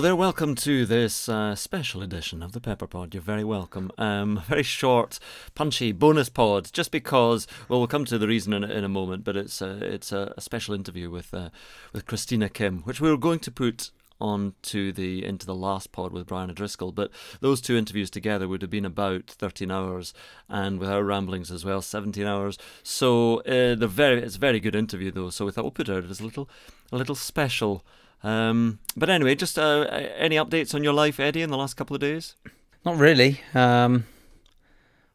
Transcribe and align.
Hello 0.00 0.08
there, 0.08 0.16
welcome 0.16 0.54
to 0.54 0.86
this 0.86 1.28
uh, 1.28 1.54
special 1.54 2.02
edition 2.02 2.42
of 2.42 2.52
the 2.52 2.60
Pepper 2.62 2.86
Pod. 2.86 3.12
You're 3.12 3.22
very 3.22 3.44
welcome. 3.44 3.92
Um, 3.98 4.42
very 4.48 4.62
short, 4.62 5.18
punchy 5.54 5.92
bonus 5.92 6.30
pod, 6.30 6.70
just 6.72 6.90
because. 6.90 7.46
Well, 7.68 7.80
we'll 7.80 7.86
come 7.86 8.06
to 8.06 8.16
the 8.16 8.26
reason 8.26 8.54
in, 8.54 8.64
in 8.64 8.82
a 8.82 8.88
moment, 8.88 9.24
but 9.24 9.36
it's 9.36 9.60
a, 9.60 9.72
it's 9.84 10.10
a, 10.10 10.32
a 10.38 10.40
special 10.40 10.72
interview 10.72 11.10
with 11.10 11.34
uh, 11.34 11.50
with 11.92 12.06
Christina 12.06 12.48
Kim, 12.48 12.78
which 12.84 13.02
we 13.02 13.10
were 13.10 13.18
going 13.18 13.40
to 13.40 13.50
put 13.50 13.90
on 14.18 14.54
to 14.62 14.90
the 14.90 15.22
into 15.22 15.44
the 15.44 15.54
last 15.54 15.92
pod 15.92 16.14
with 16.14 16.28
Brian 16.28 16.48
O'Driscoll. 16.48 16.92
But 16.92 17.10
those 17.40 17.60
two 17.60 17.76
interviews 17.76 18.08
together 18.08 18.48
would 18.48 18.62
have 18.62 18.70
been 18.70 18.86
about 18.86 19.26
13 19.26 19.70
hours, 19.70 20.14
and 20.48 20.78
with 20.78 20.88
our 20.88 21.04
ramblings 21.04 21.50
as 21.50 21.62
well, 21.62 21.82
17 21.82 22.26
hours. 22.26 22.56
So 22.82 23.40
uh, 23.40 23.74
they're 23.74 23.86
very 23.86 24.22
it's 24.22 24.36
a 24.36 24.38
very 24.38 24.60
good 24.60 24.74
interview 24.74 25.10
though. 25.10 25.28
So 25.28 25.44
we 25.44 25.52
thought 25.52 25.64
we'll 25.64 25.72
put 25.72 25.90
it 25.90 25.94
out 25.94 26.04
as 26.04 26.20
a 26.20 26.24
little 26.24 26.48
a 26.90 26.96
little 26.96 27.14
special. 27.14 27.84
Um, 28.22 28.78
but 28.96 29.08
anyway, 29.08 29.34
just 29.34 29.58
uh, 29.58 29.86
any 30.16 30.36
updates 30.36 30.74
on 30.74 30.84
your 30.84 30.92
life, 30.92 31.18
Eddie, 31.18 31.42
in 31.42 31.50
the 31.50 31.56
last 31.56 31.74
couple 31.74 31.94
of 31.94 32.00
days? 32.00 32.36
Not 32.84 32.98
really. 32.98 33.40
Um, 33.54 34.06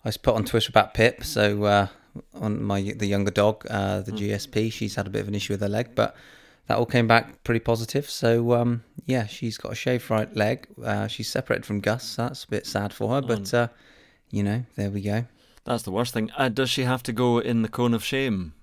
I 0.04 0.10
was 0.10 0.18
put 0.18 0.36
on 0.36 0.46
Twitter 0.46 0.70
about 0.70 0.94
Pip, 0.94 1.24
so 1.24 1.64
uh, 1.64 1.88
on 2.34 2.64
my 2.64 2.82
the 2.82 3.08
younger 3.08 3.32
dog, 3.32 3.66
uh, 3.70 4.02
the 4.02 4.12
GSP, 4.12 4.72
she's 4.72 4.96
had 4.96 5.08
a 5.08 5.10
bit 5.10 5.22
of 5.22 5.28
an 5.28 5.36
issue 5.36 5.54
with 5.54 5.62
her 5.62 5.70
leg, 5.70 5.90
but 5.96 6.16
that 6.68 6.78
all 6.78 6.86
came 6.86 7.08
back 7.08 7.44
pretty 7.44 7.60
positive. 7.60 8.10
So 8.10 8.54
um, 8.54 8.84
yeah, 9.06 9.26
she's 9.28 9.58
got 9.58 9.72
a 9.72 9.76
shaved 9.76 10.10
right 10.10 10.34
leg. 10.36 10.68
Uh, 10.84 11.08
she's 11.08 11.30
separated 11.30 11.66
from 11.66 11.80
Gus. 11.80 12.04
So 12.04 12.24
that's 12.24 12.44
a 12.44 12.48
bit 12.48 12.66
sad 12.66 12.94
for 12.94 13.10
her, 13.16 13.22
but 13.22 13.54
uh, 13.54 13.68
you 14.30 14.44
know, 14.44 14.66
there 14.76 14.90
we 14.90 15.02
go. 15.02 15.26
That's 15.64 15.84
the 15.84 15.92
worst 15.92 16.14
thing. 16.14 16.32
Uh, 16.38 16.50
does 16.50 16.70
she 16.70 16.84
have 16.84 17.02
to 17.04 17.14
go 17.14 17.40
in 17.40 17.64
the 17.64 17.70
cone 17.70 17.94
of 17.94 18.04
shame? 18.04 18.54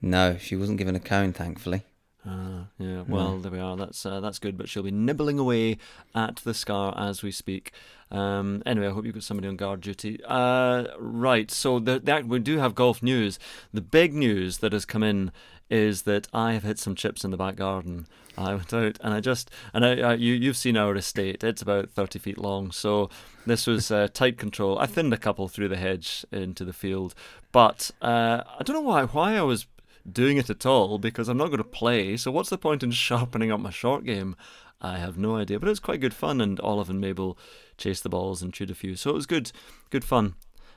No, 0.00 0.36
she 0.38 0.56
wasn't 0.56 0.78
given 0.78 0.96
a 0.96 1.00
cone, 1.00 1.32
thankfully. 1.32 1.82
Uh, 2.26 2.64
yeah, 2.78 3.04
well, 3.06 3.38
there 3.38 3.52
we 3.52 3.60
are. 3.60 3.76
That's 3.76 4.04
uh, 4.04 4.20
that's 4.20 4.38
good. 4.38 4.58
But 4.58 4.68
she'll 4.68 4.82
be 4.82 4.90
nibbling 4.90 5.38
away 5.38 5.78
at 6.14 6.36
the 6.36 6.54
scar 6.54 6.94
as 6.98 7.22
we 7.22 7.30
speak. 7.30 7.72
Um, 8.10 8.62
anyway, 8.66 8.88
I 8.88 8.90
hope 8.90 9.04
you've 9.04 9.14
got 9.14 9.22
somebody 9.22 9.48
on 9.48 9.56
guard 9.56 9.80
duty. 9.80 10.20
Uh, 10.24 10.86
right. 10.98 11.50
So 11.50 11.78
the, 11.78 12.00
that 12.00 12.26
we 12.26 12.38
do 12.40 12.58
have 12.58 12.74
golf 12.74 13.02
news. 13.02 13.38
The 13.72 13.80
big 13.80 14.12
news 14.12 14.58
that 14.58 14.72
has 14.72 14.84
come 14.84 15.02
in 15.02 15.30
is 15.70 16.02
that 16.02 16.28
I 16.32 16.52
have 16.52 16.62
hit 16.62 16.78
some 16.78 16.94
chips 16.94 17.24
in 17.24 17.30
the 17.30 17.36
back 17.36 17.56
garden. 17.56 18.06
I 18.38 18.54
went 18.54 18.72
out 18.74 18.98
and 19.00 19.14
I 19.14 19.20
just 19.20 19.50
and 19.72 19.84
I, 19.84 20.00
I 20.00 20.14
you 20.14 20.34
you've 20.34 20.56
seen 20.56 20.76
our 20.76 20.94
estate. 20.96 21.44
It's 21.44 21.62
about 21.62 21.90
thirty 21.90 22.18
feet 22.18 22.38
long. 22.38 22.72
So 22.72 23.08
this 23.46 23.66
was 23.66 23.90
uh, 23.90 24.08
tight 24.12 24.36
control. 24.36 24.78
I 24.78 24.86
thinned 24.86 25.12
a 25.12 25.18
couple 25.18 25.48
through 25.48 25.68
the 25.68 25.76
hedge 25.76 26.24
into 26.32 26.64
the 26.64 26.72
field, 26.72 27.14
but 27.52 27.92
uh, 28.02 28.42
I 28.58 28.62
don't 28.62 28.74
know 28.74 28.80
why 28.80 29.04
why 29.04 29.36
I 29.36 29.42
was 29.42 29.66
doing 30.10 30.36
it 30.36 30.50
at 30.50 30.66
all 30.66 30.98
because 30.98 31.28
I'm 31.28 31.36
not 31.36 31.46
going 31.46 31.58
to 31.58 31.64
play. 31.64 32.16
So 32.16 32.30
what's 32.30 32.50
the 32.50 32.58
point 32.58 32.82
in 32.82 32.90
sharpening 32.92 33.50
up 33.50 33.60
my 33.60 33.70
short 33.70 34.04
game? 34.04 34.36
I 34.80 34.98
have 34.98 35.16
no 35.16 35.36
idea, 35.36 35.58
but 35.58 35.68
it 35.68 35.70
was 35.70 35.80
quite 35.80 36.00
good 36.00 36.14
fun, 36.14 36.40
and 36.40 36.60
Olive 36.60 36.90
and 36.90 37.00
Mabel 37.00 37.38
chased 37.78 38.02
the 38.02 38.10
balls 38.10 38.42
and 38.42 38.52
chewed 38.52 38.70
a 38.70 38.74
few, 38.74 38.94
so 38.94 39.10
it 39.10 39.14
was 39.14 39.26
good, 39.26 39.50
good 39.88 40.04
fun. 40.04 40.34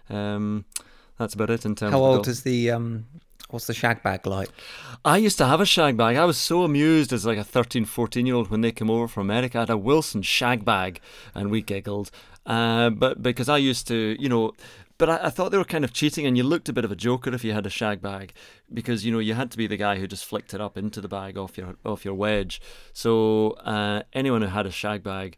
Um, 0.09 0.65
that's 1.17 1.33
about 1.33 1.49
it 1.49 1.65
in 1.65 1.75
terms. 1.75 1.91
How 1.91 1.99
old 1.99 2.27
is 2.27 2.43
the 2.43 2.71
um? 2.71 3.05
What's 3.49 3.65
the 3.65 3.73
shag 3.73 4.03
bag 4.03 4.27
like? 4.27 4.49
I 5.03 5.17
used 5.17 5.37
to 5.39 5.45
have 5.47 5.59
a 5.59 5.65
shag 5.65 5.97
bag. 5.97 6.15
I 6.15 6.25
was 6.25 6.37
so 6.37 6.63
amused 6.63 7.11
as 7.11 7.25
like 7.25 7.39
a 7.39 7.43
13, 7.43 7.85
14 7.85 8.25
year 8.25 8.35
old 8.35 8.51
when 8.51 8.61
they 8.61 8.71
came 8.71 8.91
over 8.91 9.07
from 9.07 9.23
America. 9.23 9.57
I 9.57 9.61
had 9.61 9.71
a 9.71 9.77
Wilson 9.77 10.21
shag 10.21 10.63
bag 10.63 11.01
and 11.33 11.49
we 11.49 11.63
giggled. 11.63 12.11
Uh, 12.45 12.91
but 12.91 13.23
because 13.23 13.49
I 13.49 13.57
used 13.57 13.87
to, 13.87 14.15
you 14.19 14.29
know, 14.29 14.53
but 14.99 15.09
I, 15.09 15.19
I 15.23 15.29
thought 15.31 15.49
they 15.49 15.57
were 15.57 15.63
kind 15.63 15.83
of 15.83 15.93
cheating 15.93 16.27
and 16.27 16.37
you 16.37 16.43
looked 16.43 16.69
a 16.69 16.73
bit 16.73 16.85
of 16.85 16.91
a 16.91 16.95
joker 16.95 17.33
if 17.33 17.43
you 17.43 17.53
had 17.53 17.65
a 17.65 17.69
shag 17.71 18.01
bag 18.01 18.33
because, 18.71 19.03
you 19.03 19.11
know, 19.11 19.17
you 19.17 19.33
had 19.33 19.49
to 19.49 19.57
be 19.57 19.65
the 19.65 19.77
guy 19.77 19.97
who 19.97 20.05
just 20.05 20.25
flicked 20.25 20.53
it 20.53 20.61
up 20.61 20.77
into 20.77 21.01
the 21.01 21.07
bag 21.07 21.37
off 21.37 21.57
your 21.57 21.75
off 21.83 22.05
your 22.05 22.13
wedge. 22.13 22.61
So 22.93 23.51
uh, 23.63 24.03
anyone 24.13 24.43
who 24.43 24.49
had 24.49 24.67
a 24.67 24.71
shag 24.71 25.01
bag 25.01 25.37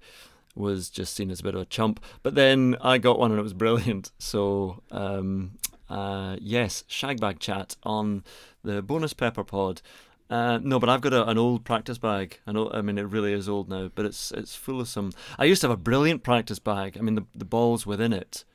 was 0.55 0.89
just 0.89 1.15
seen 1.15 1.31
as 1.31 1.39
a 1.39 1.43
bit 1.43 1.55
of 1.55 1.61
a 1.61 1.65
chump. 1.65 2.03
But 2.23 2.35
then 2.35 2.75
I 2.81 2.97
got 2.97 3.19
one 3.19 3.31
and 3.31 3.39
it 3.39 3.43
was 3.43 3.53
brilliant. 3.53 4.11
So 4.19 4.81
um, 4.91 5.51
uh, 5.89 6.37
yes, 6.41 6.83
shagbag 6.89 7.39
chat 7.39 7.77
on 7.83 8.23
the 8.63 8.81
bonus 8.81 9.13
pepper 9.13 9.43
pod. 9.43 9.81
Uh, 10.29 10.59
no, 10.63 10.79
but 10.79 10.87
I've 10.89 11.01
got 11.01 11.11
a, 11.11 11.27
an 11.27 11.37
old 11.37 11.65
practice 11.65 11.97
bag. 11.97 12.39
I 12.47 12.53
know. 12.53 12.71
I 12.73 12.81
mean, 12.81 12.97
it 12.97 13.01
really 13.01 13.33
is 13.33 13.49
old 13.49 13.69
now, 13.69 13.91
but 13.93 14.05
it's 14.05 14.31
it's 14.31 14.55
full 14.55 14.79
of 14.79 14.87
some. 14.87 15.11
I 15.37 15.43
used 15.43 15.61
to 15.61 15.67
have 15.67 15.77
a 15.77 15.81
brilliant 15.81 16.23
practice 16.23 16.57
bag. 16.57 16.97
I 16.97 17.01
mean, 17.01 17.15
the 17.15 17.25
the 17.35 17.45
balls 17.45 17.85
within 17.85 18.13
it, 18.13 18.45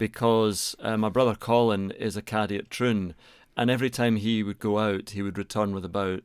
because 0.00 0.74
uh, 0.80 0.96
my 0.96 1.10
brother 1.10 1.34
Colin 1.34 1.90
is 1.90 2.16
a 2.16 2.22
caddy 2.22 2.56
at 2.56 2.70
Troon, 2.70 3.14
and 3.54 3.70
every 3.70 3.90
time 3.90 4.16
he 4.16 4.42
would 4.42 4.58
go 4.58 4.78
out, 4.78 5.10
he 5.10 5.20
would 5.20 5.36
return 5.36 5.74
with 5.74 5.84
about 5.84 6.22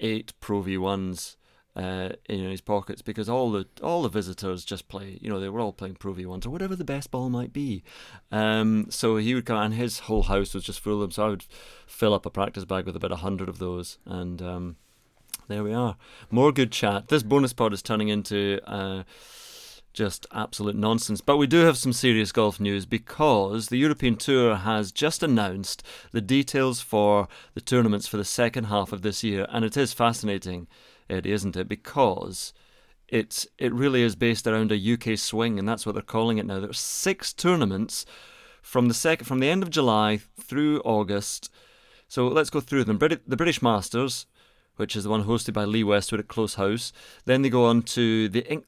eight 0.00 0.32
Pro 0.40 0.62
V 0.62 0.78
ones 0.78 1.36
uh, 1.76 2.12
in 2.30 2.48
his 2.48 2.62
pockets 2.62 3.02
because 3.02 3.28
all 3.28 3.52
the 3.52 3.66
all 3.82 4.00
the 4.00 4.08
visitors 4.08 4.64
just 4.64 4.88
play. 4.88 5.18
You 5.20 5.28
know, 5.28 5.38
they 5.38 5.50
were 5.50 5.60
all 5.60 5.74
playing 5.74 5.96
Pro 5.96 6.14
V 6.14 6.24
ones 6.24 6.46
or 6.46 6.50
whatever 6.50 6.74
the 6.74 6.82
best 6.82 7.10
ball 7.10 7.28
might 7.28 7.52
be. 7.52 7.84
Um, 8.32 8.86
so 8.88 9.18
he 9.18 9.34
would 9.34 9.44
come, 9.44 9.58
and 9.58 9.74
his 9.74 9.98
whole 9.98 10.22
house 10.22 10.54
was 10.54 10.64
just 10.64 10.80
full 10.80 10.94
of 10.94 11.00
them. 11.00 11.10
So 11.10 11.26
I 11.26 11.28
would 11.28 11.44
fill 11.86 12.14
up 12.14 12.24
a 12.24 12.30
practice 12.30 12.64
bag 12.64 12.86
with 12.86 12.96
about 12.96 13.12
a 13.12 13.16
hundred 13.16 13.50
of 13.50 13.58
those, 13.58 13.98
and 14.06 14.40
um, 14.40 14.76
there 15.46 15.62
we 15.62 15.74
are. 15.74 15.98
More 16.30 16.52
good 16.52 16.72
chat. 16.72 17.08
This 17.08 17.22
bonus 17.22 17.52
pod 17.52 17.74
is 17.74 17.82
turning 17.82 18.08
into. 18.08 18.60
Uh, 18.66 19.02
just 19.94 20.26
absolute 20.32 20.76
nonsense. 20.76 21.20
But 21.20 21.38
we 21.38 21.46
do 21.46 21.60
have 21.60 21.78
some 21.78 21.92
serious 21.92 22.32
golf 22.32 22.60
news 22.60 22.84
because 22.84 23.68
the 23.68 23.78
European 23.78 24.16
Tour 24.16 24.56
has 24.56 24.92
just 24.92 25.22
announced 25.22 25.82
the 26.12 26.20
details 26.20 26.80
for 26.80 27.28
the 27.54 27.60
tournaments 27.60 28.06
for 28.06 28.16
the 28.18 28.24
second 28.24 28.64
half 28.64 28.92
of 28.92 29.02
this 29.02 29.24
year, 29.24 29.46
and 29.50 29.64
it 29.64 29.76
is 29.76 29.94
fascinating, 29.94 30.66
Eddie, 31.08 31.32
isn't 31.32 31.56
it? 31.56 31.68
Because 31.68 32.52
it's 33.08 33.46
it 33.58 33.72
really 33.72 34.02
is 34.02 34.16
based 34.16 34.46
around 34.46 34.72
a 34.72 34.92
UK 34.92 35.16
swing, 35.16 35.58
and 35.58 35.68
that's 35.68 35.86
what 35.86 35.92
they're 35.92 36.02
calling 36.02 36.38
it 36.38 36.46
now. 36.46 36.60
There 36.60 36.70
are 36.70 36.74
six 36.74 37.32
tournaments 37.32 38.04
from 38.60 38.88
the 38.88 38.94
second 38.94 39.26
from 39.26 39.38
the 39.38 39.48
end 39.48 39.62
of 39.62 39.70
July 39.70 40.20
through 40.40 40.80
August. 40.80 41.50
So 42.08 42.28
let's 42.28 42.50
go 42.50 42.60
through 42.60 42.84
them. 42.84 42.98
Brit- 42.98 43.28
the 43.28 43.36
British 43.36 43.62
Masters, 43.62 44.26
which 44.76 44.96
is 44.96 45.04
the 45.04 45.10
one 45.10 45.24
hosted 45.24 45.52
by 45.52 45.64
Lee 45.64 45.84
Westwood 45.84 46.20
at 46.20 46.28
Close 46.28 46.54
House. 46.54 46.92
Then 47.24 47.42
they 47.42 47.48
go 47.48 47.64
on 47.66 47.82
to 47.82 48.28
the 48.28 48.62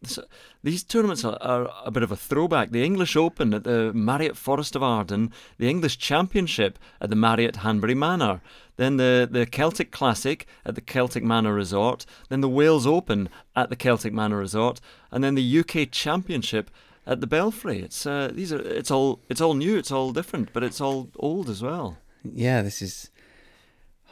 these 0.62 0.83
tournaments 0.83 1.25
are, 1.25 1.39
are 1.41 1.71
a 1.84 1.91
bit 1.91 2.03
of 2.03 2.11
a 2.11 2.17
throwback. 2.17 2.71
The 2.71 2.84
English 2.84 3.17
Open 3.17 3.55
at 3.55 3.65
the 3.65 3.93
Marriott 3.93 4.37
Forest 4.37 4.75
of 4.75 4.83
Arden, 4.83 5.33
the 5.59 5.69
English 5.69 5.99
Championship 5.99 6.78
at 7.00 7.11
the 7.11 7.16
Marriott 7.16 7.56
Hanbury 7.56 7.95
Manor, 7.95 8.41
then 8.77 8.97
the, 8.97 9.28
the 9.31 9.47
Celtic 9.47 9.91
Classic 9.91 10.47
at 10.65 10.75
the 10.75 10.81
Celtic 10.81 11.22
Manor 11.22 11.55
Resort, 11.55 12.05
then 12.28 12.41
the 12.41 12.49
Wales 12.49 12.87
Open 12.87 13.28
at 13.55 13.71
the 13.71 13.77
Celtic 13.77 14.12
Manor 14.12 14.39
Resort, 14.39 14.81
and 15.11 15.22
then 15.22 15.34
the 15.34 15.59
UK 15.61 15.91
Championship 15.91 16.71
at 17.06 17.21
the 17.21 17.27
Belfry. 17.27 17.81
It's 17.81 18.05
uh, 18.05 18.31
these 18.33 18.53
are 18.53 18.61
it's 18.61 18.91
all 18.91 19.21
it's 19.28 19.41
all 19.41 19.55
new, 19.55 19.77
it's 19.77 19.93
all 19.93 20.12
different, 20.12 20.53
but 20.53 20.62
it's 20.62 20.81
all 20.81 21.11
old 21.16 21.49
as 21.49 21.62
well. 21.62 21.99
Yeah, 22.25 22.62
this 22.62 22.83
is. 22.83 23.11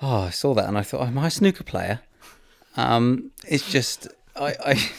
Oh, 0.03 0.23
I 0.23 0.31
saw 0.31 0.55
that 0.55 0.69
and 0.69 0.77
I 0.77 0.83
thought, 0.83 1.07
am 1.07 1.19
I 1.19 1.29
a 1.29 1.31
snooker 1.31 1.65
player? 1.65 2.01
Um, 2.77 3.31
it's 3.47 3.71
just 3.71 4.09
I, 4.37 4.55
I, 4.65 4.91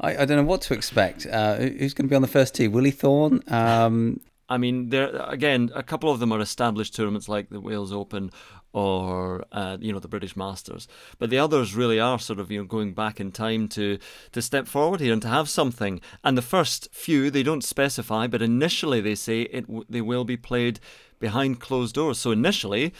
I, 0.00 0.16
I 0.18 0.24
don't 0.24 0.36
know 0.36 0.44
what 0.44 0.62
to 0.62 0.74
expect. 0.74 1.26
Uh, 1.26 1.56
who's 1.56 1.94
going 1.94 2.06
to 2.06 2.10
be 2.10 2.16
on 2.16 2.22
the 2.22 2.28
first 2.28 2.54
tee? 2.54 2.68
Willie 2.68 2.90
Thorne. 2.90 3.42
Um, 3.48 4.20
I 4.48 4.58
mean, 4.58 4.90
there 4.90 5.08
again, 5.26 5.70
a 5.74 5.82
couple 5.82 6.10
of 6.10 6.20
them 6.20 6.30
are 6.30 6.40
established 6.40 6.94
tournaments 6.94 7.28
like 7.28 7.48
the 7.48 7.60
Wales 7.60 7.92
Open 7.92 8.30
or 8.74 9.44
uh, 9.52 9.78
you 9.80 9.92
know 9.92 10.00
the 10.00 10.08
British 10.08 10.36
Masters, 10.36 10.86
but 11.18 11.30
the 11.30 11.38
others 11.38 11.74
really 11.74 11.98
are 11.98 12.18
sort 12.18 12.38
of 12.38 12.50
you 12.50 12.58
know 12.58 12.66
going 12.66 12.92
back 12.92 13.20
in 13.20 13.32
time 13.32 13.68
to 13.68 13.98
to 14.32 14.42
step 14.42 14.66
forward 14.66 15.00
here 15.00 15.12
and 15.12 15.22
to 15.22 15.28
have 15.28 15.48
something. 15.48 16.00
And 16.22 16.36
the 16.36 16.42
first 16.42 16.88
few 16.92 17.30
they 17.30 17.42
don't 17.42 17.64
specify, 17.64 18.26
but 18.26 18.42
initially 18.42 19.00
they 19.00 19.14
say 19.14 19.42
it 19.42 19.64
they 19.90 20.02
will 20.02 20.24
be 20.24 20.36
played 20.36 20.78
behind 21.18 21.60
closed 21.60 21.94
doors. 21.94 22.18
So 22.18 22.30
initially. 22.30 22.92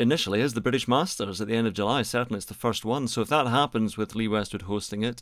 Initially, 0.00 0.40
is 0.40 0.54
the 0.54 0.60
British 0.60 0.88
Masters 0.88 1.40
at 1.40 1.48
the 1.48 1.54
end 1.54 1.66
of 1.66 1.74
July. 1.74 2.02
Certainly, 2.02 2.38
it's 2.38 2.46
the 2.46 2.54
first 2.54 2.84
one. 2.84 3.06
So 3.06 3.20
if 3.20 3.28
that 3.28 3.46
happens 3.46 3.96
with 3.96 4.14
Lee 4.14 4.28
Westwood 4.28 4.62
hosting 4.62 5.02
it, 5.02 5.20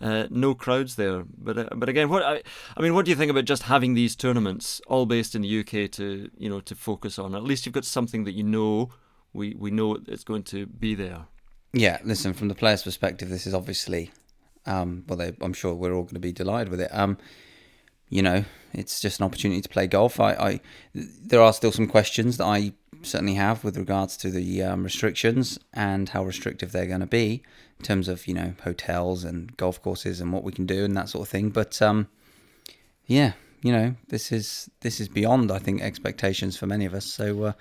uh, 0.00 0.26
no 0.30 0.54
crowds 0.54 0.94
there. 0.96 1.24
But 1.36 1.58
uh, 1.58 1.68
but 1.74 1.88
again, 1.88 2.08
what 2.08 2.22
I, 2.22 2.42
I 2.76 2.82
mean, 2.82 2.94
what 2.94 3.04
do 3.04 3.10
you 3.10 3.16
think 3.16 3.30
about 3.30 3.44
just 3.44 3.64
having 3.64 3.94
these 3.94 4.14
tournaments 4.14 4.80
all 4.86 5.06
based 5.06 5.34
in 5.34 5.42
the 5.42 5.60
UK 5.60 5.90
to 5.92 6.30
you 6.38 6.48
know 6.48 6.60
to 6.60 6.74
focus 6.74 7.18
on? 7.18 7.34
At 7.34 7.42
least 7.42 7.66
you've 7.66 7.74
got 7.74 7.84
something 7.84 8.24
that 8.24 8.32
you 8.32 8.44
know 8.44 8.90
we 9.32 9.54
we 9.58 9.70
know 9.70 9.98
it's 10.06 10.24
going 10.24 10.44
to 10.44 10.66
be 10.66 10.94
there. 10.94 11.26
yeah, 11.72 11.98
listen, 12.04 12.32
from 12.34 12.48
the 12.48 12.54
player's 12.54 12.84
perspective, 12.84 13.28
this 13.28 13.46
is 13.46 13.54
obviously, 13.54 14.12
um, 14.64 15.04
well, 15.08 15.18
they, 15.18 15.32
I'm 15.40 15.52
sure 15.52 15.74
we're 15.74 15.92
all 15.92 16.02
going 16.02 16.14
to 16.14 16.20
be 16.20 16.32
delighted 16.32 16.68
with 16.68 16.80
it. 16.80 16.90
Um, 16.92 17.18
you 18.08 18.22
know, 18.22 18.44
it's 18.72 19.00
just 19.00 19.20
an 19.20 19.26
opportunity 19.26 19.60
to 19.60 19.68
play 19.68 19.86
golf. 19.86 20.20
I, 20.20 20.32
I 20.34 20.60
there 20.94 21.40
are 21.40 21.52
still 21.52 21.72
some 21.72 21.86
questions 21.86 22.36
that 22.38 22.44
I 22.44 22.72
certainly 23.02 23.34
have 23.34 23.64
with 23.64 23.76
regards 23.76 24.16
to 24.18 24.30
the 24.30 24.62
um, 24.62 24.82
restrictions 24.82 25.58
and 25.72 26.08
how 26.08 26.24
restrictive 26.24 26.72
they're 26.72 26.86
going 26.86 27.00
to 27.00 27.06
be 27.06 27.42
in 27.78 27.84
terms 27.84 28.08
of 28.08 28.26
you 28.26 28.34
know 28.34 28.54
hotels 28.62 29.24
and 29.24 29.56
golf 29.56 29.80
courses 29.82 30.20
and 30.20 30.32
what 30.32 30.44
we 30.44 30.52
can 30.52 30.66
do 30.66 30.84
and 30.84 30.96
that 30.96 31.08
sort 31.08 31.26
of 31.26 31.28
thing. 31.28 31.50
But 31.50 31.80
um, 31.80 32.08
yeah, 33.06 33.32
you 33.62 33.72
know, 33.72 33.94
this 34.08 34.32
is 34.32 34.70
this 34.80 35.00
is 35.00 35.08
beyond 35.08 35.50
I 35.50 35.58
think 35.58 35.82
expectations 35.82 36.56
for 36.56 36.66
many 36.66 36.84
of 36.84 36.94
us. 36.94 37.06
So. 37.06 37.44
Uh, 37.44 37.52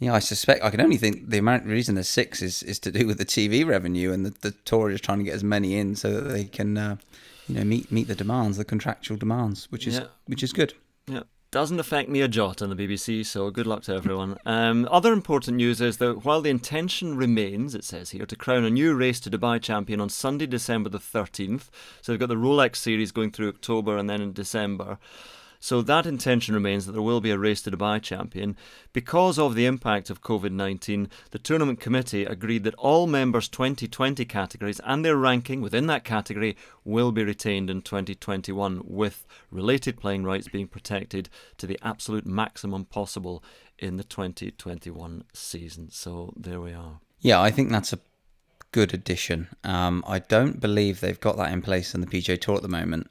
yeah, 0.00 0.12
I 0.12 0.18
suspect 0.18 0.64
I 0.64 0.70
can 0.70 0.80
only 0.80 0.96
think 0.96 1.30
the 1.30 1.38
amount 1.38 1.66
reason 1.66 1.94
there's 1.94 2.08
six 2.08 2.42
is, 2.42 2.64
is 2.64 2.80
to 2.80 2.90
do 2.90 3.06
with 3.06 3.16
the 3.16 3.24
TV 3.24 3.64
revenue 3.64 4.12
and 4.12 4.26
the, 4.26 4.34
the 4.40 4.50
tour 4.50 4.90
is 4.90 5.00
trying 5.00 5.18
to 5.18 5.24
get 5.24 5.34
as 5.34 5.44
many 5.44 5.76
in 5.76 5.94
so 5.94 6.12
that 6.12 6.28
they 6.32 6.44
can 6.44 6.76
uh, 6.76 6.96
you 7.48 7.54
know 7.56 7.64
meet 7.64 7.90
meet 7.92 8.08
the 8.08 8.14
demands, 8.14 8.56
the 8.56 8.64
contractual 8.64 9.16
demands, 9.16 9.66
which 9.70 9.86
is 9.86 9.96
Yeah. 9.96 10.06
which 10.26 10.42
is 10.42 10.52
good. 10.52 10.74
Yeah. 11.06 11.22
Doesn't 11.50 11.78
affect 11.78 12.08
me 12.08 12.20
a 12.20 12.26
jot 12.26 12.60
on 12.62 12.68
the 12.68 12.74
BBC, 12.74 13.24
so 13.24 13.48
good 13.50 13.66
luck 13.66 13.82
to 13.84 13.94
everyone. 13.94 14.36
Um, 14.46 14.88
other 14.90 15.12
important 15.12 15.56
news 15.58 15.80
is 15.80 15.98
that 15.98 16.24
while 16.24 16.40
the 16.40 16.50
intention 16.50 17.16
remains, 17.16 17.76
it 17.76 17.84
says 17.84 18.10
here, 18.10 18.26
to 18.26 18.34
crown 18.34 18.64
a 18.64 18.70
new 18.70 18.92
race 18.94 19.20
to 19.20 19.30
Dubai 19.30 19.62
champion 19.62 20.00
on 20.00 20.08
Sunday, 20.08 20.46
December 20.46 20.88
the 20.90 20.98
13th. 20.98 21.68
So 22.02 22.10
they've 22.10 22.18
got 22.18 22.28
the 22.28 22.34
Rolex 22.34 22.76
series 22.76 23.12
going 23.12 23.30
through 23.30 23.50
October 23.50 23.96
and 23.96 24.10
then 24.10 24.20
in 24.20 24.32
December. 24.32 24.98
So 25.64 25.80
that 25.80 26.04
intention 26.04 26.54
remains 26.54 26.84
that 26.84 26.92
there 26.92 27.00
will 27.00 27.22
be 27.22 27.30
a 27.30 27.38
race 27.38 27.62
to 27.62 27.70
Dubai 27.70 28.02
champion. 28.02 28.54
Because 28.92 29.38
of 29.38 29.54
the 29.54 29.64
impact 29.64 30.10
of 30.10 30.20
COVID 30.20 30.52
19, 30.52 31.08
the 31.30 31.38
tournament 31.38 31.80
committee 31.80 32.26
agreed 32.26 32.64
that 32.64 32.74
all 32.74 33.06
members' 33.06 33.48
2020 33.48 34.26
categories 34.26 34.78
and 34.84 35.02
their 35.02 35.16
ranking 35.16 35.62
within 35.62 35.86
that 35.86 36.04
category 36.04 36.54
will 36.84 37.12
be 37.12 37.24
retained 37.24 37.70
in 37.70 37.80
2021, 37.80 38.82
with 38.84 39.24
related 39.50 39.98
playing 39.98 40.24
rights 40.24 40.48
being 40.48 40.68
protected 40.68 41.30
to 41.56 41.66
the 41.66 41.78
absolute 41.82 42.26
maximum 42.26 42.84
possible 42.84 43.42
in 43.78 43.96
the 43.96 44.04
2021 44.04 45.24
season. 45.32 45.90
So 45.90 46.34
there 46.36 46.60
we 46.60 46.74
are. 46.74 47.00
Yeah, 47.20 47.40
I 47.40 47.50
think 47.50 47.70
that's 47.70 47.94
a 47.94 48.00
good 48.70 48.92
addition. 48.92 49.48
Um, 49.64 50.04
I 50.06 50.18
don't 50.18 50.60
believe 50.60 51.00
they've 51.00 51.18
got 51.18 51.38
that 51.38 51.54
in 51.54 51.62
place 51.62 51.94
in 51.94 52.02
the 52.02 52.06
PGA 52.06 52.38
Tour 52.38 52.56
at 52.56 52.62
the 52.62 52.68
moment, 52.68 53.08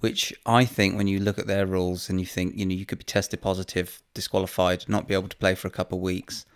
which 0.00 0.32
I 0.46 0.64
think 0.64 0.96
when 0.96 1.06
you 1.06 1.20
look 1.20 1.38
at 1.38 1.46
their 1.46 1.66
rules 1.66 2.08
and 2.08 2.18
you 2.18 2.26
think, 2.26 2.56
you 2.56 2.66
know, 2.66 2.74
you 2.74 2.86
could 2.86 2.98
be 2.98 3.04
tested 3.04 3.40
positive, 3.42 4.02
disqualified, 4.14 4.88
not 4.88 5.06
be 5.06 5.14
able 5.14 5.28
to 5.28 5.36
play 5.36 5.54
for 5.54 5.68
a 5.68 5.70
couple 5.70 5.98
of 5.98 6.02
weeks, 6.02 6.46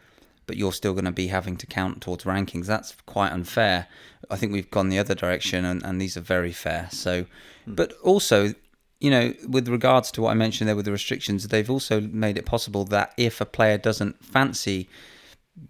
but 0.47 0.57
you're 0.57 0.73
still 0.73 0.93
going 0.93 1.05
to 1.05 1.13
be 1.13 1.29
having 1.29 1.57
to 1.59 1.67
count 1.67 2.01
towards 2.01 2.25
rankings. 2.25 2.67
That's 2.67 2.97
quite 3.07 3.33
unfair. 3.33 3.87
I 4.31 4.37
think 4.37 4.53
we've 4.53 4.71
gone 4.71 4.89
the 4.89 4.99
other 4.99 5.15
direction, 5.15 5.65
and, 5.65 5.83
and 5.83 6.01
these 6.01 6.17
are 6.17 6.23
very 6.23 6.53
fair. 6.53 6.89
So, 6.91 7.27
hmm. 7.67 7.75
but 7.75 7.93
also, 8.03 8.55
you 9.01 9.11
know, 9.11 9.35
with 9.47 9.69
regards 9.69 10.11
to 10.13 10.23
what 10.23 10.31
I 10.31 10.35
mentioned 10.35 10.69
there 10.69 10.77
with 10.77 10.87
the 10.87 10.93
restrictions, 10.93 11.49
they've 11.49 11.71
also 11.71 12.01
made 12.01 12.39
it 12.39 12.47
possible 12.47 12.85
that 12.87 13.13
if 13.19 13.41
a 13.41 13.47
player 13.47 13.77
doesn't 13.77 14.25
fancy, 14.25 14.89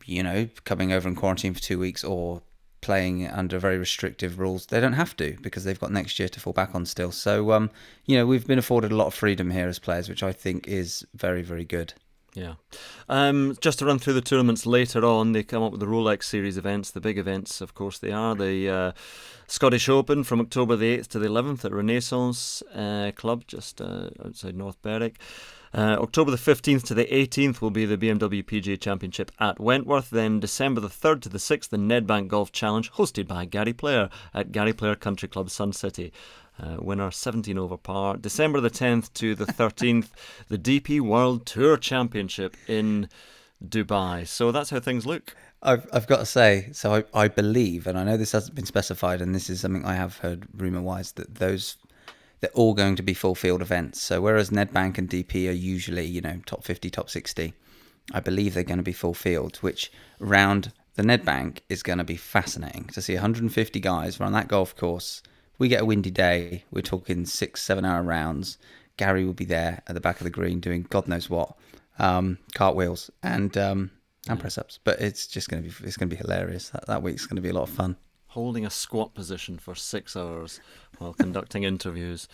you 0.05 0.23
know, 0.23 0.49
coming 0.65 0.93
over 0.93 1.09
and 1.09 1.17
quarantine 1.17 1.55
for 1.55 1.61
two 1.61 1.79
weeks 1.79 2.05
or 2.05 2.43
playing 2.85 3.27
under 3.27 3.59
very 3.59 3.79
restrictive 3.79 4.39
rules, 4.39 4.67
they 4.67 4.79
don't 4.79 4.93
have 4.93 5.17
to 5.17 5.37
because 5.41 5.65
they've 5.65 5.81
got 5.81 5.91
next 5.91 6.19
year 6.19 6.29
to 6.29 6.39
fall 6.39 6.53
back 6.53 6.75
on 6.75 6.85
still. 6.85 7.11
So, 7.11 7.51
um, 7.53 7.71
you 8.05 8.17
know, 8.17 8.27
we've 8.27 8.47
been 8.47 8.59
afforded 8.59 8.93
a 8.93 8.97
lot 8.97 9.07
of 9.07 9.15
freedom 9.15 9.51
here 9.51 9.67
as 9.67 9.79
players, 9.79 10.09
which 10.09 10.23
I 10.23 10.33
think 10.33 10.69
is 10.69 11.05
very, 11.15 11.43
very 11.43 11.65
good. 11.65 11.95
Yeah. 12.35 12.55
Um, 13.09 13.57
just 13.61 13.79
to 13.79 13.87
run 13.87 13.99
through 13.99 14.13
the 14.13 14.21
tournaments 14.21 14.67
later 14.67 15.05
on, 15.05 15.33
they 15.33 15.43
come 15.43 15.63
up 15.63 15.73
with 15.73 15.81
the 15.81 15.87
Rolex 15.87 16.25
Series 16.25 16.59
events. 16.59 16.91
The 16.91 17.01
big 17.01 17.17
events, 17.17 17.61
of 17.61 17.75
course, 17.75 17.99
they 17.99 18.13
are 18.13 18.35
the 18.35 18.69
uh, 18.69 18.93
Scottish 19.47 19.89
Open 19.89 20.23
from 20.23 20.41
October 20.41 20.77
the 20.77 20.99
8th 20.99 21.09
to 21.09 21.19
the 21.19 21.29
11th 21.29 21.65
at 21.65 21.73
Renaissance 21.73 22.63
uh, 22.75 23.13
Club 23.15 23.45
just 23.47 23.81
uh, 23.81 24.11
outside 24.25 24.57
North 24.57 24.83
Berwick. 24.83 25.19
Uh, 25.75 25.97
October 26.01 26.31
the 26.31 26.37
15th 26.37 26.85
to 26.85 26.95
the 26.95 27.07
18th 27.07 27.61
will 27.61 27.71
be 27.71 27.85
the 27.85 27.99
BMW 27.99 28.45
PGA 28.45 28.81
Championship 28.81 29.33
at 29.41 29.59
Wentworth. 29.59 30.09
Then 30.09 30.39
December 30.39 30.81
the 30.81 30.89
3rd 30.89 31.23
to 31.23 31.29
the 31.29 31.39
6th, 31.39 31.71
the 31.71 31.77
Nedbank 31.77 32.29
Golf 32.29 32.53
Challenge, 32.53 32.93
hosted 32.93 33.27
by 33.27 33.45
Gary 33.45 33.73
Player 33.73 34.09
at 34.33 34.53
Gary 34.53 34.73
Player 34.73 34.95
Country 34.95 35.27
Club, 35.27 35.51
Sun 35.51 35.73
City. 35.73 36.13
Uh, 36.63 36.77
winner 36.79 37.11
17 37.11 37.59
over 37.59 37.77
par. 37.77 38.17
December 38.17 38.61
the 38.61 38.71
10th 38.71 39.13
to 39.15 39.35
the 39.35 39.47
13th, 39.47 40.11
the 40.49 40.59
DP 40.59 41.01
World 41.01 41.45
Tour 41.45 41.77
Championship 41.77 42.57
in 42.69 43.09
Dubai. 43.67 44.25
So 44.29 44.53
that's 44.53 44.71
how 44.71 44.79
things 44.79 45.05
look. 45.05 45.35
I've, 45.61 45.89
I've 45.93 46.07
got 46.07 46.19
to 46.19 46.27
say, 46.27 46.69
so 46.71 46.95
I, 46.95 47.23
I 47.23 47.27
believe, 47.27 47.89
and 47.89 47.99
I 47.99 48.05
know 48.05 48.17
this 48.17 48.31
hasn't 48.31 48.55
been 48.55 48.67
specified, 48.67 49.21
and 49.21 49.35
this 49.35 49.51
is 49.51 49.61
something 49.61 49.85
I 49.85 49.95
have 49.95 50.19
heard 50.19 50.47
rumor 50.57 50.83
wise, 50.83 51.11
that 51.13 51.35
those 51.35 51.77
they're 52.45 52.51
all 52.53 52.75
going 52.75 52.95
to 52.95 53.03
be 53.03 53.15
full 53.15 53.35
field 53.35 53.63
events. 53.63 54.03
So 54.03 54.21
whereas 54.21 54.51
Nedbank 54.51 54.99
and 54.99 55.09
DP 55.09 55.49
are 55.49 55.53
usually, 55.53 56.05
you 56.05 56.21
know, 56.21 56.41
top 56.45 56.63
50, 56.63 56.91
top 56.91 57.09
60, 57.09 57.55
I 58.13 58.21
believe 58.21 58.53
they're 58.53 58.63
going 58.63 58.77
to 58.77 58.83
be 58.83 58.93
full 58.93 59.15
field, 59.15 59.57
which 59.63 59.91
round 60.19 60.71
the 60.95 61.03
Nedbank 61.03 61.61
is 61.71 61.83
going 61.83 61.97
to 61.97 62.05
be 62.05 62.19
fascinating 62.19 62.85
to 62.93 63.01
see 63.01 63.15
150 63.15 63.81
guys 63.81 64.21
run 64.21 64.35
that 64.35 64.49
golf 64.49 64.77
course. 64.77 65.23
We 65.57 65.69
get 65.69 65.81
a 65.81 65.87
windy 65.87 66.11
day, 66.11 66.65
we're 66.71 66.83
talking 66.83 67.25
six, 67.25 67.63
seven 67.63 67.87
hour 67.87 68.03
rounds. 68.03 68.59
Gary 68.99 69.25
will 69.25 69.33
be 69.33 69.47
there 69.47 69.81
at 69.87 69.95
the 69.95 70.01
back 70.01 70.21
of 70.21 70.25
the 70.25 70.31
green 70.31 70.61
doing 70.61 70.87
God 70.91 71.09
knows 71.09 71.31
what, 71.31 71.57
um, 71.99 72.37
cartwheels 72.55 73.11
and 73.23 73.57
um, 73.57 73.91
and 74.29 74.39
press 74.39 74.59
ups. 74.59 74.79
But 74.85 75.01
it's 75.01 75.27
just 75.27 75.49
going 75.49 75.63
to 75.63 75.69
be 75.71 75.89
it's 75.89 75.97
going 75.97 76.11
to 76.11 76.15
be 76.15 76.21
hilarious. 76.21 76.69
That, 76.69 76.87
that 76.89 77.03
week's 77.03 77.25
going 77.25 77.37
to 77.37 77.43
be 77.43 77.49
a 77.49 77.55
lot 77.55 77.63
of 77.63 77.71
fun. 77.71 77.97
Holding 78.35 78.67
a 78.67 78.71
squat 78.71 79.15
position 79.15 79.59
for 79.59 79.77
six 79.77 80.17
hours 80.17 80.59
while 80.99 81.15
conducting 81.15 81.63
interviews. 81.63 82.27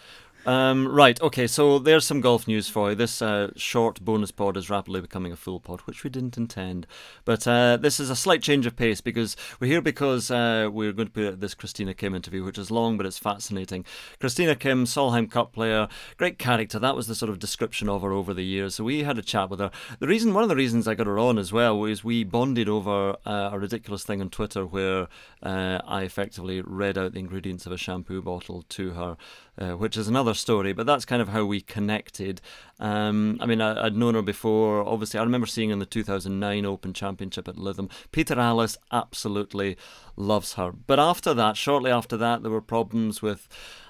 Um, 0.46 0.88
right, 0.88 1.20
okay, 1.20 1.46
so 1.46 1.78
there's 1.78 2.06
some 2.06 2.22
golf 2.22 2.48
news 2.48 2.66
for 2.66 2.90
you. 2.90 2.94
This 2.94 3.20
uh, 3.20 3.50
short 3.56 4.00
bonus 4.00 4.30
pod 4.30 4.56
is 4.56 4.70
rapidly 4.70 5.02
becoming 5.02 5.32
a 5.32 5.36
full 5.36 5.60
pod, 5.60 5.80
which 5.82 6.02
we 6.02 6.08
didn't 6.08 6.38
intend. 6.38 6.86
But 7.26 7.46
uh, 7.46 7.76
this 7.76 8.00
is 8.00 8.08
a 8.08 8.16
slight 8.16 8.42
change 8.42 8.64
of 8.64 8.74
pace 8.74 9.02
because 9.02 9.36
we're 9.60 9.66
here 9.66 9.82
because 9.82 10.30
uh, 10.30 10.70
we're 10.72 10.92
going 10.92 11.08
to 11.08 11.12
put 11.12 11.40
this 11.40 11.52
Christina 11.52 11.92
Kim 11.92 12.14
interview, 12.14 12.42
which 12.42 12.56
is 12.56 12.70
long 12.70 12.96
but 12.96 13.04
it's 13.04 13.18
fascinating. 13.18 13.84
Christina 14.18 14.56
Kim, 14.56 14.86
Solheim 14.86 15.30
Cup 15.30 15.52
player, 15.52 15.88
great 16.16 16.38
character. 16.38 16.78
That 16.78 16.96
was 16.96 17.06
the 17.06 17.14
sort 17.14 17.28
of 17.30 17.38
description 17.38 17.90
of 17.90 18.00
her 18.00 18.12
over 18.12 18.32
the 18.32 18.44
years. 18.44 18.76
So 18.76 18.84
we 18.84 19.02
had 19.02 19.18
a 19.18 19.22
chat 19.22 19.50
with 19.50 19.60
her. 19.60 19.70
The 19.98 20.08
reason, 20.08 20.32
one 20.32 20.42
of 20.42 20.48
the 20.48 20.56
reasons 20.56 20.88
I 20.88 20.94
got 20.94 21.06
her 21.06 21.18
on 21.18 21.38
as 21.38 21.52
well 21.52 21.78
was 21.78 22.02
we 22.02 22.24
bonded 22.24 22.68
over 22.68 23.16
uh, 23.26 23.50
a 23.52 23.58
ridiculous 23.58 24.04
thing 24.04 24.22
on 24.22 24.30
Twitter 24.30 24.64
where 24.64 25.08
uh, 25.42 25.80
I 25.86 26.02
effectively 26.04 26.62
read 26.62 26.96
out 26.96 27.12
the 27.12 27.18
ingredients 27.18 27.66
of 27.66 27.72
a 27.72 27.76
shampoo 27.76 28.22
bottle 28.22 28.64
to 28.70 28.90
her 28.92 29.16
uh, 29.60 29.72
which 29.72 29.96
is 29.96 30.08
another 30.08 30.29
story, 30.34 30.72
but 30.72 30.86
that's 30.86 31.04
kind 31.04 31.22
of 31.22 31.28
how 31.28 31.44
we 31.44 31.60
connected. 31.60 32.40
Um, 32.78 33.38
I 33.40 33.46
mean, 33.46 33.60
I, 33.60 33.84
would 33.84 33.96
known 33.96 34.14
her 34.14 34.22
before. 34.22 34.86
Obviously, 34.86 35.20
I 35.20 35.22
remember 35.22 35.46
seeing 35.46 35.70
in 35.70 35.78
the 35.78 35.86
2009 35.86 36.64
Open 36.64 36.92
Championship 36.92 37.46
at 37.48 37.56
Lytham. 37.56 37.90
Peter 38.10 38.34
Alliss 38.34 38.76
absolutely 38.90 39.76
loves 40.16 40.54
her. 40.54 40.72
But 40.72 40.98
after 40.98 41.34
that, 41.34 41.56
shortly 41.56 41.90
after 41.90 42.16
that, 42.16 42.42
there 42.42 42.50
were 42.50 42.60
problems 42.62 43.22
with. 43.22 43.48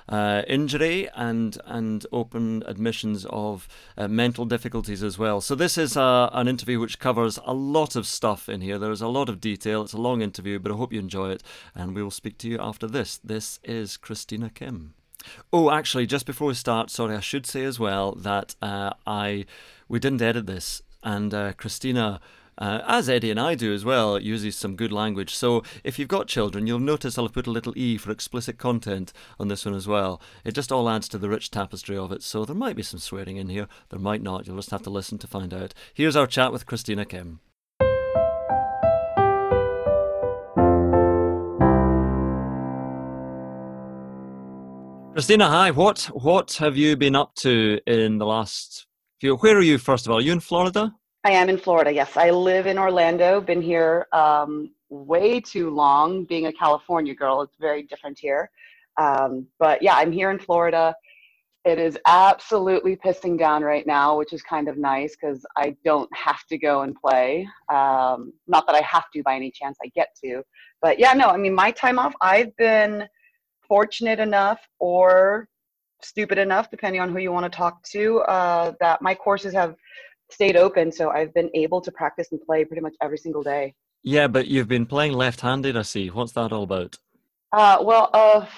Uh, 0.09 0.43
injury 0.49 1.09
and 1.15 1.57
and 1.67 2.05
open 2.11 2.65
admissions 2.67 3.25
of 3.31 3.69
uh, 3.97 4.09
mental 4.09 4.45
difficulties 4.45 5.05
as 5.05 5.19
well. 5.19 5.41
So 5.41 5.55
this 5.55 5.79
is 5.79 5.97
uh, 5.97 6.31
an 6.33 6.49
interview 6.49 6.81
which 6.81 6.99
covers 6.99 7.39
a 7.47 7.55
lot 7.55 7.95
of 7.95 8.09
stuff 8.09 8.49
in 8.49 8.61
here. 8.61 8.77
There 8.77 8.91
is 8.91 9.03
a 9.03 9.07
lot 9.07 9.29
of 9.29 9.41
detail. 9.41 9.83
It's 9.83 9.93
a 9.93 10.01
long 10.01 10.21
interview, 10.21 10.59
but 10.59 10.73
I 10.73 10.75
hope 10.75 10.93
you 10.93 10.99
enjoy 10.99 11.31
it. 11.31 11.45
And 11.77 11.95
we 11.95 12.03
will 12.03 12.11
speak 12.11 12.39
to 12.39 12.49
you 12.49 12.59
after 12.59 12.89
this. 12.89 13.21
This 13.23 13.61
is 13.63 13.97
Christina 13.97 14.51
Kim. 14.51 14.95
Oh, 15.53 15.71
actually, 15.71 16.07
just 16.07 16.27
before 16.27 16.49
we 16.49 16.55
start, 16.55 16.91
sorry, 16.91 17.17
I 17.17 17.21
should 17.21 17.47
say 17.47 17.65
as 17.65 17.79
well 17.79 18.13
that 18.13 18.55
uh, 18.63 18.93
I 19.07 19.47
we 19.89 19.99
didn't 19.99 20.23
edit 20.23 20.47
this, 20.47 20.83
and 21.03 21.35
uh, 21.35 21.53
Christina. 21.55 22.21
Uh, 22.59 22.83
as 22.87 23.09
Eddie 23.09 23.31
and 23.31 23.41
I 23.41 23.55
do 23.55 23.73
as 23.73 23.87
well, 23.87 24.21
uses 24.21 24.55
some 24.55 24.77
good 24.77 24.93
language. 24.93 25.35
So 25.35 25.63
if 25.83 25.99
you've 25.99 26.09
got 26.09 26.27
children, 26.27 26.67
you'll 26.67 26.79
notice 26.79 27.17
I'll 27.17 27.31
put 27.31 27.47
a 27.47 27.51
little 27.51 27.73
E 27.75 27.97
for 27.97 28.11
explicit 28.11 28.59
content 28.59 29.15
on 29.39 29.49
this 29.49 29.65
one 29.65 29.75
as 29.75 29.89
well. 29.89 30.21
It 30.45 30.53
just 30.53 30.71
all 30.71 30.91
adds 30.91 31.09
to 31.09 31.19
the 31.19 31.31
rich 31.31 31.51
tapestry 31.51 31.97
of 31.97 32.13
it. 32.13 32.23
So 32.23 32.45
there 32.45 32.55
might 32.55 32.77
be 32.77 32.83
some 32.83 33.01
swearing 33.01 33.39
in 33.39 33.49
here, 33.49 33.67
there 33.89 33.99
might 33.99 34.21
not. 34.21 34.47
You'll 34.47 34.57
just 34.57 34.73
have 34.73 34.83
to 34.83 34.91
listen 34.91 35.17
to 35.19 35.27
find 35.27 35.55
out. 35.55 35.73
Here's 35.95 36.17
our 36.17 36.27
chat 36.27 36.53
with 36.53 36.67
Christina 36.67 37.07
Kim. 37.07 37.41
Christina, 45.21 45.51
hi. 45.51 45.71
What 45.71 46.05
what 46.15 46.53
have 46.53 46.79
you 46.79 46.97
been 46.97 47.15
up 47.15 47.35
to 47.45 47.79
in 47.87 48.17
the 48.17 48.25
last 48.25 48.87
few? 49.21 49.37
Where 49.37 49.59
are 49.59 49.61
you? 49.61 49.77
First 49.77 50.07
of 50.07 50.13
all, 50.13 50.17
are 50.17 50.23
you 50.23 50.33
in 50.33 50.41
Florida? 50.41 50.95
I 51.25 51.33
am 51.33 51.51
in 51.51 51.59
Florida. 51.59 51.93
Yes, 51.93 52.17
I 52.17 52.31
live 52.31 52.67
in 52.67 52.79
Orlando. 52.79 53.39
Been 53.39 53.61
here 53.61 54.07
um, 54.15 54.73
way 54.89 55.39
too 55.39 55.69
long. 55.69 56.25
Being 56.25 56.47
a 56.47 56.53
California 56.55 57.15
girl, 57.15 57.43
it's 57.43 57.59
very 57.61 57.83
different 57.83 58.19
here. 58.19 58.51
Um, 58.99 59.47
but 59.59 59.83
yeah, 59.83 59.93
I'm 59.97 60.11
here 60.11 60.31
in 60.31 60.39
Florida. 60.39 60.95
It 61.67 61.79
is 61.79 61.99
absolutely 62.07 62.97
pissing 62.97 63.39
down 63.39 63.63
right 63.63 63.87
now, 63.87 64.17
which 64.17 64.33
is 64.33 64.41
kind 64.41 64.69
of 64.69 64.79
nice 64.79 65.19
because 65.21 65.45
I 65.55 65.77
don't 65.85 66.09
have 66.17 66.47
to 66.47 66.57
go 66.57 66.81
and 66.81 66.97
play. 66.97 67.47
Um, 67.71 68.33
not 68.49 68.67
that 68.67 68.75
I 68.75 68.81
have 68.81 69.05
to 69.13 69.23
by 69.23 69.37
any 69.37 69.51
chance 69.51 69.77
I 69.85 69.89
get 69.95 70.17
to, 70.25 70.43
but 70.81 70.99
yeah, 70.99 71.13
no. 71.13 71.27
I 71.27 71.37
mean, 71.37 71.55
my 71.55 71.73
time 71.73 71.99
off. 71.99 72.15
I've 72.23 72.57
been 72.57 73.07
fortunate 73.71 74.19
enough 74.19 74.61
or 74.81 75.49
stupid 76.03 76.39
enough, 76.39 76.71
depending 76.71 77.01
on 77.01 77.09
who 77.11 77.19
you 77.19 77.31
want 77.31 77.51
to 77.51 77.57
talk 77.57 77.83
to, 77.85 78.19
uh, 78.23 78.73
that 78.81 79.01
my 79.01 79.15
courses 79.15 79.55
have 79.55 79.77
stayed 80.31 80.57
open. 80.57 80.91
So 80.91 81.11
I've 81.11 81.33
been 81.35 81.51
able 81.55 81.81
to 81.83 81.93
practice 81.93 82.29
and 82.33 82.41
play 82.43 82.65
pretty 82.65 82.83
much 82.83 82.95
every 83.01 83.19
single 83.19 83.45
day. 83.45 83.75
Yeah, 84.03 84.27
but 84.27 84.49
you've 84.49 84.67
been 84.67 84.87
playing 84.87 85.13
left 85.13 85.41
handed, 85.41 85.77
I 85.77 85.83
see. 85.83 86.09
What's 86.09 86.33
that 86.33 86.53
all 86.53 86.65
about? 86.65 86.99
Uh, 87.53 87.79
well, 87.81 88.11
a 88.13 88.49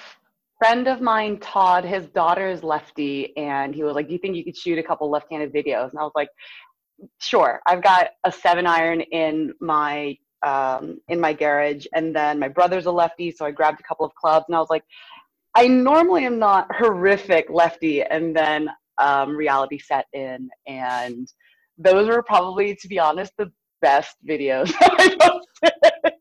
friend 0.57 0.87
of 0.87 0.99
mine, 0.99 1.39
Todd, 1.39 1.85
his 1.85 2.07
daughter 2.07 2.49
is 2.49 2.63
lefty, 2.63 3.35
and 3.37 3.75
he 3.75 3.83
was 3.83 3.93
like, 3.95 4.07
Do 4.07 4.13
you 4.13 4.19
think 4.19 4.35
you 4.35 4.43
could 4.43 4.57
shoot 4.57 4.79
a 4.79 4.83
couple 4.83 5.11
left 5.11 5.27
handed 5.31 5.53
videos? 5.53 5.91
And 5.91 5.99
I 5.99 6.03
was 6.03 6.13
like, 6.15 6.29
Sure. 7.19 7.61
I've 7.67 7.83
got 7.83 8.11
a 8.23 8.31
seven 8.31 8.65
iron 8.65 9.01
in 9.01 9.53
my 9.59 10.17
um, 10.43 10.99
in 11.07 11.19
my 11.19 11.33
garage. 11.33 11.85
And 11.93 12.15
then 12.15 12.39
my 12.39 12.47
brother's 12.47 12.85
a 12.85 12.91
lefty, 12.91 13.31
so 13.31 13.45
I 13.45 13.51
grabbed 13.51 13.79
a 13.79 13.83
couple 13.83 14.05
of 14.05 14.13
clubs 14.15 14.45
and 14.47 14.55
I 14.55 14.59
was 14.59 14.69
like, 14.69 14.83
I 15.55 15.67
normally 15.67 16.25
am 16.25 16.39
not 16.39 16.67
horrific 16.75 17.47
lefty, 17.49 18.01
and 18.01 18.35
then 18.35 18.69
um, 18.97 19.35
reality 19.35 19.77
set 19.77 20.07
in, 20.13 20.49
and 20.65 21.31
those 21.77 22.07
were 22.07 22.23
probably, 22.23 22.75
to 22.75 22.87
be 22.87 22.97
honest, 22.97 23.33
the 23.37 23.51
best 23.81 24.15
videos. 24.27 24.73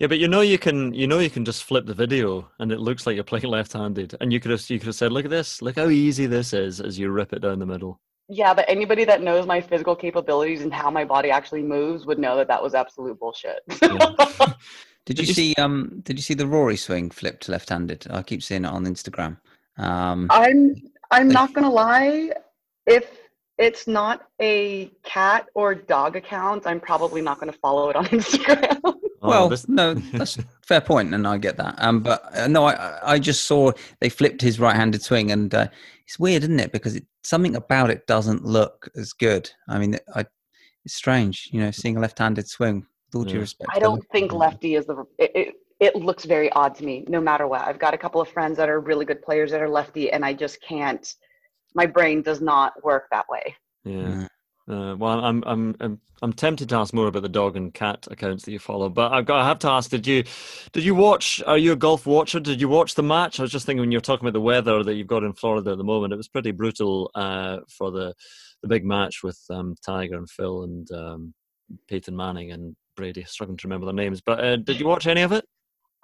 Yeah, 0.00 0.08
but 0.08 0.18
you 0.18 0.26
know 0.26 0.40
you 0.40 0.58
can 0.58 0.92
you 0.92 1.06
know 1.06 1.20
you 1.20 1.30
can 1.30 1.44
just 1.44 1.62
flip 1.62 1.86
the 1.86 1.94
video 1.94 2.50
and 2.58 2.72
it 2.72 2.80
looks 2.80 3.06
like 3.06 3.14
you're 3.14 3.22
playing 3.22 3.46
left-handed, 3.46 4.16
and 4.20 4.32
you 4.32 4.40
could 4.40 4.50
have 4.50 4.68
you 4.68 4.80
could 4.80 4.88
have 4.88 4.96
said, 4.96 5.12
"Look 5.12 5.24
at 5.24 5.30
this! 5.30 5.62
Look 5.62 5.76
how 5.76 5.88
easy 5.88 6.26
this 6.26 6.52
is!" 6.52 6.80
as 6.80 6.98
you 6.98 7.10
rip 7.10 7.32
it 7.32 7.38
down 7.38 7.60
the 7.60 7.66
middle. 7.66 8.00
Yeah, 8.28 8.54
but 8.54 8.64
anybody 8.68 9.04
that 9.04 9.22
knows 9.22 9.46
my 9.46 9.60
physical 9.60 9.94
capabilities 9.94 10.62
and 10.62 10.72
how 10.72 10.90
my 10.90 11.04
body 11.04 11.30
actually 11.30 11.62
moves 11.62 12.06
would 12.06 12.18
know 12.18 12.36
that 12.36 12.48
that 12.48 12.62
was 12.62 12.74
absolute 12.74 13.18
bullshit. 13.18 13.60
Yeah. 13.82 14.14
Did 15.06 15.18
you 15.18 15.26
see 15.26 15.52
um 15.58 16.00
did 16.04 16.16
you 16.16 16.22
see 16.22 16.32
the 16.32 16.46
Rory 16.46 16.78
swing 16.78 17.10
flipped 17.10 17.46
left-handed? 17.50 18.06
I 18.08 18.22
keep 18.22 18.42
seeing 18.42 18.64
it 18.64 18.68
on 18.68 18.86
Instagram. 18.86 19.36
Um 19.76 20.28
I'm 20.30 20.74
I'm 21.10 21.28
not 21.28 21.52
gonna 21.52 21.70
lie. 21.70 22.30
If 22.86 23.10
it's 23.58 23.86
not 23.86 24.26
a 24.40 24.90
cat 25.02 25.46
or 25.54 25.74
dog 25.74 26.16
account, 26.16 26.66
I'm 26.66 26.80
probably 26.80 27.20
not 27.20 27.38
gonna 27.38 27.52
follow 27.52 27.90
it 27.90 27.96
on 27.96 28.06
Instagram. 28.18 28.80
Oh, 28.84 28.98
well, 29.28 29.48
this- 29.50 29.68
no, 29.68 29.92
that's 29.92 30.38
a 30.38 30.44
fair 30.62 30.80
point, 30.80 31.12
and 31.12 31.26
I 31.26 31.36
get 31.36 31.58
that. 31.58 31.74
Um, 31.78 32.00
but 32.00 32.22
uh, 32.34 32.46
no, 32.46 32.64
I 32.64 32.74
I 33.14 33.18
just 33.18 33.44
saw 33.44 33.72
they 34.00 34.08
flipped 34.08 34.40
his 34.40 34.58
right-handed 34.58 35.02
swing, 35.02 35.30
and 35.30 35.54
uh, 35.54 35.68
it's 36.06 36.18
weird, 36.18 36.42
isn't 36.42 36.60
it? 36.60 36.72
Because 36.72 36.96
it, 36.96 37.06
something 37.22 37.56
about 37.56 37.90
it 37.90 38.06
doesn't 38.06 38.44
look 38.44 38.88
as 38.96 39.12
good. 39.12 39.50
I 39.68 39.78
mean, 39.78 39.98
I 40.14 40.26
it's 40.84 40.94
strange, 40.94 41.48
you 41.52 41.60
know, 41.60 41.70
seeing 41.70 41.96
a 41.96 42.00
left-handed 42.00 42.46
swing. 42.48 42.86
With 43.06 43.14
all 43.14 43.24
due 43.24 43.34
Yeah. 43.34 43.40
respect, 43.40 43.70
I 43.74 43.78
don't 43.78 44.04
think 44.10 44.32
lefty 44.32 44.74
is 44.74 44.86
the. 44.86 45.04
It, 45.18 45.30
it, 45.34 45.54
it 45.80 45.96
looks 45.96 46.24
very 46.24 46.50
odd 46.52 46.74
to 46.76 46.84
me, 46.84 47.04
no 47.08 47.20
matter 47.20 47.46
what. 47.46 47.62
I've 47.62 47.78
got 47.78 47.94
a 47.94 47.98
couple 47.98 48.20
of 48.20 48.28
friends 48.28 48.56
that 48.58 48.68
are 48.68 48.80
really 48.80 49.04
good 49.04 49.22
players 49.22 49.50
that 49.50 49.60
are 49.62 49.68
lefty, 49.68 50.10
and 50.12 50.24
I 50.24 50.32
just 50.34 50.60
can't. 50.62 51.06
My 51.74 51.86
brain 51.86 52.22
does 52.22 52.40
not 52.40 52.72
work 52.84 53.04
that 53.10 53.26
way. 53.28 53.54
yeah. 53.84 54.26
Uh, 54.68 54.96
well, 54.96 55.22
I'm, 55.24 55.42
I'm 55.46 55.76
I'm 55.80 56.00
I'm 56.22 56.32
tempted 56.32 56.70
to 56.70 56.76
ask 56.76 56.94
more 56.94 57.06
about 57.06 57.22
the 57.22 57.28
dog 57.28 57.56
and 57.56 57.72
cat 57.74 58.08
accounts 58.10 58.44
that 58.44 58.52
you 58.52 58.58
follow, 58.58 58.88
but 58.88 59.12
I've 59.12 59.26
got 59.26 59.40
I 59.40 59.46
have 59.46 59.58
to 59.60 59.68
ask: 59.68 59.90
Did 59.90 60.06
you 60.06 60.24
did 60.72 60.84
you 60.84 60.94
watch? 60.94 61.42
Are 61.46 61.58
you 61.58 61.72
a 61.72 61.76
golf 61.76 62.06
watcher? 62.06 62.40
Did 62.40 62.62
you 62.62 62.68
watch 62.68 62.94
the 62.94 63.02
match? 63.02 63.38
I 63.38 63.42
was 63.42 63.52
just 63.52 63.66
thinking 63.66 63.80
when 63.80 63.92
you're 63.92 64.00
talking 64.00 64.24
about 64.26 64.32
the 64.32 64.40
weather 64.40 64.82
that 64.82 64.94
you've 64.94 65.06
got 65.06 65.22
in 65.22 65.34
Florida 65.34 65.72
at 65.72 65.78
the 65.78 65.84
moment, 65.84 66.14
it 66.14 66.16
was 66.16 66.28
pretty 66.28 66.50
brutal 66.50 67.10
uh, 67.14 67.58
for 67.68 67.90
the 67.90 68.14
the 68.62 68.68
big 68.68 68.86
match 68.86 69.22
with 69.22 69.38
um, 69.50 69.74
Tiger 69.84 70.16
and 70.16 70.30
Phil 70.30 70.62
and 70.62 70.90
um, 70.92 71.34
Peyton 71.88 72.16
Manning 72.16 72.52
and 72.52 72.74
Brady. 72.96 73.24
Struggling 73.24 73.58
to 73.58 73.68
remember 73.68 73.84
their 73.84 73.94
names, 73.94 74.22
but 74.22 74.42
uh, 74.42 74.56
did 74.56 74.80
you 74.80 74.86
watch 74.86 75.06
any 75.06 75.20
of 75.20 75.32
it? 75.32 75.44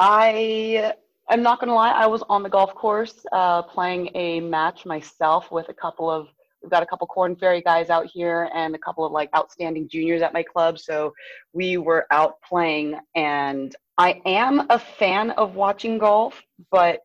I 0.01 0.93
I'm 1.31 1.43
not 1.43 1.61
gonna 1.61 1.75
lie. 1.75 1.93
I 1.93 2.07
was 2.07 2.23
on 2.29 2.43
the 2.43 2.51
golf 2.51 2.75
course 2.75 3.25
uh, 3.33 3.63
playing 3.63 4.11
a 4.15 4.41
match 4.41 4.85
myself 4.85 5.51
with 5.51 5.69
a 5.71 5.75
couple 5.75 6.11
of. 6.11 6.29
We've 6.63 6.71
got 6.71 6.83
a 6.83 6.87
couple 6.87 7.07
Korn 7.07 7.37
Ferry 7.37 7.63
guys 7.63 7.91
out 7.91 8.07
here 8.07 8.51
and 8.55 8.75
a 8.75 8.79
couple 8.79 9.05
of 9.05 9.13
like 9.13 9.31
outstanding 9.35 9.89
juniors 9.89 10.23
at 10.23 10.33
my 10.33 10.43
club. 10.43 10.79
So 10.79 11.15
we 11.53 11.77
were 11.77 12.07
out 12.11 12.41
playing, 12.43 12.99
and 13.15 13.75
I 13.99 14.21
am 14.25 14.67
a 14.71 14.79
fan 14.79 15.31
of 15.33 15.55
watching 15.55 15.99
golf, 15.99 16.43
but 16.71 17.01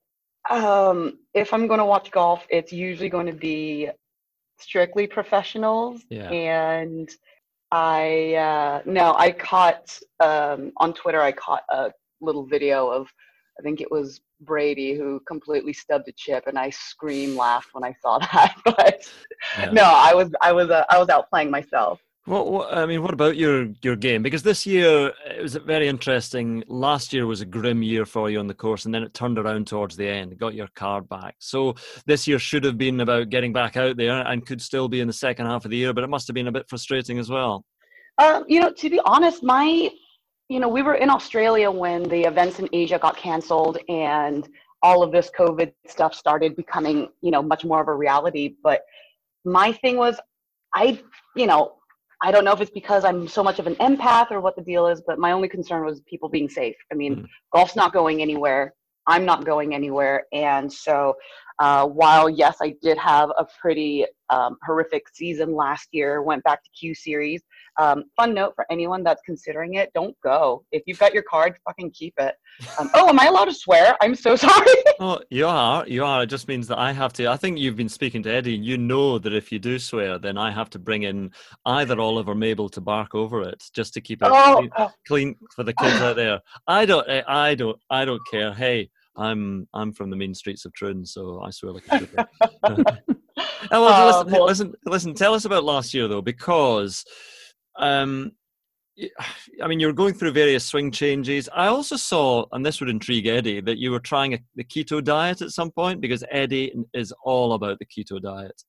um, 0.49 1.19
if 1.33 1.53
I'm 1.53 1.67
going 1.67 1.79
to 1.79 1.85
watch 1.85 2.11
golf, 2.11 2.45
it's 2.49 2.71
usually 2.71 3.09
going 3.09 3.27
to 3.27 3.33
be 3.33 3.89
strictly 4.59 5.07
professionals. 5.07 6.03
Yeah. 6.09 6.29
And 6.29 7.09
I 7.71 8.35
uh, 8.35 8.81
no, 8.85 9.15
I 9.17 9.31
caught 9.31 9.99
um, 10.19 10.71
on 10.77 10.93
Twitter. 10.93 11.21
I 11.21 11.31
caught 11.31 11.63
a 11.69 11.91
little 12.21 12.45
video 12.45 12.87
of 12.87 13.09
I 13.59 13.61
think 13.63 13.81
it 13.81 13.89
was 13.91 14.21
Brady 14.41 14.95
who 14.95 15.21
completely 15.27 15.73
stubbed 15.73 16.07
a 16.07 16.11
chip, 16.11 16.45
and 16.47 16.57
I 16.59 16.69
scream 16.69 17.35
laughed 17.35 17.69
when 17.73 17.83
I 17.83 17.95
saw 18.01 18.19
that. 18.33 18.55
But 18.65 19.09
Yeah. 19.57 19.71
no, 19.71 19.83
I 19.83 20.13
was 20.13 20.31
I 20.41 20.51
was 20.51 20.69
uh, 20.69 20.85
I 20.89 20.97
was 20.97 21.09
out 21.09 21.29
playing 21.29 21.51
myself. 21.51 21.99
What, 22.25 22.47
what 22.51 22.75
I 22.75 22.87
mean, 22.87 23.03
what 23.03 23.13
about 23.13 23.37
your 23.37 23.67
your 23.83 23.95
game? 23.95 24.23
Because 24.23 24.41
this 24.41 24.65
year 24.65 25.13
it 25.29 25.41
was 25.41 25.55
very 25.55 25.87
interesting. 25.87 26.63
Last 26.67 27.13
year 27.13 27.27
was 27.27 27.41
a 27.41 27.45
grim 27.45 27.83
year 27.83 28.03
for 28.03 28.31
you 28.31 28.39
on 28.39 28.47
the 28.47 28.53
course, 28.55 28.85
and 28.85 28.93
then 28.93 29.03
it 29.03 29.13
turned 29.13 29.37
around 29.37 29.67
towards 29.67 29.95
the 29.95 30.07
end. 30.07 30.37
Got 30.39 30.55
your 30.55 30.67
card 30.75 31.07
back. 31.07 31.35
So 31.37 31.75
this 32.07 32.27
year 32.27 32.39
should 32.39 32.63
have 32.63 32.79
been 32.79 32.99
about 33.01 33.29
getting 33.29 33.53
back 33.53 33.77
out 33.77 33.95
there, 33.97 34.25
and 34.25 34.45
could 34.45 34.61
still 34.61 34.87
be 34.87 35.01
in 35.01 35.07
the 35.07 35.13
second 35.13 35.45
half 35.45 35.65
of 35.65 35.71
the 35.71 35.77
year. 35.77 35.93
But 35.93 36.03
it 36.03 36.09
must 36.09 36.27
have 36.27 36.33
been 36.33 36.47
a 36.47 36.51
bit 36.51 36.67
frustrating 36.67 37.19
as 37.19 37.29
well. 37.29 37.63
Um, 38.17 38.43
you 38.47 38.59
know, 38.59 38.71
to 38.71 38.89
be 38.89 38.99
honest, 39.05 39.43
my, 39.43 39.89
you 40.49 40.59
know, 40.59 40.67
we 40.67 40.81
were 40.81 40.95
in 40.95 41.09
Australia 41.09 41.71
when 41.71 42.03
the 42.03 42.21
events 42.21 42.59
in 42.59 42.69
Asia 42.71 42.99
got 42.99 43.17
canceled 43.17 43.77
and 43.89 44.47
all 44.83 45.01
of 45.01 45.11
this 45.11 45.31
COVID 45.37 45.73
stuff 45.87 46.13
started 46.13 46.55
becoming, 46.55 47.09
you 47.21 47.31
know, 47.31 47.41
much 47.41 47.65
more 47.65 47.81
of 47.81 47.87
a 47.87 47.93
reality. 47.93 48.55
But 48.63 48.81
my 49.43 49.71
thing 49.71 49.97
was, 49.97 50.19
I, 50.75 51.01
you 51.35 51.47
know, 51.47 51.73
I 52.21 52.31
don't 52.31 52.45
know 52.45 52.53
if 52.53 52.61
it's 52.61 52.71
because 52.71 53.03
I'm 53.03 53.27
so 53.27 53.43
much 53.43 53.59
of 53.59 53.67
an 53.67 53.75
empath 53.75 54.31
or 54.31 54.39
what 54.41 54.55
the 54.55 54.61
deal 54.61 54.87
is, 54.87 55.01
but 55.05 55.17
my 55.19 55.31
only 55.31 55.47
concern 55.47 55.83
was 55.83 56.01
people 56.01 56.29
being 56.29 56.49
safe. 56.49 56.75
I 56.91 56.95
mean, 56.95 57.15
Mhm. 57.15 57.27
golf's 57.51 57.75
not 57.75 57.93
going 57.93 58.21
anywhere. 58.21 58.73
I'm 59.07 59.25
not 59.25 59.45
going 59.45 59.73
anywhere. 59.75 60.25
And 60.31 60.71
so, 60.71 61.15
uh, 61.59 61.87
while 61.87 62.29
yes, 62.29 62.57
I 62.61 62.75
did 62.81 62.97
have 62.97 63.29
a 63.37 63.45
pretty 63.61 64.05
um, 64.29 64.57
horrific 64.65 65.03
season 65.13 65.53
last 65.53 65.89
year, 65.91 66.21
went 66.21 66.43
back 66.43 66.63
to 66.63 66.69
Q 66.77 66.93
Series. 66.93 67.41
Um, 67.77 68.05
fun 68.15 68.33
note 68.33 68.53
for 68.55 68.65
anyone 68.69 69.03
that's 69.03 69.21
considering 69.25 69.75
it: 69.75 69.91
don't 69.93 70.15
go. 70.21 70.65
If 70.71 70.83
you've 70.85 70.99
got 70.99 71.13
your 71.13 71.23
card, 71.23 71.55
fucking 71.65 71.91
keep 71.91 72.13
it. 72.17 72.35
Um, 72.79 72.89
oh, 72.93 73.07
am 73.07 73.19
I 73.19 73.27
allowed 73.27 73.45
to 73.45 73.53
swear? 73.53 73.95
I'm 74.01 74.15
so 74.15 74.35
sorry. 74.35 74.67
Oh, 74.99 75.19
you 75.29 75.47
are, 75.47 75.87
you 75.87 76.03
are. 76.03 76.23
It 76.23 76.27
just 76.27 76.47
means 76.47 76.67
that 76.67 76.77
I 76.77 76.91
have 76.91 77.13
to. 77.13 77.27
I 77.27 77.37
think 77.37 77.57
you've 77.59 77.75
been 77.75 77.89
speaking 77.89 78.23
to 78.23 78.29
Eddie. 78.29 78.55
And 78.55 78.65
you 78.65 78.77
know 78.77 79.17
that 79.19 79.33
if 79.33 79.51
you 79.51 79.59
do 79.59 79.79
swear, 79.79 80.17
then 80.17 80.37
I 80.37 80.51
have 80.51 80.69
to 80.71 80.79
bring 80.79 81.03
in 81.03 81.31
either 81.65 81.99
Olive 81.99 82.27
or 82.27 82.35
Mabel 82.35 82.69
to 82.69 82.81
bark 82.81 83.15
over 83.15 83.41
it, 83.43 83.63
just 83.73 83.93
to 83.93 84.01
keep 84.01 84.21
it 84.21 84.29
oh, 84.31 84.55
clean, 84.57 84.69
oh, 84.77 84.91
clean 85.07 85.35
for 85.55 85.63
the 85.63 85.73
kids 85.73 86.01
out 86.01 86.15
there. 86.15 86.41
I 86.67 86.85
don't, 86.85 87.07
I 87.27 87.55
don't, 87.55 87.79
I 87.89 88.05
don't 88.05 88.21
care. 88.29 88.53
Hey, 88.53 88.89
I'm, 89.17 89.67
I'm 89.73 89.91
from 89.93 90.09
the 90.09 90.15
mean 90.15 90.33
streets 90.33 90.65
of 90.65 90.73
Troon, 90.73 91.05
so 91.05 91.41
I 91.41 91.49
swear 91.49 91.71
like 91.73 91.83
a 91.91 91.97
trooper. 91.99 92.27
Oh, 93.71 93.83
well, 93.83 94.19
Uh, 94.19 94.23
listen, 94.23 94.41
listen, 94.45 94.73
listen. 94.85 95.13
Tell 95.13 95.33
us 95.33 95.45
about 95.45 95.63
last 95.63 95.93
year 95.93 96.07
though, 96.07 96.21
because, 96.21 97.03
um, 97.77 98.31
I 99.61 99.67
mean, 99.67 99.79
you 99.79 99.87
were 99.87 99.93
going 99.93 100.13
through 100.13 100.31
various 100.31 100.63
swing 100.63 100.91
changes. 100.91 101.49
I 101.53 101.67
also 101.67 101.95
saw, 101.97 102.45
and 102.51 102.65
this 102.65 102.79
would 102.79 102.89
intrigue 102.89 103.27
Eddie, 103.27 103.61
that 103.61 103.77
you 103.77 103.91
were 103.91 103.99
trying 103.99 104.35
a, 104.35 104.39
the 104.55 104.63
keto 104.63 105.03
diet 105.03 105.41
at 105.41 105.49
some 105.51 105.71
point 105.71 105.99
because 105.99 106.23
Eddie 106.31 106.73
is 106.93 107.11
all 107.23 107.53
about 107.53 107.79
the 107.79 107.85
keto 107.85 108.21
diet. 108.21 108.61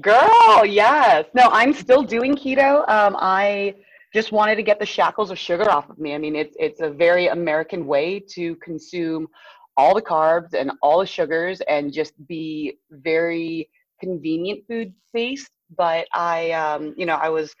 Girl, 0.00 0.66
yes. 0.66 1.26
No, 1.34 1.48
I'm 1.52 1.72
still 1.72 2.02
doing 2.02 2.34
keto. 2.34 2.86
Um, 2.88 3.16
I 3.18 3.74
just 4.12 4.32
wanted 4.32 4.56
to 4.56 4.62
get 4.62 4.78
the 4.78 4.86
shackles 4.86 5.30
of 5.30 5.38
sugar 5.38 5.70
off 5.70 5.88
of 5.88 5.98
me. 5.98 6.14
I 6.14 6.18
mean, 6.18 6.36
it's 6.36 6.56
it's 6.58 6.80
a 6.80 6.90
very 6.90 7.28
American 7.28 7.86
way 7.86 8.20
to 8.30 8.56
consume 8.56 9.28
all 9.76 9.94
the 9.94 10.02
carbs 10.02 10.54
and 10.54 10.72
all 10.82 11.00
the 11.00 11.06
sugars 11.06 11.60
and 11.68 11.92
just 11.92 12.12
be 12.26 12.78
very 12.90 13.68
convenient 14.00 14.64
food 14.68 14.92
based. 15.12 15.50
But 15.76 16.06
I, 16.14 16.52
um, 16.52 16.94
you 16.96 17.06
know, 17.06 17.16
I 17.16 17.28
was 17.28 17.54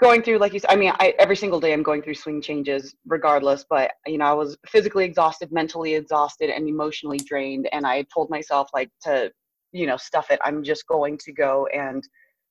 going 0.00 0.22
through, 0.22 0.38
like 0.38 0.52
you 0.52 0.60
said, 0.60 0.70
I 0.70 0.76
mean, 0.76 0.92
I, 0.98 1.14
every 1.18 1.36
single 1.36 1.60
day 1.60 1.72
I'm 1.72 1.82
going 1.82 2.02
through 2.02 2.14
swing 2.14 2.40
changes 2.40 2.94
regardless. 3.06 3.64
But, 3.68 3.92
you 4.06 4.18
know, 4.18 4.26
I 4.26 4.32
was 4.32 4.56
physically 4.66 5.04
exhausted, 5.04 5.52
mentally 5.52 5.94
exhausted, 5.94 6.50
and 6.50 6.68
emotionally 6.68 7.18
drained. 7.18 7.68
And 7.72 7.86
I 7.86 8.04
told 8.14 8.30
myself, 8.30 8.70
like, 8.72 8.90
to 9.02 9.32
you 9.72 9.86
know 9.86 9.96
stuff 9.96 10.30
it 10.30 10.40
i'm 10.44 10.62
just 10.62 10.86
going 10.86 11.18
to 11.18 11.32
go 11.32 11.66
and 11.72 12.06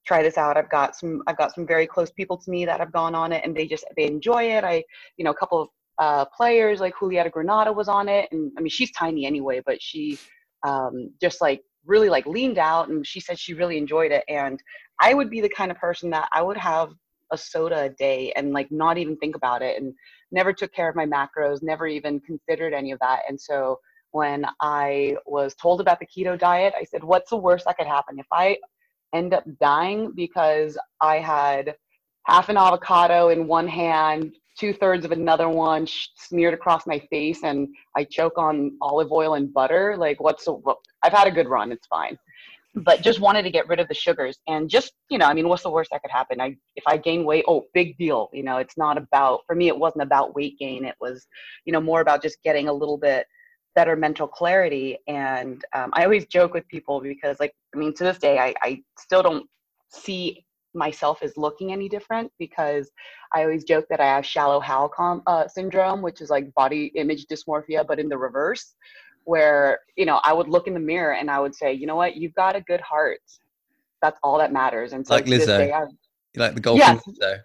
try 0.06 0.24
this 0.24 0.38
out 0.38 0.58
i've 0.58 0.70
got 0.70 0.96
some 0.96 1.22
i've 1.28 1.38
got 1.38 1.54
some 1.54 1.68
very 1.68 1.86
close 1.86 2.12
people 2.12 2.38
to 2.38 2.50
me 2.50 2.66
that 2.66 2.80
have 2.80 2.92
gone 2.92 3.16
on 3.16 3.32
it 3.32 3.44
and 3.44 3.56
they 3.56 3.68
just 3.68 3.86
they 3.96 4.06
enjoy 4.06 4.44
it 4.44 4.64
i 4.64 4.84
you 5.18 5.26
know 5.26 5.32
a 5.32 5.36
couple 5.36 5.62
of 5.62 5.70
uh, 6.00 6.26
players 6.26 6.80
like 6.80 6.96
julieta 6.96 7.32
granada 7.32 7.72
was 7.72 7.88
on 7.88 8.08
it 8.10 8.28
and 8.32 8.52
i 8.58 8.62
mean 8.62 8.70
she's 8.70 8.92
tiny 8.92 9.26
anyway 9.26 9.62
but 9.66 9.82
she 9.82 10.18
um, 10.68 11.12
just 11.22 11.40
like 11.42 11.62
really 11.86 12.10
like 12.10 12.26
leaned 12.26 12.58
out 12.58 12.90
and 12.90 13.06
she 13.06 13.20
said 13.20 13.40
she 13.40 13.54
really 13.54 13.78
enjoyed 13.78 14.12
it 14.12 14.24
and 14.28 14.62
i 15.00 15.14
would 15.14 15.30
be 15.30 15.42
the 15.42 15.50
kind 15.50 15.72
of 15.72 15.78
person 15.78 16.10
that 16.10 16.28
i 16.34 16.42
would 16.42 16.58
have 16.58 16.90
a 17.32 17.38
soda 17.38 17.84
a 17.84 17.90
day 17.90 18.32
and 18.36 18.54
like 18.54 18.72
not 18.72 18.98
even 18.98 19.16
think 19.18 19.36
about 19.36 19.62
it 19.62 19.80
and 19.80 19.94
never 20.32 20.52
took 20.52 20.74
care 20.74 20.90
of 20.90 20.96
my 20.96 21.06
macros 21.06 21.60
never 21.62 21.86
even 21.88 22.20
considered 22.22 22.74
any 22.74 22.92
of 22.92 23.00
that 23.00 23.22
and 23.28 23.40
so 23.40 23.78
when 24.12 24.46
I 24.62 25.18
was 25.26 25.56
told 25.56 25.82
about 25.82 26.00
the 26.00 26.08
keto 26.08 26.38
diet, 26.38 26.74
I 26.78 26.84
said, 26.84 27.04
What's 27.04 27.30
the 27.30 27.38
worst 27.38 27.66
that 27.66 27.78
could 27.78 27.88
happen? 27.88 28.20
If 28.20 28.28
I 28.32 28.58
end 29.14 29.34
up 29.34 29.44
dying 29.60 30.14
because 30.16 30.78
I 31.02 31.18
had 31.18 31.76
half 32.26 32.50
an 32.50 32.58
avocado 32.58 33.30
in 33.30 33.48
one 33.48 33.68
hand, 33.68 34.36
two 34.60 34.74
thirds 34.74 35.06
of 35.06 35.12
another 35.12 35.48
one 35.48 35.86
sh- 35.86 36.08
smeared 36.16 36.54
across 36.54 36.86
my 36.86 37.00
face, 37.10 37.44
and 37.44 37.68
I 37.96 38.04
choke 38.04 38.38
on 38.38 38.78
olive 38.82 39.12
oil 39.12 39.36
and 39.36 39.54
butter, 39.54 39.96
like, 39.98 40.22
what's 40.22 40.46
the, 40.46 40.54
what? 40.54 40.78
I've 41.02 41.14
had 41.14 41.28
a 41.28 41.32
good 41.32 41.48
run, 41.48 41.72
it's 41.72 41.88
fine. 41.88 42.18
But 42.76 43.02
just 43.04 43.22
wanted 43.22 43.44
to 43.44 43.52
get 43.52 43.68
rid 43.68 43.80
of 43.80 43.88
the 43.88 43.94
sugars 43.94 44.38
and 44.48 44.70
just, 44.70 44.92
you 45.10 45.18
know, 45.18 45.26
I 45.26 45.34
mean, 45.34 45.48
what's 45.48 45.64
the 45.64 45.70
worst 45.70 45.92
that 45.92 46.02
could 46.02 46.12
happen? 46.12 46.42
I, 46.42 46.58
if 46.76 46.84
I 46.86 46.98
gain 46.98 47.24
weight, 47.24 47.46
oh, 47.48 47.66
big 47.74 47.98
deal. 47.98 48.30
You 48.34 48.44
know, 48.44 48.58
it's 48.58 48.78
not 48.78 48.98
about, 48.98 49.42
for 49.48 49.56
me, 49.56 49.68
it 49.68 49.78
wasn't 49.78 50.04
about 50.04 50.36
weight 50.36 50.60
gain. 50.60 50.84
It 50.84 50.96
was, 51.00 51.26
you 51.66 51.74
know, 51.74 51.82
more 51.82 52.02
about 52.02 52.22
just 52.22 52.44
getting 52.44 52.68
a 52.68 52.74
little 52.74 52.98
bit 52.98 53.26
better 53.76 53.96
mental 53.96 54.28
clarity. 54.28 54.98
And 55.08 55.64
um, 55.74 55.92
I 55.94 56.04
always 56.04 56.26
joke 56.26 56.54
with 56.54 56.68
people 56.68 57.00
because, 57.00 57.40
like, 57.40 57.54
I 57.74 57.78
mean, 57.78 57.94
to 57.96 58.04
this 58.04 58.18
day, 58.18 58.38
I, 58.38 58.54
I 58.62 58.82
still 58.98 59.24
don't 59.24 59.48
see 59.90 60.46
myself 60.74 61.24
is 61.24 61.34
looking 61.38 61.72
any 61.72 61.90
different 61.90 62.32
because 62.40 62.90
I 63.34 63.44
always 63.44 63.64
joke 63.64 63.86
that 63.90 64.00
I 64.00 64.06
have 64.06 64.26
shallow 64.26 64.60
Hal 64.60 64.90
com- 64.90 65.24
uh, 65.28 65.48
syndrome, 65.48 66.02
which 66.02 66.22
is 66.22 66.30
like 66.30 66.54
body 66.54 66.92
image 66.96 67.26
dysmorphia, 67.28 67.86
but 67.88 68.00
in 68.00 68.10
the 68.10 68.18
reverse, 68.18 68.76
where 69.24 69.80
you 69.96 70.06
know 70.06 70.20
I 70.24 70.34
would 70.34 70.48
look 70.48 70.68
in 70.68 70.74
the 70.74 70.80
mirror 70.80 71.14
and 71.14 71.30
I 71.30 71.40
would 71.40 71.56
say, 71.56 71.74
you 71.74 71.88
know 71.88 71.96
what, 71.96 72.16
you've 72.16 72.36
got 72.36 72.56
a 72.56 72.62
good 72.62 72.82
heart. 72.82 73.20
That's 74.02 74.20
all 74.24 74.38
that 74.38 74.54
matters. 74.54 74.94
And 74.94 75.06
so 75.06 75.16
like 75.16 75.26
Lizzo, 75.26 75.46
day, 75.46 75.74
you 76.34 76.42
like 76.42 76.56
the 76.56 76.62
golfing 76.62 76.80
yes. 76.80 77.02
Lizzo. 77.08 77.40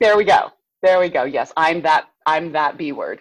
There 0.00 0.16
we 0.16 0.24
go. 0.24 0.50
There 0.82 1.00
we 1.00 1.08
go. 1.08 1.24
Yes, 1.24 1.52
I'm 1.56 1.82
that. 1.82 2.08
I'm 2.26 2.52
that 2.52 2.76
B 2.76 2.92
word. 2.92 3.20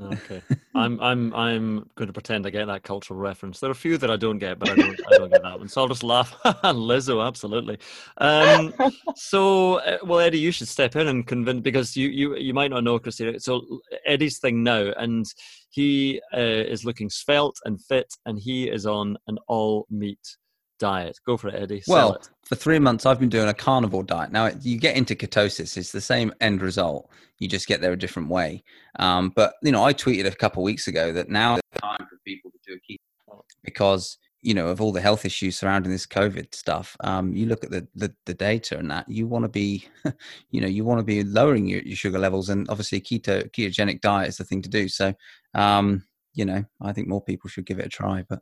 Okay, 0.00 0.42
I'm 0.84 1.00
I'm 1.00 1.34
I'm 1.34 1.90
going 1.94 2.06
to 2.06 2.12
pretend 2.12 2.46
I 2.46 2.50
get 2.50 2.66
that 2.66 2.82
cultural 2.82 3.18
reference. 3.18 3.60
There 3.60 3.70
are 3.70 3.72
a 3.72 3.74
few 3.74 3.96
that 3.98 4.10
I 4.10 4.16
don't 4.16 4.38
get, 4.38 4.58
but 4.58 4.70
I 4.70 4.74
don't 4.74 5.00
I 5.06 5.18
don't 5.18 5.30
get 5.30 5.42
that 5.42 5.58
one. 5.58 5.68
So 5.68 5.80
I'll 5.80 5.88
just 5.88 6.02
laugh. 6.02 6.36
Lizzo, 6.44 7.26
absolutely. 7.26 7.78
Um, 8.18 8.74
so, 9.14 9.76
uh, 9.76 9.98
well, 10.04 10.20
Eddie, 10.20 10.38
you 10.38 10.50
should 10.50 10.68
step 10.68 10.94
in 10.96 11.08
and 11.08 11.26
convince 11.26 11.60
because 11.60 11.96
you 11.96 12.08
you 12.08 12.36
you 12.36 12.52
might 12.52 12.70
not 12.70 12.84
know 12.84 12.98
Christina. 12.98 13.40
So 13.40 13.80
Eddie's 14.04 14.38
thing 14.38 14.62
now, 14.62 14.92
and 14.98 15.24
he 15.70 16.20
uh, 16.34 16.40
is 16.40 16.84
looking 16.84 17.08
svelte 17.08 17.58
and 17.64 17.82
fit, 17.82 18.14
and 18.26 18.38
he 18.38 18.68
is 18.68 18.86
on 18.86 19.16
an 19.28 19.38
all 19.48 19.86
meat 19.90 20.36
diet. 20.78 21.18
Go 21.26 21.36
for 21.36 21.48
it, 21.48 21.54
Eddie. 21.54 21.80
Sell 21.80 21.94
well, 21.94 22.14
it. 22.14 22.28
for 22.44 22.54
three 22.54 22.78
months, 22.78 23.06
I've 23.06 23.20
been 23.20 23.28
doing 23.28 23.48
a 23.48 23.54
carnivore 23.54 24.04
diet. 24.04 24.32
Now, 24.32 24.50
you 24.60 24.78
get 24.78 24.96
into 24.96 25.14
ketosis; 25.14 25.76
it's 25.76 25.92
the 25.92 26.00
same 26.00 26.32
end 26.40 26.62
result. 26.62 27.10
You 27.38 27.48
just 27.48 27.66
get 27.66 27.80
there 27.80 27.92
a 27.92 27.98
different 27.98 28.28
way. 28.28 28.64
Um, 28.98 29.32
but 29.34 29.54
you 29.62 29.72
know, 29.72 29.84
I 29.84 29.92
tweeted 29.92 30.26
a 30.26 30.34
couple 30.34 30.62
of 30.62 30.64
weeks 30.64 30.88
ago 30.88 31.12
that 31.12 31.28
now 31.28 31.56
the 31.56 31.80
time 31.80 32.06
for 32.08 32.18
people 32.24 32.50
to 32.50 32.58
do 32.66 32.74
a 32.74 32.92
keto 32.92 33.42
because 33.62 34.18
you 34.42 34.54
know 34.54 34.68
of 34.68 34.80
all 34.80 34.92
the 34.92 35.00
health 35.00 35.24
issues 35.24 35.56
surrounding 35.58 35.92
this 35.92 36.06
COVID 36.06 36.54
stuff. 36.54 36.96
Um, 37.00 37.34
you 37.34 37.46
look 37.46 37.64
at 37.64 37.70
the, 37.70 37.86
the, 37.94 38.14
the 38.26 38.34
data 38.34 38.78
and 38.78 38.90
that 38.90 39.08
you 39.08 39.26
want 39.26 39.44
to 39.44 39.48
be, 39.48 39.86
you 40.50 40.60
know, 40.60 40.68
you 40.68 40.84
want 40.84 41.00
to 41.00 41.04
be 41.04 41.24
lowering 41.24 41.66
your, 41.66 41.82
your 41.82 41.96
sugar 41.96 42.18
levels, 42.18 42.48
and 42.48 42.68
obviously, 42.70 43.00
keto 43.00 43.50
ketogenic 43.50 44.00
diet 44.00 44.28
is 44.28 44.36
the 44.36 44.44
thing 44.44 44.62
to 44.62 44.68
do. 44.68 44.88
So, 44.88 45.14
um, 45.54 46.04
you 46.34 46.44
know, 46.44 46.64
I 46.80 46.92
think 46.92 47.08
more 47.08 47.22
people 47.22 47.50
should 47.50 47.66
give 47.66 47.78
it 47.78 47.86
a 47.86 47.90
try. 47.90 48.24
But 48.28 48.40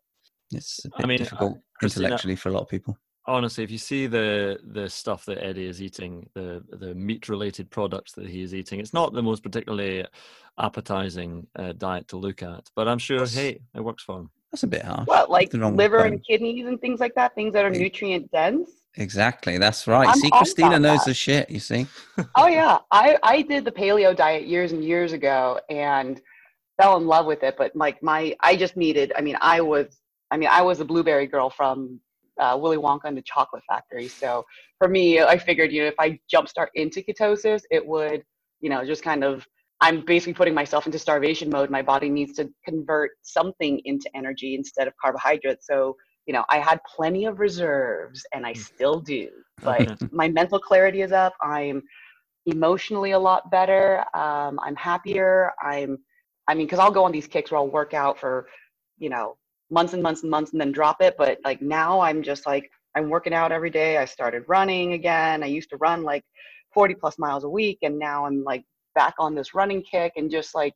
it's 0.52 0.84
a 0.84 0.88
bit 0.88 1.04
I 1.04 1.06
mean, 1.06 1.18
difficult 1.18 1.58
intellectually 1.84 2.36
for 2.36 2.48
a 2.48 2.52
lot 2.52 2.62
of 2.62 2.68
people. 2.68 2.96
Honestly, 3.26 3.64
if 3.64 3.70
you 3.70 3.78
see 3.78 4.06
the 4.06 4.58
the 4.62 4.88
stuff 4.88 5.24
that 5.24 5.42
Eddie 5.42 5.66
is 5.66 5.80
eating, 5.80 6.28
the 6.34 6.62
the 6.72 6.94
meat 6.94 7.28
related 7.28 7.70
products 7.70 8.12
that 8.12 8.28
he 8.28 8.42
is 8.42 8.54
eating, 8.54 8.80
it's 8.80 8.92
not 8.92 9.14
the 9.14 9.22
most 9.22 9.42
particularly 9.42 10.04
appetizing 10.58 11.46
uh, 11.56 11.72
diet 11.72 12.06
to 12.08 12.16
look 12.16 12.42
at. 12.42 12.68
But 12.76 12.86
I'm 12.86 12.98
sure, 12.98 13.20
that's, 13.20 13.34
hey, 13.34 13.60
it 13.74 13.80
works 13.80 14.02
for 14.02 14.20
him. 14.20 14.30
That's 14.52 14.62
a 14.62 14.68
bit 14.68 14.84
harsh. 14.84 15.06
Well, 15.08 15.26
like 15.28 15.52
liver 15.52 16.04
and 16.04 16.24
kidneys 16.24 16.66
and 16.66 16.80
things 16.80 17.00
like 17.00 17.14
that, 17.14 17.34
things 17.34 17.54
that 17.54 17.64
are 17.64 17.70
nutrient 17.70 18.30
dense. 18.30 18.70
Exactly, 18.96 19.58
that's 19.58 19.88
right. 19.88 20.06
I'm 20.06 20.14
see, 20.14 20.30
Christina 20.30 20.78
knows 20.78 21.00
that. 21.00 21.06
the 21.06 21.14
shit. 21.14 21.50
You 21.50 21.58
see? 21.58 21.86
oh 22.36 22.46
yeah, 22.46 22.78
I 22.90 23.18
I 23.22 23.42
did 23.42 23.64
the 23.64 23.72
paleo 23.72 24.14
diet 24.14 24.46
years 24.46 24.72
and 24.72 24.84
years 24.84 25.12
ago 25.12 25.58
and 25.68 26.20
fell 26.80 26.96
in 26.96 27.06
love 27.06 27.26
with 27.26 27.42
it. 27.42 27.56
But 27.58 27.74
like 27.74 28.02
my, 28.02 28.36
I 28.40 28.54
just 28.54 28.76
needed. 28.76 29.12
I 29.16 29.20
mean, 29.20 29.36
I 29.40 29.60
was 29.60 29.86
I 30.34 30.36
mean, 30.36 30.48
I 30.50 30.62
was 30.62 30.80
a 30.80 30.84
blueberry 30.84 31.28
girl 31.28 31.48
from 31.48 32.00
uh, 32.40 32.58
Willy 32.60 32.76
Wonka 32.76 33.04
and 33.04 33.16
the 33.16 33.22
Chocolate 33.22 33.62
Factory. 33.68 34.08
So 34.08 34.44
for 34.78 34.88
me, 34.88 35.20
I 35.20 35.38
figured, 35.38 35.70
you 35.70 35.82
know, 35.82 35.86
if 35.86 35.94
I 36.00 36.18
jumpstart 36.34 36.66
into 36.74 37.02
ketosis, 37.02 37.62
it 37.70 37.86
would, 37.86 38.24
you 38.60 38.68
know, 38.68 38.84
just 38.84 39.04
kind 39.04 39.22
of, 39.22 39.46
I'm 39.80 40.04
basically 40.04 40.34
putting 40.34 40.52
myself 40.52 40.86
into 40.86 40.98
starvation 40.98 41.50
mode. 41.50 41.70
My 41.70 41.82
body 41.82 42.10
needs 42.10 42.32
to 42.38 42.50
convert 42.64 43.12
something 43.22 43.80
into 43.84 44.10
energy 44.16 44.56
instead 44.56 44.88
of 44.88 44.94
carbohydrates. 45.00 45.68
So, 45.68 45.96
you 46.26 46.34
know, 46.34 46.44
I 46.50 46.58
had 46.58 46.80
plenty 46.82 47.26
of 47.26 47.38
reserves 47.38 48.26
and 48.34 48.44
I 48.44 48.54
hmm. 48.54 48.58
still 48.58 48.98
do, 48.98 49.28
but 49.62 50.12
my 50.12 50.26
mental 50.26 50.58
clarity 50.58 51.02
is 51.02 51.12
up. 51.12 51.34
I'm 51.42 51.80
emotionally 52.46 53.12
a 53.12 53.18
lot 53.20 53.52
better. 53.52 54.04
Um, 54.14 54.58
I'm 54.60 54.74
happier. 54.74 55.52
I'm, 55.62 55.96
I 56.48 56.54
mean, 56.56 56.66
because 56.66 56.80
I'll 56.80 56.90
go 56.90 57.04
on 57.04 57.12
these 57.12 57.28
kicks 57.28 57.52
where 57.52 57.60
I'll 57.60 57.68
work 57.68 57.94
out 57.94 58.18
for, 58.18 58.48
you 58.98 59.10
know, 59.10 59.36
months 59.70 59.92
and 59.92 60.02
months 60.02 60.22
and 60.22 60.30
months 60.30 60.52
and 60.52 60.60
then 60.60 60.72
drop 60.72 61.00
it. 61.00 61.16
But 61.18 61.38
like 61.44 61.62
now 61.62 62.00
I'm 62.00 62.22
just 62.22 62.46
like, 62.46 62.70
I'm 62.94 63.10
working 63.10 63.34
out 63.34 63.52
every 63.52 63.70
day. 63.70 63.98
I 63.98 64.04
started 64.04 64.44
running 64.46 64.92
again. 64.92 65.42
I 65.42 65.46
used 65.46 65.70
to 65.70 65.76
run 65.78 66.02
like 66.02 66.24
40 66.72 66.94
plus 66.94 67.18
miles 67.18 67.44
a 67.44 67.48
week. 67.48 67.78
And 67.82 67.98
now 67.98 68.26
I'm 68.26 68.44
like 68.44 68.64
back 68.94 69.14
on 69.18 69.34
this 69.34 69.54
running 69.54 69.82
kick 69.82 70.12
and 70.16 70.30
just 70.30 70.54
like, 70.54 70.74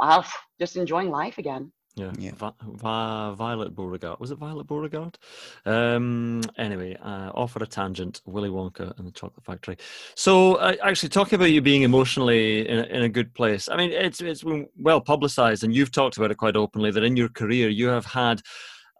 wow, 0.00 0.24
just 0.60 0.76
enjoying 0.76 1.10
life 1.10 1.38
again. 1.38 1.72
Yeah, 1.96 2.12
yeah. 2.18 2.32
Violet 2.36 3.74
Beauregarde. 3.74 4.20
Was 4.20 4.30
it 4.30 4.36
Violet 4.36 4.66
Beauregarde? 4.66 5.18
Um, 5.64 6.42
anyway, 6.58 6.94
uh, 6.96 7.30
off 7.34 7.56
at 7.56 7.62
a 7.62 7.66
tangent, 7.66 8.20
Willy 8.26 8.50
Wonka 8.50 8.96
and 8.98 9.06
the 9.06 9.12
Chocolate 9.12 9.46
Factory. 9.46 9.78
So, 10.14 10.56
uh, 10.56 10.74
actually, 10.82 11.08
talking 11.08 11.36
about 11.36 11.52
you 11.52 11.62
being 11.62 11.82
emotionally 11.82 12.68
in 12.68 12.80
a, 12.80 12.82
in 12.82 13.02
a 13.02 13.08
good 13.08 13.32
place, 13.32 13.70
I 13.70 13.78
mean, 13.78 13.92
it's, 13.92 14.20
it's 14.20 14.42
been 14.42 14.68
well 14.78 15.00
publicized, 15.00 15.64
and 15.64 15.74
you've 15.74 15.90
talked 15.90 16.18
about 16.18 16.30
it 16.30 16.36
quite 16.36 16.54
openly 16.54 16.90
that 16.90 17.02
in 17.02 17.16
your 17.16 17.30
career 17.30 17.70
you 17.70 17.88
have 17.88 18.04
had 18.04 18.42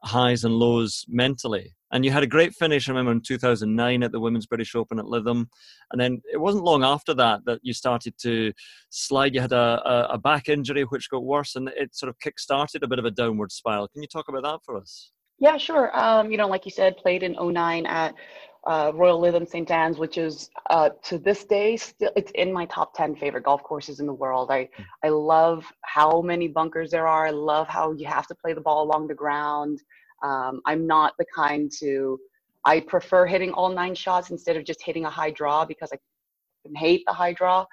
highs 0.03 0.45
and 0.45 0.55
lows 0.55 1.05
mentally. 1.07 1.76
And 1.93 2.05
you 2.05 2.11
had 2.11 2.23
a 2.23 2.27
great 2.27 2.55
finish, 2.55 2.89
I 2.89 2.93
remember, 2.93 3.13
in 3.13 3.21
2009 3.21 4.03
at 4.03 4.13
the 4.13 4.21
Women's 4.21 4.47
British 4.47 4.75
Open 4.75 4.99
at 4.99 5.05
Lytham. 5.05 5.47
And 5.93 6.01
then 6.01 6.21
it 6.33 6.39
wasn't 6.39 6.65
long 6.65 6.83
after 6.83 7.15
that 7.15 7.45
that 7.47 7.61
you 7.63 7.73
started 7.73 8.15
to 8.23 8.53
slide. 8.91 9.35
You 9.35 9.41
had 9.41 9.53
a, 9.53 9.81
a, 9.85 10.07
a 10.15 10.19
back 10.19 10.49
injury, 10.49 10.83
which 10.83 11.11
got 11.11 11.25
worse, 11.25 11.55
and 11.55 11.69
it 11.69 11.95
sort 11.95 12.11
of 12.11 12.19
kick-started 12.19 12.83
a 12.83 12.89
bit 12.89 12.99
of 12.99 13.05
a 13.05 13.11
downward 13.11 13.53
spiral. 13.53 13.89
Can 13.89 14.03
you 14.03 14.09
talk 14.09 14.29
about 14.29 14.43
that 14.43 14.61
for 14.65 14.77
us? 14.77 15.13
Yeah, 15.39 15.59
sure. 15.59 15.97
Um, 15.99 16.31
you 16.31 16.39
know, 16.39 16.49
like 16.49 16.65
you 16.65 16.71
said, 16.71 16.97
played 16.97 17.23
in 17.23 17.37
09 17.39 17.87
at 17.87 18.15
uh, 18.67 18.91
Royal 18.95 19.21
Lytham 19.21 19.47
St. 19.47 19.71
Anne's, 19.71 19.99
which 19.99 20.19
is 20.19 20.51
uh, 20.71 20.91
to 21.05 21.19
this 21.19 21.45
day 21.45 21.77
still 21.77 22.11
it's 22.17 22.33
in 22.35 22.53
my 22.53 22.67
top 22.67 22.95
10 22.95 23.15
favorite 23.15 23.45
golf 23.45 23.63
courses 23.63 24.01
in 24.01 24.07
the 24.07 24.13
world. 24.13 24.51
I 24.51 24.69
hmm. 24.77 24.83
I 25.05 25.09
love 25.11 25.65
how 25.83 26.21
many 26.21 26.49
bunkers 26.49 26.91
there 26.91 27.07
are. 27.07 27.27
I 27.27 27.31
love 27.31 27.69
how 27.69 27.93
you 27.93 28.07
have 28.07 28.27
to 28.27 28.35
play 28.35 28.55
the 28.55 28.61
ball 28.61 28.83
along 28.83 29.07
the 29.07 29.15
ground. 29.15 29.83
Um, 30.23 30.61
I'm 30.67 30.87
not 30.87 31.15
the 31.19 31.27
kind 31.35 31.71
to, 31.81 32.19
I 32.65 32.81
prefer 32.81 33.27
hitting 33.27 33.53
all 33.53 33.69
nine 33.69 33.95
shots 33.95 34.31
instead 34.31 34.57
of 34.57 34.65
just 34.65 34.83
hitting 34.83 35.05
a 35.05 35.11
high 35.11 35.31
draw 35.31 35.65
because 35.65 35.93
I 35.93 35.99
hate 36.77 37.05
the 37.07 37.13
high 37.13 37.33
draw. 37.33 37.67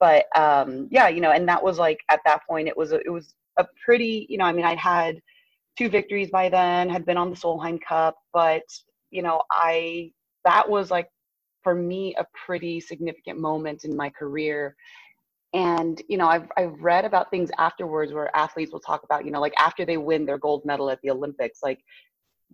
But 0.00 0.26
um, 0.36 0.88
yeah, 0.90 1.08
you 1.08 1.20
know, 1.20 1.30
and 1.30 1.48
that 1.48 1.62
was 1.62 1.78
like 1.78 2.00
at 2.10 2.20
that 2.26 2.40
point, 2.48 2.68
it 2.68 2.76
was 2.76 2.92
a, 2.92 3.00
it 3.06 3.10
was 3.10 3.34
a 3.58 3.66
pretty, 3.84 4.26
you 4.28 4.38
know, 4.38 4.44
I 4.44 4.52
mean, 4.52 4.64
I 4.64 4.74
had 4.74 5.20
two 5.78 5.88
victories 5.88 6.30
by 6.30 6.48
then, 6.48 6.88
had 6.88 7.06
been 7.06 7.16
on 7.16 7.30
the 7.30 7.36
Solheim 7.36 7.80
Cup, 7.86 8.16
but 8.32 8.62
you 9.10 9.22
know, 9.22 9.42
I 9.50 10.12
that 10.44 10.68
was 10.68 10.90
like 10.90 11.08
for 11.62 11.74
me 11.74 12.14
a 12.18 12.26
pretty 12.46 12.80
significant 12.80 13.38
moment 13.38 13.84
in 13.84 13.96
my 13.96 14.10
career 14.10 14.74
and 15.54 16.02
you 16.08 16.16
know 16.16 16.26
I've, 16.26 16.50
I've 16.56 16.80
read 16.80 17.04
about 17.04 17.30
things 17.30 17.50
afterwards 17.58 18.12
where 18.12 18.34
athletes 18.36 18.72
will 18.72 18.80
talk 18.80 19.02
about 19.04 19.24
you 19.24 19.30
know 19.30 19.40
like 19.40 19.54
after 19.58 19.84
they 19.84 19.96
win 19.96 20.24
their 20.24 20.38
gold 20.38 20.64
medal 20.64 20.90
at 20.90 21.00
the 21.02 21.10
olympics 21.10 21.60
like 21.62 21.80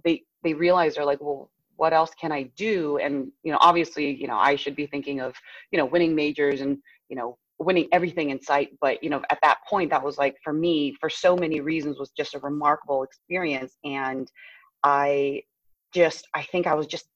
they 0.05 0.23
they 0.43 0.55
realize 0.55 0.95
they're 0.95 1.05
like 1.05 1.21
well 1.21 1.51
what 1.79 1.93
else 1.93 2.11
can 2.21 2.33
i 2.33 2.43
do? 2.57 2.99
And 2.99 3.31
you 3.43 3.53
know 3.53 3.59
obviously 3.61 4.15
you 4.15 4.27
know 4.27 4.37
i 4.37 4.57
should 4.57 4.77
be 4.77 4.87
thinking 4.87 5.21
of 5.21 5.35
you 5.71 5.79
know 5.79 5.87
winning 5.87 6.15
majors 6.15 6.61
and 6.61 6.77
you 7.09 7.17
know 7.17 7.39
winning 7.61 7.89
everything 7.93 8.31
in 8.31 8.43
sight. 8.43 8.71
But 8.81 9.03
you 9.03 9.11
know 9.11 9.23
at 9.31 9.39
that 9.43 9.59
point 9.69 9.91
that 9.91 10.05
was 10.05 10.19
like 10.19 10.37
for 10.45 10.53
me 10.53 10.95
for 11.01 11.09
so 11.09 11.37
many 11.37 11.61
reasons 11.61 11.99
was 11.99 12.11
just 12.11 12.35
a 12.35 12.41
remarkable 12.41 13.03
experience. 13.05 13.77
And 13.85 14.31
i 14.85 15.43
just 15.95 16.29
i 16.35 16.43
think 16.43 16.67
i 16.67 16.75
was 16.75 16.87
just 16.87 17.07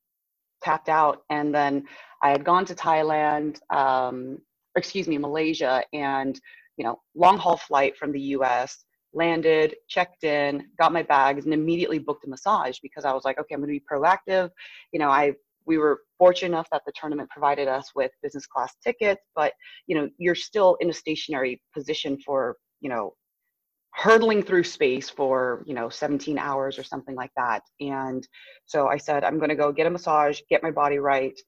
tapped 0.62 0.88
out. 0.88 1.22
And 1.28 1.54
then 1.54 1.84
i 2.22 2.30
had 2.30 2.44
gone 2.44 2.64
to 2.66 2.74
thailand 2.74 3.58
um, 3.70 4.38
excuse 4.76 5.08
me, 5.08 5.18
Malaysia, 5.18 5.82
and 5.92 6.40
you 6.76 6.84
know, 6.84 7.00
long 7.14 7.38
haul 7.38 7.56
flight 7.56 7.96
from 7.96 8.12
the 8.12 8.20
U.S. 8.36 8.84
Landed, 9.14 9.76
checked 9.88 10.24
in, 10.24 10.68
got 10.78 10.92
my 10.92 11.02
bags, 11.02 11.44
and 11.44 11.52
immediately 11.52 11.98
booked 11.98 12.24
a 12.24 12.28
massage 12.28 12.78
because 12.82 13.04
I 13.04 13.12
was 13.12 13.24
like, 13.24 13.38
okay, 13.38 13.54
I'm 13.54 13.60
going 13.60 13.72
to 13.72 13.78
be 13.78 13.84
proactive. 13.90 14.50
You 14.92 14.98
know, 14.98 15.10
I 15.10 15.34
we 15.66 15.78
were 15.78 16.00
fortunate 16.18 16.48
enough 16.48 16.68
that 16.72 16.82
the 16.86 16.92
tournament 16.96 17.30
provided 17.30 17.68
us 17.68 17.92
with 17.94 18.10
business 18.22 18.46
class 18.46 18.74
tickets, 18.82 19.22
but 19.36 19.52
you 19.86 19.96
know, 19.96 20.08
you're 20.18 20.34
still 20.34 20.76
in 20.80 20.90
a 20.90 20.92
stationary 20.92 21.60
position 21.74 22.18
for 22.24 22.56
you 22.80 22.88
know 22.88 23.14
hurtling 23.94 24.42
through 24.42 24.64
space 24.64 25.10
for 25.10 25.62
you 25.66 25.74
know 25.74 25.88
17 25.88 26.38
hours 26.38 26.78
or 26.78 26.82
something 26.82 27.14
like 27.14 27.30
that 27.36 27.62
and 27.80 28.26
so 28.64 28.88
i 28.88 28.96
said 28.96 29.22
i'm 29.22 29.36
going 29.36 29.50
to 29.50 29.54
go 29.54 29.70
get 29.70 29.86
a 29.86 29.90
massage 29.90 30.40
get 30.48 30.62
my 30.62 30.70
body 30.70 30.98
right 30.98 31.38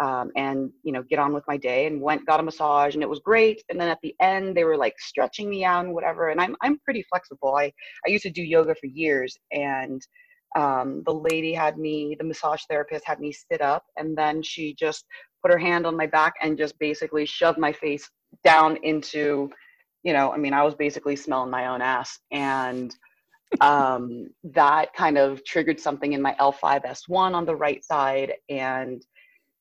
um, 0.00 0.30
and 0.36 0.70
you 0.82 0.92
know 0.92 1.02
get 1.02 1.18
on 1.18 1.32
with 1.32 1.44
my 1.46 1.56
day 1.56 1.86
and 1.86 2.00
went 2.00 2.26
got 2.26 2.40
a 2.40 2.42
massage 2.42 2.94
and 2.94 3.02
it 3.02 3.08
was 3.08 3.20
great 3.20 3.62
and 3.68 3.80
then 3.80 3.88
at 3.88 3.98
the 4.02 4.14
end 4.20 4.56
they 4.56 4.64
were 4.64 4.76
like 4.76 4.94
stretching 4.98 5.50
me 5.50 5.64
out 5.64 5.84
and 5.84 5.94
whatever 5.94 6.30
and 6.30 6.40
i'm 6.40 6.56
i'm 6.62 6.78
pretty 6.80 7.04
flexible 7.10 7.54
i 7.56 7.72
i 8.06 8.10
used 8.10 8.22
to 8.22 8.30
do 8.30 8.42
yoga 8.42 8.74
for 8.74 8.86
years 8.86 9.36
and 9.52 10.02
um, 10.54 11.02
the 11.06 11.14
lady 11.14 11.54
had 11.54 11.78
me 11.78 12.14
the 12.18 12.24
massage 12.24 12.62
therapist 12.68 13.06
had 13.06 13.20
me 13.20 13.32
sit 13.32 13.62
up 13.62 13.84
and 13.96 14.16
then 14.16 14.42
she 14.42 14.74
just 14.74 15.06
put 15.40 15.50
her 15.50 15.58
hand 15.58 15.86
on 15.86 15.96
my 15.96 16.06
back 16.06 16.34
and 16.42 16.58
just 16.58 16.78
basically 16.78 17.24
shoved 17.24 17.58
my 17.58 17.72
face 17.72 18.08
down 18.44 18.76
into 18.82 19.50
you 20.02 20.12
know, 20.12 20.32
I 20.32 20.36
mean, 20.36 20.52
I 20.52 20.62
was 20.62 20.74
basically 20.74 21.16
smelling 21.16 21.50
my 21.50 21.66
own 21.66 21.80
ass. 21.80 22.18
And 22.30 22.94
um, 23.60 24.28
that 24.44 24.92
kind 24.94 25.18
of 25.18 25.44
triggered 25.44 25.78
something 25.78 26.12
in 26.12 26.22
my 26.22 26.34
L5S1 26.40 27.34
on 27.34 27.44
the 27.44 27.56
right 27.56 27.84
side. 27.84 28.32
And, 28.48 29.04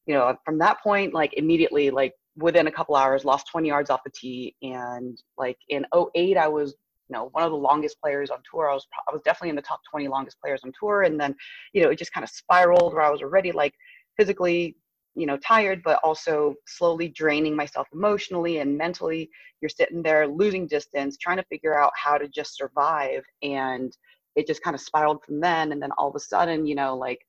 you 0.06 0.14
know, 0.14 0.36
from 0.46 0.58
that 0.60 0.82
point, 0.82 1.14
like 1.14 1.34
immediately, 1.34 1.92
like 1.92 2.14
within 2.38 2.68
a 2.68 2.72
couple 2.72 2.96
hours, 2.96 3.26
lost 3.26 3.48
20 3.52 3.68
yards 3.68 3.90
off 3.90 4.02
the 4.04 4.12
tee. 4.12 4.56
And 4.62 5.22
like 5.38 5.58
in 5.70 5.86
08, 6.16 6.38
I 6.38 6.48
was, 6.48 6.76
you 7.10 7.16
know, 7.16 7.30
one 7.32 7.44
of 7.44 7.52
the 7.52 7.58
longest 7.58 8.00
players 8.02 8.30
on 8.30 8.40
tour. 8.50 8.70
I 8.70 8.74
was, 8.74 8.88
I 9.08 9.12
was 9.12 9.22
definitely 9.24 9.50
in 9.50 9.56
the 9.56 9.62
top 9.62 9.82
20 9.90 10.08
longest 10.08 10.38
players 10.42 10.62
on 10.64 10.72
tour. 10.80 11.04
And 11.04 11.20
then, 11.20 11.36
you 11.74 11.84
know, 11.84 11.90
it 11.90 12.00
just 12.00 12.14
kind 12.14 12.24
of 12.24 12.30
spiraled 12.30 12.94
where 12.94 13.04
I 13.04 13.10
was 13.10 13.22
already 13.22 13.52
like 13.52 13.74
physically 14.18 14.76
you 15.16 15.26
know 15.26 15.38
tired 15.38 15.82
but 15.84 16.00
also 16.04 16.56
slowly 16.66 17.10
draining 17.10 17.56
myself 17.56 17.88
emotionally 17.94 18.60
and 18.60 18.78
mentally 18.78 19.30
you're 19.62 19.70
sitting 19.70 20.02
there 20.02 20.28
losing 20.28 20.68
distance 20.68 21.18
trying 21.18 21.38
to 21.38 21.44
figure 21.44 21.78
out 21.78 21.92
how 21.96 22.18
to 22.18 22.28
just 22.28 22.56
survive 22.56 23.24
and 23.44 23.98
it 24.36 24.48
just 24.48 24.64
kind 24.64 24.74
of 24.74 24.82
spiraled 24.82 25.24
from 25.24 25.40
then 25.42 25.72
and 25.72 25.82
then 25.82 25.92
all 25.98 26.10
of 26.10 26.16
a 26.16 26.20
sudden 26.20 26.66
you 26.66 26.76
know 26.76 26.96
like 26.96 27.20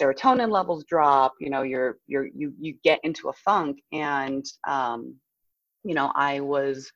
serotonin 0.00 0.50
levels 0.50 0.84
drop 0.84 1.32
you 1.40 1.50
know 1.50 1.62
you're 1.62 1.98
you're 2.06 2.26
you 2.26 2.52
you 2.58 2.74
get 2.82 3.00
into 3.04 3.28
a 3.28 3.32
funk 3.32 3.78
and 3.92 4.44
um 4.66 5.14
you 5.84 5.94
know 5.94 6.12
i 6.16 6.40
was 6.40 6.90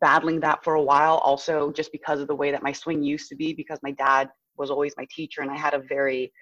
battling 0.00 0.40
that 0.40 0.62
for 0.64 0.74
a 0.74 0.82
while 0.82 1.18
also 1.18 1.70
just 1.70 1.92
because 1.92 2.20
of 2.20 2.26
the 2.26 2.34
way 2.34 2.50
that 2.50 2.62
my 2.62 2.72
swing 2.72 3.02
used 3.02 3.28
to 3.28 3.36
be 3.36 3.52
because 3.52 3.78
my 3.82 3.92
dad 3.92 4.28
was 4.56 4.70
always 4.70 4.94
my 4.96 5.06
teacher 5.10 5.42
and 5.42 5.50
i 5.50 5.56
had 5.56 5.74
a 5.74 5.82
very 5.88 6.32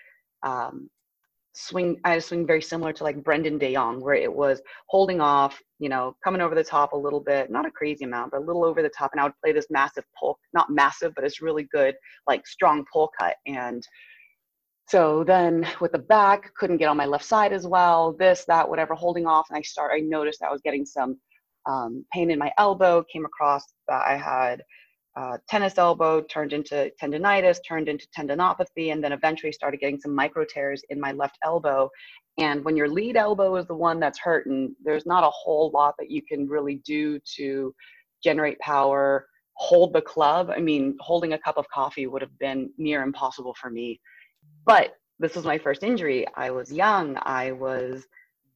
um, 0.42 0.88
swing 1.54 1.98
I 2.04 2.10
had 2.10 2.18
a 2.18 2.22
swing 2.22 2.46
very 2.46 2.62
similar 2.62 2.92
to 2.92 3.04
like 3.04 3.22
Brendon 3.22 3.58
de 3.58 3.74
Jonge, 3.74 4.00
where 4.00 4.14
it 4.14 4.32
was 4.32 4.60
holding 4.88 5.20
off, 5.20 5.60
you 5.78 5.88
know, 5.88 6.16
coming 6.22 6.40
over 6.40 6.54
the 6.54 6.64
top 6.64 6.92
a 6.92 6.96
little 6.96 7.20
bit, 7.20 7.50
not 7.50 7.66
a 7.66 7.70
crazy 7.70 8.04
amount, 8.04 8.30
but 8.30 8.40
a 8.40 8.44
little 8.44 8.64
over 8.64 8.82
the 8.82 8.90
top. 8.96 9.10
And 9.12 9.20
I 9.20 9.24
would 9.24 9.38
play 9.42 9.52
this 9.52 9.66
massive 9.70 10.04
pull, 10.18 10.38
not 10.52 10.70
massive, 10.70 11.12
but 11.14 11.24
it's 11.24 11.42
really 11.42 11.66
good, 11.72 11.94
like 12.26 12.46
strong 12.46 12.84
pull 12.92 13.10
cut. 13.18 13.34
And 13.46 13.82
so 14.90 15.22
then 15.22 15.68
with 15.80 15.92
the 15.92 15.98
back, 15.98 16.52
couldn't 16.56 16.78
get 16.78 16.88
on 16.88 16.96
my 16.96 17.06
left 17.06 17.24
side 17.24 17.52
as 17.52 17.64
well, 17.64 18.12
this, 18.18 18.44
that, 18.46 18.68
whatever, 18.68 18.96
holding 18.96 19.24
off. 19.24 19.46
And 19.48 19.56
I 19.56 19.62
start, 19.62 19.92
I 19.94 20.00
noticed 20.00 20.42
I 20.42 20.50
was 20.50 20.60
getting 20.62 20.84
some 20.84 21.16
um, 21.68 22.04
pain 22.12 22.28
in 22.28 22.40
my 22.40 22.50
elbow, 22.58 23.04
came 23.12 23.24
across 23.24 23.62
that 23.86 24.02
I 24.04 24.16
had 24.16 24.64
uh, 25.16 25.38
tennis 25.48 25.78
elbow 25.78 26.22
turned 26.22 26.52
into 26.52 26.90
tendonitis, 27.00 27.58
turned 27.64 27.88
into 27.88 28.08
tendinopathy, 28.18 28.92
and 28.92 29.02
then 29.02 29.12
eventually 29.12 29.52
started 29.52 29.78
getting 29.78 30.00
some 30.00 30.12
micro 30.12 30.44
tears 30.44 30.82
in 30.90 30.98
my 30.98 31.12
left 31.12 31.38
elbow. 31.44 31.88
And 32.38 32.64
when 32.64 32.76
your 32.76 32.88
lead 32.88 33.16
elbow 33.16 33.54
is 33.56 33.66
the 33.66 33.76
one 33.76 34.00
that's 34.00 34.18
hurting, 34.18 34.74
there's 34.82 35.06
not 35.06 35.22
a 35.22 35.30
whole 35.30 35.70
lot 35.72 35.94
that 36.00 36.10
you 36.10 36.20
can 36.20 36.48
really 36.48 36.82
do 36.84 37.20
to 37.36 37.72
generate 38.24 38.58
power, 38.58 39.28
hold 39.54 39.92
the 39.92 40.02
club. 40.02 40.50
I 40.50 40.58
mean, 40.58 40.96
holding 40.98 41.34
a 41.34 41.38
cup 41.38 41.58
of 41.58 41.68
coffee 41.68 42.08
would 42.08 42.22
have 42.22 42.36
been 42.40 42.70
near 42.76 43.04
impossible 43.04 43.54
for 43.54 43.70
me. 43.70 44.00
But 44.64 44.96
this 45.18 45.36
was 45.36 45.44
my 45.44 45.58
first 45.58 45.82
injury. 45.82 46.26
I 46.34 46.50
was 46.50 46.72
young. 46.72 47.18
I 47.22 47.52
was 47.52 48.06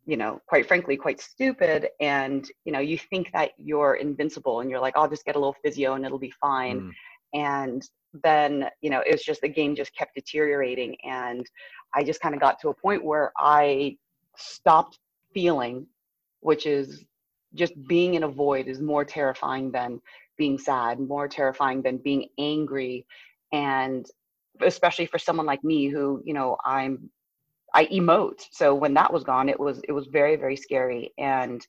you 0.06 0.16
know, 0.16 0.40
quite 0.46 0.66
frankly, 0.66 0.96
quite 0.96 1.20
stupid. 1.20 1.88
And, 2.00 2.48
you 2.64 2.72
know, 2.72 2.80
you 2.80 2.98
think 2.98 3.30
that 3.32 3.52
you're 3.56 3.94
invincible 3.94 4.60
and 4.60 4.70
you're 4.70 4.80
like, 4.80 4.96
I'll 4.96 5.08
just 5.08 5.24
get 5.24 5.36
a 5.36 5.38
little 5.38 5.56
physio 5.64 5.94
and 5.94 6.04
it'll 6.04 6.18
be 6.18 6.34
fine. 6.40 6.80
Mm. 6.80 6.90
And 7.34 7.88
then, 8.22 8.68
you 8.80 8.90
know, 8.90 9.00
it 9.00 9.12
was 9.12 9.22
just 9.22 9.40
the 9.40 9.48
game 9.48 9.74
just 9.74 9.96
kept 9.96 10.14
deteriorating. 10.14 10.96
And 11.04 11.46
I 11.94 12.04
just 12.04 12.20
kind 12.20 12.34
of 12.34 12.40
got 12.40 12.60
to 12.60 12.68
a 12.68 12.74
point 12.74 13.04
where 13.04 13.32
I 13.38 13.96
stopped 14.36 14.98
feeling, 15.32 15.86
which 16.40 16.66
is 16.66 17.04
just 17.54 17.72
being 17.86 18.14
in 18.14 18.24
a 18.24 18.28
void 18.28 18.66
is 18.66 18.80
more 18.80 19.04
terrifying 19.04 19.70
than 19.70 20.00
being 20.36 20.58
sad, 20.58 21.00
more 21.00 21.28
terrifying 21.28 21.80
than 21.80 21.98
being 21.98 22.28
angry. 22.38 23.06
And 23.52 24.06
especially 24.60 25.06
for 25.06 25.18
someone 25.18 25.46
like 25.46 25.64
me 25.64 25.88
who, 25.88 26.22
you 26.24 26.34
know, 26.34 26.56
I'm 26.64 27.10
I 27.74 27.86
emote. 27.86 28.40
So 28.52 28.74
when 28.74 28.94
that 28.94 29.12
was 29.12 29.24
gone, 29.24 29.48
it 29.48 29.58
was 29.58 29.80
it 29.88 29.92
was 29.92 30.06
very 30.06 30.36
very 30.36 30.56
scary. 30.56 31.12
And 31.18 31.66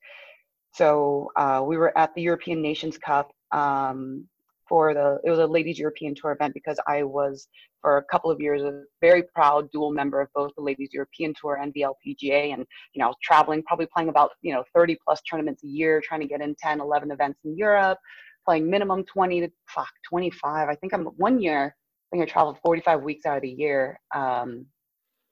so 0.74 1.32
uh, 1.36 1.64
we 1.66 1.78
were 1.78 1.98
at 1.98 2.14
the 2.16 2.22
European 2.22 2.62
Nations 2.62 2.98
Cup 2.98 3.32
um, 3.52 4.28
for 4.68 4.94
the 4.94 5.20
it 5.24 5.30
was 5.30 5.40
a 5.40 5.48
ladies 5.48 5.80
European 5.80 6.14
Tour 6.16 6.32
event 6.32 6.54
because 6.54 6.80
I 6.88 7.04
was 7.04 7.48
for 7.82 7.98
a 7.98 8.04
couple 8.04 8.32
of 8.32 8.40
years 8.42 8.62
a 8.62 8.84
very 9.02 9.24
proud 9.24 9.70
dual 9.72 9.92
member 9.92 10.22
of 10.22 10.28
both 10.34 10.52
the 10.58 10.64
ladies 10.64 10.90
European 10.92 11.34
Tour 11.40 11.60
and 11.62 11.74
the 11.74 11.86
LPGA 11.86 12.54
and 12.54 12.66
you 12.94 13.02
know 13.02 13.14
traveling 13.24 13.64
probably 13.64 13.88
playing 13.94 14.10
about 14.10 14.32
you 14.42 14.54
know 14.54 14.64
30 14.74 14.98
plus 15.06 15.22
tournaments 15.30 15.64
a 15.64 15.68
year 15.68 16.02
trying 16.04 16.22
to 16.22 16.28
get 16.28 16.42
in 16.42 16.56
10 16.60 16.82
11 16.82 17.12
events 17.12 17.40
in 17.46 17.58
Europe 17.58 18.00
playing 18.46 18.70
minimum 18.70 19.04
20 19.06 19.42
to 19.42 19.50
fuck 19.68 19.92
25 20.10 20.68
I 20.68 20.76
think 20.76 20.94
I'm 20.94 21.06
one 21.18 21.42
year 21.42 21.76
I 22.14 22.26
traveled 22.26 22.58
45 22.64 23.02
weeks 23.02 23.26
out 23.26 23.38
of 23.38 23.42
the 23.42 23.50
year 23.50 24.00
um, 24.14 24.66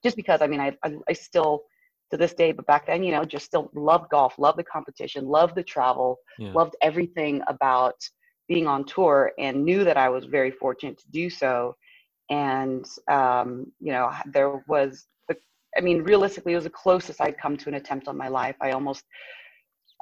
just 0.03 0.15
because 0.15 0.41
I 0.41 0.47
mean 0.47 0.59
I, 0.59 0.75
I, 0.83 0.95
I 1.07 1.13
still 1.13 1.63
to 2.13 2.17
this 2.17 2.33
day, 2.33 2.51
but 2.51 2.67
back 2.67 2.85
then, 2.85 3.03
you 3.03 3.11
know, 3.11 3.25
just 3.25 3.45
still 3.45 3.71
loved 3.73 4.09
golf, 4.11 4.35
loved 4.37 4.59
the 4.59 4.63
competition, 4.63 5.25
loved 5.25 5.55
the 5.55 5.63
travel, 5.63 6.19
yeah. 6.37 6.53
loved 6.53 6.75
everything 6.81 7.41
about 7.47 7.95
being 8.47 8.67
on 8.67 8.85
tour, 8.85 9.31
and 9.39 9.65
knew 9.65 9.83
that 9.83 9.97
I 9.97 10.09
was 10.09 10.25
very 10.25 10.51
fortunate 10.51 10.99
to 10.99 11.09
do 11.09 11.29
so. 11.29 11.75
And 12.29 12.85
um, 13.09 13.71
you 13.79 13.91
know, 13.91 14.11
there 14.31 14.63
was 14.67 15.07
the, 15.27 15.35
I 15.75 15.81
mean, 15.81 16.03
realistically, 16.03 16.53
it 16.53 16.57
was 16.57 16.65
the 16.65 16.69
closest 16.69 17.19
I'd 17.19 17.39
come 17.39 17.57
to 17.57 17.69
an 17.69 17.75
attempt 17.75 18.07
on 18.07 18.15
my 18.15 18.27
life. 18.27 18.55
I 18.61 18.71
almost 18.71 19.03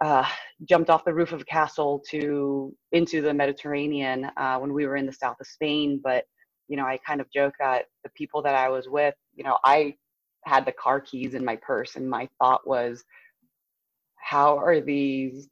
uh, 0.03 0.27
jumped 0.67 0.89
off 0.89 1.05
the 1.05 1.13
roof 1.13 1.31
of 1.31 1.41
a 1.41 1.45
castle 1.45 2.03
to 2.10 2.75
into 2.91 3.21
the 3.21 3.34
Mediterranean 3.34 4.29
uh, 4.36 4.57
when 4.57 4.73
we 4.73 4.86
were 4.86 4.97
in 4.97 5.05
the 5.05 5.13
south 5.13 5.38
of 5.39 5.47
Spain, 5.47 6.01
but 6.03 6.25
you 6.71 6.77
know, 6.77 6.86
I 6.86 6.97
kind 7.05 7.19
of 7.19 7.29
joke 7.29 7.55
that 7.60 7.88
the 8.05 8.10
people 8.12 8.41
that 8.43 8.55
I 8.55 8.69
was 8.69 8.88
with, 8.88 9.13
you 9.36 9.43
know, 9.43 9.57
I 9.65 9.93
had 10.45 10.65
the 10.65 10.71
car 10.71 11.01
keys 11.01 11.34
in 11.34 11.43
my 11.43 11.57
purse, 11.57 11.97
and 11.97 12.10
my 12.10 12.29
thought 12.39 12.65
was, 12.65 13.03
how 14.15 14.57
are 14.57 14.79
these 14.79 15.49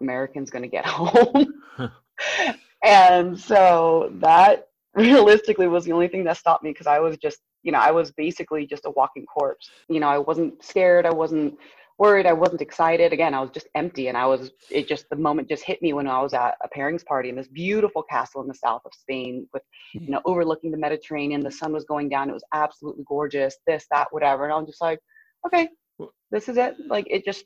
Americans 0.00 0.50
going 0.50 0.64
to 0.64 0.68
get 0.68 0.84
home? 0.84 1.62
and 2.82 3.38
so 3.38 4.10
that 4.14 4.66
realistically 4.96 5.68
was 5.68 5.84
the 5.84 5.92
only 5.92 6.08
thing 6.08 6.24
that 6.24 6.36
stopped 6.36 6.64
me 6.64 6.70
because 6.70 6.88
I 6.88 6.98
was 6.98 7.16
just, 7.16 7.38
you 7.62 7.70
know, 7.70 7.78
I 7.78 7.92
was 7.92 8.10
basically 8.10 8.66
just 8.66 8.86
a 8.86 8.90
walking 8.90 9.24
corpse. 9.24 9.70
You 9.88 10.00
know, 10.00 10.08
I 10.08 10.18
wasn't 10.18 10.64
scared. 10.64 11.06
I 11.06 11.12
wasn't 11.12 11.56
worried. 11.98 12.26
I 12.26 12.32
wasn't 12.32 12.60
excited. 12.60 13.12
Again, 13.12 13.34
I 13.34 13.40
was 13.40 13.50
just 13.50 13.68
empty. 13.74 14.08
And 14.08 14.16
I 14.16 14.26
was, 14.26 14.50
it 14.70 14.86
just, 14.88 15.08
the 15.10 15.16
moment 15.16 15.48
just 15.48 15.64
hit 15.64 15.80
me 15.82 15.92
when 15.92 16.06
I 16.06 16.20
was 16.20 16.34
at 16.34 16.56
a 16.62 16.68
pairings 16.68 17.04
party 17.04 17.28
in 17.28 17.36
this 17.36 17.48
beautiful 17.48 18.02
castle 18.02 18.42
in 18.42 18.48
the 18.48 18.54
south 18.54 18.82
of 18.84 18.92
Spain 18.94 19.48
with, 19.52 19.62
hmm. 19.92 20.04
you 20.04 20.10
know, 20.10 20.20
overlooking 20.24 20.70
the 20.70 20.78
Mediterranean. 20.78 21.40
The 21.40 21.50
sun 21.50 21.72
was 21.72 21.84
going 21.84 22.08
down. 22.08 22.30
It 22.30 22.34
was 22.34 22.44
absolutely 22.52 23.04
gorgeous, 23.08 23.56
this, 23.66 23.86
that, 23.90 24.08
whatever. 24.10 24.44
And 24.44 24.52
I 24.52 24.56
was 24.56 24.66
just 24.66 24.80
like, 24.80 25.00
okay, 25.46 25.68
this 26.30 26.48
is 26.48 26.56
it. 26.56 26.76
Like, 26.86 27.06
it 27.08 27.24
just 27.24 27.44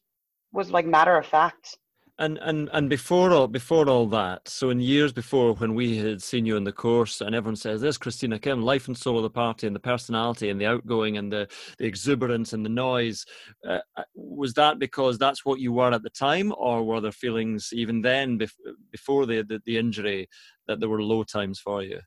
was 0.52 0.70
like 0.70 0.86
matter 0.86 1.16
of 1.16 1.26
fact. 1.26 1.78
And 2.20 2.36
and 2.42 2.68
and 2.74 2.90
before 2.90 3.30
all 3.30 3.48
before 3.48 3.88
all 3.88 4.06
that, 4.08 4.46
so 4.46 4.68
in 4.68 4.78
years 4.78 5.10
before 5.10 5.54
when 5.54 5.74
we 5.74 5.96
had 5.96 6.22
seen 6.22 6.44
you 6.44 6.58
in 6.58 6.64
the 6.64 6.70
course, 6.70 7.22
and 7.22 7.34
everyone 7.34 7.56
says 7.56 7.80
this 7.80 7.96
Christina 7.96 8.38
Kim, 8.38 8.60
life 8.60 8.88
and 8.88 8.96
soul 8.96 9.16
of 9.16 9.22
the 9.22 9.30
party, 9.30 9.66
and 9.66 9.74
the 9.74 9.80
personality, 9.80 10.50
and 10.50 10.60
the 10.60 10.66
outgoing, 10.66 11.16
and 11.16 11.32
the, 11.32 11.48
the 11.78 11.86
exuberance, 11.86 12.52
and 12.52 12.62
the 12.62 12.68
noise, 12.68 13.24
uh, 13.66 13.78
uh 13.96 14.02
was 14.14 14.52
that 14.52 14.78
because 14.78 15.16
that's 15.16 15.46
what 15.46 15.60
you 15.60 15.72
were 15.72 15.94
at 15.94 16.02
the 16.02 16.10
time, 16.10 16.52
or 16.58 16.84
were 16.84 17.00
there 17.00 17.10
feelings 17.10 17.70
even 17.72 18.02
then 18.02 18.38
bef- 18.38 18.52
before 18.92 19.24
the, 19.24 19.40
the 19.42 19.58
the 19.64 19.78
injury 19.78 20.28
that 20.68 20.78
there 20.78 20.90
were 20.90 21.02
low 21.02 21.22
times 21.24 21.58
for 21.58 21.82
you? 21.82 22.00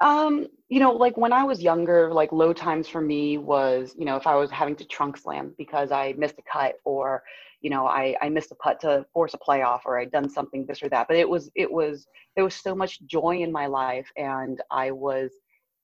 Um, 0.00 0.48
you 0.68 0.80
know, 0.80 0.90
like 0.92 1.16
when 1.16 1.32
I 1.32 1.44
was 1.44 1.62
younger, 1.62 2.12
like 2.12 2.32
low 2.32 2.52
times 2.52 2.88
for 2.88 3.00
me 3.00 3.38
was, 3.38 3.94
you 3.96 4.04
know, 4.04 4.16
if 4.16 4.26
I 4.26 4.34
was 4.34 4.50
having 4.50 4.74
to 4.76 4.84
trunk 4.84 5.16
slam 5.16 5.54
because 5.58 5.92
I 5.92 6.14
missed 6.16 6.38
a 6.38 6.42
cut 6.50 6.74
or, 6.84 7.22
you 7.60 7.70
know, 7.70 7.86
I, 7.86 8.16
I 8.22 8.28
missed 8.28 8.52
a 8.52 8.56
putt 8.56 8.80
to 8.80 9.04
force 9.12 9.34
a 9.34 9.38
playoff 9.38 9.80
or 9.84 9.98
I'd 9.98 10.10
done 10.10 10.28
something 10.28 10.66
this 10.66 10.82
or 10.82 10.88
that. 10.88 11.08
But 11.08 11.16
it 11.16 11.28
was, 11.28 11.50
it 11.54 11.70
was, 11.70 12.06
there 12.34 12.44
was 12.44 12.54
so 12.54 12.74
much 12.74 13.02
joy 13.02 13.38
in 13.42 13.52
my 13.52 13.66
life 13.66 14.10
and 14.16 14.60
I 14.70 14.90
was, 14.90 15.30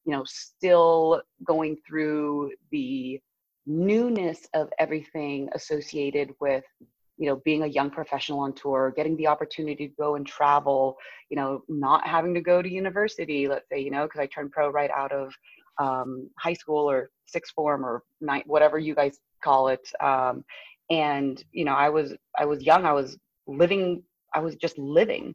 you 0.04 0.12
know, 0.12 0.24
still 0.24 1.22
going 1.44 1.76
through 1.86 2.52
the 2.70 3.20
newness 3.66 4.46
of 4.54 4.70
everything 4.78 5.48
associated 5.52 6.30
with 6.40 6.64
you 7.18 7.26
know 7.28 7.36
being 7.44 7.64
a 7.64 7.66
young 7.66 7.90
professional 7.90 8.40
on 8.40 8.52
tour 8.52 8.92
getting 8.94 9.16
the 9.16 9.26
opportunity 9.26 9.88
to 9.88 9.94
go 9.98 10.14
and 10.14 10.26
travel 10.26 10.96
you 11.30 11.36
know 11.36 11.62
not 11.68 12.06
having 12.06 12.32
to 12.32 12.40
go 12.40 12.62
to 12.62 12.70
university 12.70 13.48
let's 13.48 13.68
say 13.68 13.80
you 13.80 13.90
know 13.90 14.04
because 14.04 14.20
i 14.20 14.26
turned 14.26 14.52
pro 14.52 14.70
right 14.70 14.90
out 14.90 15.10
of 15.12 15.34
um, 15.78 16.30
high 16.38 16.54
school 16.54 16.88
or 16.88 17.10
sixth 17.26 17.52
form 17.54 17.84
or 17.84 18.02
night 18.20 18.44
whatever 18.46 18.78
you 18.78 18.94
guys 18.94 19.18
call 19.42 19.68
it 19.68 19.86
um, 20.00 20.44
and 20.90 21.44
you 21.52 21.64
know 21.64 21.74
i 21.74 21.88
was 21.88 22.14
i 22.38 22.44
was 22.44 22.62
young 22.62 22.84
i 22.84 22.92
was 22.92 23.18
living 23.46 24.02
i 24.34 24.40
was 24.40 24.56
just 24.56 24.78
living. 24.78 25.34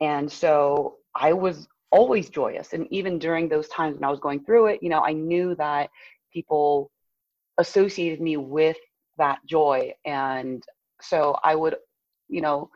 And 0.00 0.30
so 0.30 0.96
i 1.14 1.32
was 1.32 1.68
always 1.90 2.30
joyous 2.30 2.72
and 2.72 2.86
even 2.90 3.18
during 3.18 3.48
those 3.48 3.68
times 3.68 3.94
when 3.94 4.04
i 4.04 4.10
was 4.10 4.20
going 4.20 4.44
through 4.44 4.66
it 4.66 4.82
you 4.82 4.88
know 4.88 5.00
i 5.04 5.12
knew 5.12 5.54
that 5.56 5.90
people 6.32 6.90
associated 7.58 8.20
me 8.20 8.36
with 8.36 8.78
that 9.18 9.38
joy. 9.46 9.92
And 10.06 10.64
so 11.00 11.36
i 11.44 11.54
would 11.54 11.76
you 12.28 12.40
know 12.40 12.70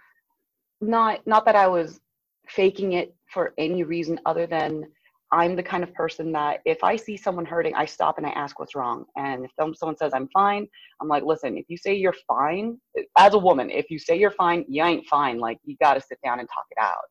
not 0.80 1.26
not 1.26 1.44
that 1.46 1.56
i 1.56 1.66
was 1.66 2.00
faking 2.48 2.92
it 2.92 3.14
for 3.32 3.54
any 3.58 3.82
reason 3.82 4.20
other 4.26 4.46
than 4.46 4.86
I'm 5.32 5.56
the 5.56 5.62
kind 5.62 5.82
of 5.82 5.92
person 5.92 6.30
that 6.32 6.60
if 6.64 6.84
I 6.84 6.96
see 6.96 7.16
someone 7.16 7.44
hurting, 7.44 7.74
I 7.74 7.84
stop 7.84 8.18
and 8.18 8.26
I 8.26 8.30
ask 8.30 8.58
what's 8.58 8.76
wrong. 8.76 9.04
And 9.16 9.44
if 9.44 9.50
someone 9.58 9.96
says 9.96 10.12
I'm 10.14 10.28
fine, 10.28 10.68
I'm 11.00 11.08
like, 11.08 11.24
listen, 11.24 11.56
if 11.56 11.66
you 11.68 11.76
say 11.76 11.94
you're 11.94 12.14
fine, 12.28 12.78
as 13.18 13.34
a 13.34 13.38
woman, 13.38 13.68
if 13.70 13.90
you 13.90 13.98
say 13.98 14.16
you're 14.16 14.30
fine, 14.30 14.64
you 14.68 14.84
ain't 14.84 15.06
fine. 15.06 15.38
Like 15.38 15.58
you 15.64 15.76
got 15.82 15.94
to 15.94 16.00
sit 16.00 16.18
down 16.24 16.38
and 16.38 16.48
talk 16.48 16.66
it 16.70 16.78
out. 16.80 17.04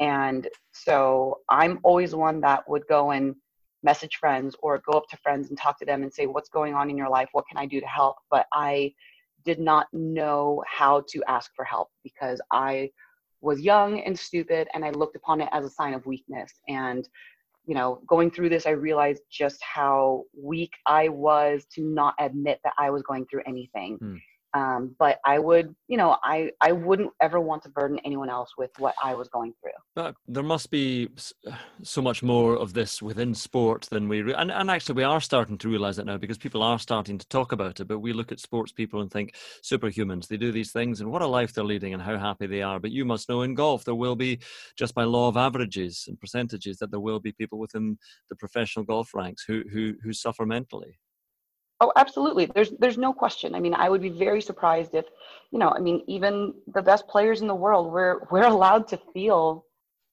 And 0.00 0.46
so 0.72 1.38
I'm 1.48 1.80
always 1.82 2.14
one 2.14 2.40
that 2.42 2.68
would 2.68 2.86
go 2.88 3.12
and 3.12 3.34
message 3.82 4.16
friends 4.16 4.54
or 4.62 4.82
go 4.86 4.98
up 4.98 5.08
to 5.08 5.16
friends 5.16 5.48
and 5.48 5.58
talk 5.58 5.78
to 5.78 5.86
them 5.86 6.02
and 6.02 6.12
say, 6.12 6.26
what's 6.26 6.48
going 6.48 6.74
on 6.74 6.90
in 6.90 6.96
your 6.96 7.08
life? 7.08 7.28
What 7.32 7.46
can 7.48 7.58
I 7.58 7.66
do 7.66 7.80
to 7.80 7.86
help? 7.86 8.16
But 8.30 8.46
I 8.52 8.92
did 9.44 9.58
not 9.58 9.86
know 9.92 10.62
how 10.66 11.02
to 11.08 11.22
ask 11.28 11.50
for 11.56 11.64
help 11.64 11.88
because 12.04 12.40
I 12.52 12.90
was 13.40 13.60
young 13.60 14.00
and 14.00 14.18
stupid 14.18 14.68
and 14.74 14.84
I 14.84 14.90
looked 14.90 15.16
upon 15.16 15.40
it 15.40 15.48
as 15.52 15.64
a 15.64 15.70
sign 15.70 15.94
of 15.94 16.04
weakness. 16.06 16.52
And 16.68 17.08
you 17.68 17.74
know, 17.74 18.00
going 18.08 18.30
through 18.30 18.48
this, 18.48 18.64
I 18.64 18.70
realized 18.70 19.22
just 19.30 19.62
how 19.62 20.24
weak 20.34 20.72
I 20.86 21.08
was 21.08 21.66
to 21.74 21.82
not 21.82 22.14
admit 22.18 22.60
that 22.64 22.72
I 22.78 22.88
was 22.88 23.02
going 23.02 23.26
through 23.26 23.42
anything. 23.46 23.98
Mm. 24.02 24.18
Um, 24.54 24.96
but 24.98 25.18
I 25.26 25.38
would, 25.38 25.74
you 25.88 25.98
know, 25.98 26.16
I 26.24 26.50
I 26.62 26.72
wouldn't 26.72 27.10
ever 27.20 27.38
want 27.38 27.62
to 27.64 27.68
burden 27.68 27.98
anyone 28.04 28.30
else 28.30 28.50
with 28.56 28.70
what 28.78 28.94
I 29.02 29.14
was 29.14 29.28
going 29.28 29.52
through. 29.60 29.72
But 29.94 30.14
there 30.26 30.42
must 30.42 30.70
be 30.70 31.08
so 31.82 32.00
much 32.00 32.22
more 32.22 32.56
of 32.56 32.72
this 32.72 33.02
within 33.02 33.34
sport 33.34 33.88
than 33.90 34.08
we, 34.08 34.22
re- 34.22 34.34
and 34.34 34.50
and 34.50 34.70
actually 34.70 34.94
we 34.94 35.04
are 35.04 35.20
starting 35.20 35.58
to 35.58 35.68
realize 35.68 35.98
it 35.98 36.06
now 36.06 36.16
because 36.16 36.38
people 36.38 36.62
are 36.62 36.78
starting 36.78 37.18
to 37.18 37.28
talk 37.28 37.52
about 37.52 37.80
it. 37.80 37.88
But 37.88 37.98
we 37.98 38.14
look 38.14 38.32
at 38.32 38.40
sports 38.40 38.72
people 38.72 39.02
and 39.02 39.10
think 39.10 39.34
superhumans. 39.62 40.28
They 40.28 40.38
do 40.38 40.50
these 40.50 40.72
things, 40.72 41.00
and 41.00 41.10
what 41.10 41.22
a 41.22 41.26
life 41.26 41.52
they're 41.52 41.64
leading, 41.64 41.92
and 41.92 42.02
how 42.02 42.16
happy 42.16 42.46
they 42.46 42.62
are. 42.62 42.80
But 42.80 42.92
you 42.92 43.04
must 43.04 43.28
know 43.28 43.42
in 43.42 43.54
golf 43.54 43.84
there 43.84 43.94
will 43.94 44.16
be 44.16 44.38
just 44.78 44.94
by 44.94 45.04
law 45.04 45.28
of 45.28 45.36
averages 45.36 46.04
and 46.08 46.18
percentages 46.18 46.78
that 46.78 46.90
there 46.90 47.00
will 47.00 47.20
be 47.20 47.32
people 47.32 47.58
within 47.58 47.98
the 48.30 48.36
professional 48.36 48.86
golf 48.86 49.14
ranks 49.14 49.44
who 49.46 49.62
who 49.70 49.94
who 50.02 50.14
suffer 50.14 50.46
mentally. 50.46 50.98
Oh, 51.80 51.92
absolutely. 51.96 52.46
There's 52.46 52.70
there's 52.80 52.98
no 52.98 53.12
question. 53.12 53.54
I 53.54 53.60
mean, 53.60 53.74
I 53.74 53.88
would 53.88 54.02
be 54.02 54.08
very 54.08 54.40
surprised 54.42 54.94
if, 54.94 55.04
you 55.52 55.58
know, 55.60 55.68
I 55.70 55.78
mean, 55.78 56.02
even 56.08 56.54
the 56.74 56.82
best 56.82 57.06
players 57.06 57.40
in 57.40 57.46
the 57.46 57.54
world, 57.54 57.92
we're 57.92 58.20
we're 58.30 58.46
allowed 58.46 58.88
to 58.88 59.00
feel, 59.14 59.64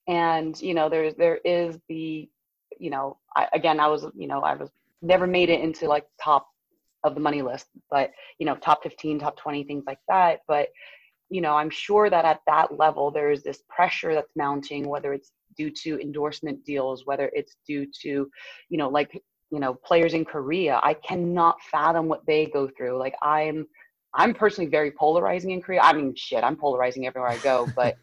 and 0.06 0.60
you 0.60 0.74
know, 0.74 0.88
there's 0.88 1.14
there 1.16 1.38
is 1.44 1.78
the, 1.88 2.28
you 2.78 2.90
know, 2.90 3.18
I, 3.36 3.48
again, 3.52 3.80
I 3.80 3.88
was, 3.88 4.06
you 4.14 4.28
know, 4.28 4.40
I 4.42 4.54
was 4.54 4.70
never 5.02 5.26
made 5.26 5.50
it 5.50 5.60
into 5.60 5.88
like 5.88 6.06
top 6.22 6.46
of 7.02 7.14
the 7.14 7.20
money 7.20 7.42
list, 7.42 7.66
but 7.90 8.12
you 8.38 8.46
know, 8.46 8.54
top 8.56 8.82
15, 8.84 9.18
top 9.18 9.36
20, 9.36 9.64
things 9.64 9.84
like 9.86 9.98
that. 10.08 10.40
But 10.46 10.68
you 11.30 11.40
know, 11.40 11.54
I'm 11.56 11.70
sure 11.70 12.08
that 12.08 12.24
at 12.24 12.40
that 12.46 12.78
level 12.78 13.10
there 13.10 13.32
is 13.32 13.42
this 13.42 13.62
pressure 13.68 14.14
that's 14.14 14.30
mounting, 14.36 14.88
whether 14.88 15.12
it's 15.12 15.32
due 15.56 15.70
to 15.70 15.98
endorsement 16.00 16.64
deals, 16.64 17.04
whether 17.06 17.30
it's 17.34 17.56
due 17.66 17.86
to, 18.02 18.30
you 18.68 18.78
know, 18.78 18.88
like 18.88 19.20
you 19.50 19.60
know 19.60 19.74
players 19.74 20.14
in 20.14 20.24
korea 20.24 20.80
i 20.82 20.94
cannot 20.94 21.56
fathom 21.70 22.08
what 22.08 22.24
they 22.26 22.46
go 22.46 22.68
through. 22.76 22.98
Like 22.98 23.14
i'm 23.22 23.66
i'm 24.14 24.34
personally 24.34 24.70
very 24.70 24.90
polarizing 24.90 25.50
in 25.50 25.62
korea. 25.62 25.80
I 25.82 25.92
mean 25.92 26.14
shit 26.16 26.42
i'm 26.44 26.56
polarizing 26.56 27.06
everywhere 27.06 27.30
i 27.30 27.38
go 27.38 27.68
but 27.76 27.96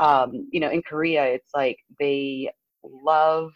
um 0.00 0.48
you 0.50 0.60
know 0.60 0.70
in 0.70 0.82
korea 0.82 1.24
it's 1.24 1.50
like 1.54 1.78
they 1.98 2.50
love 2.82 3.52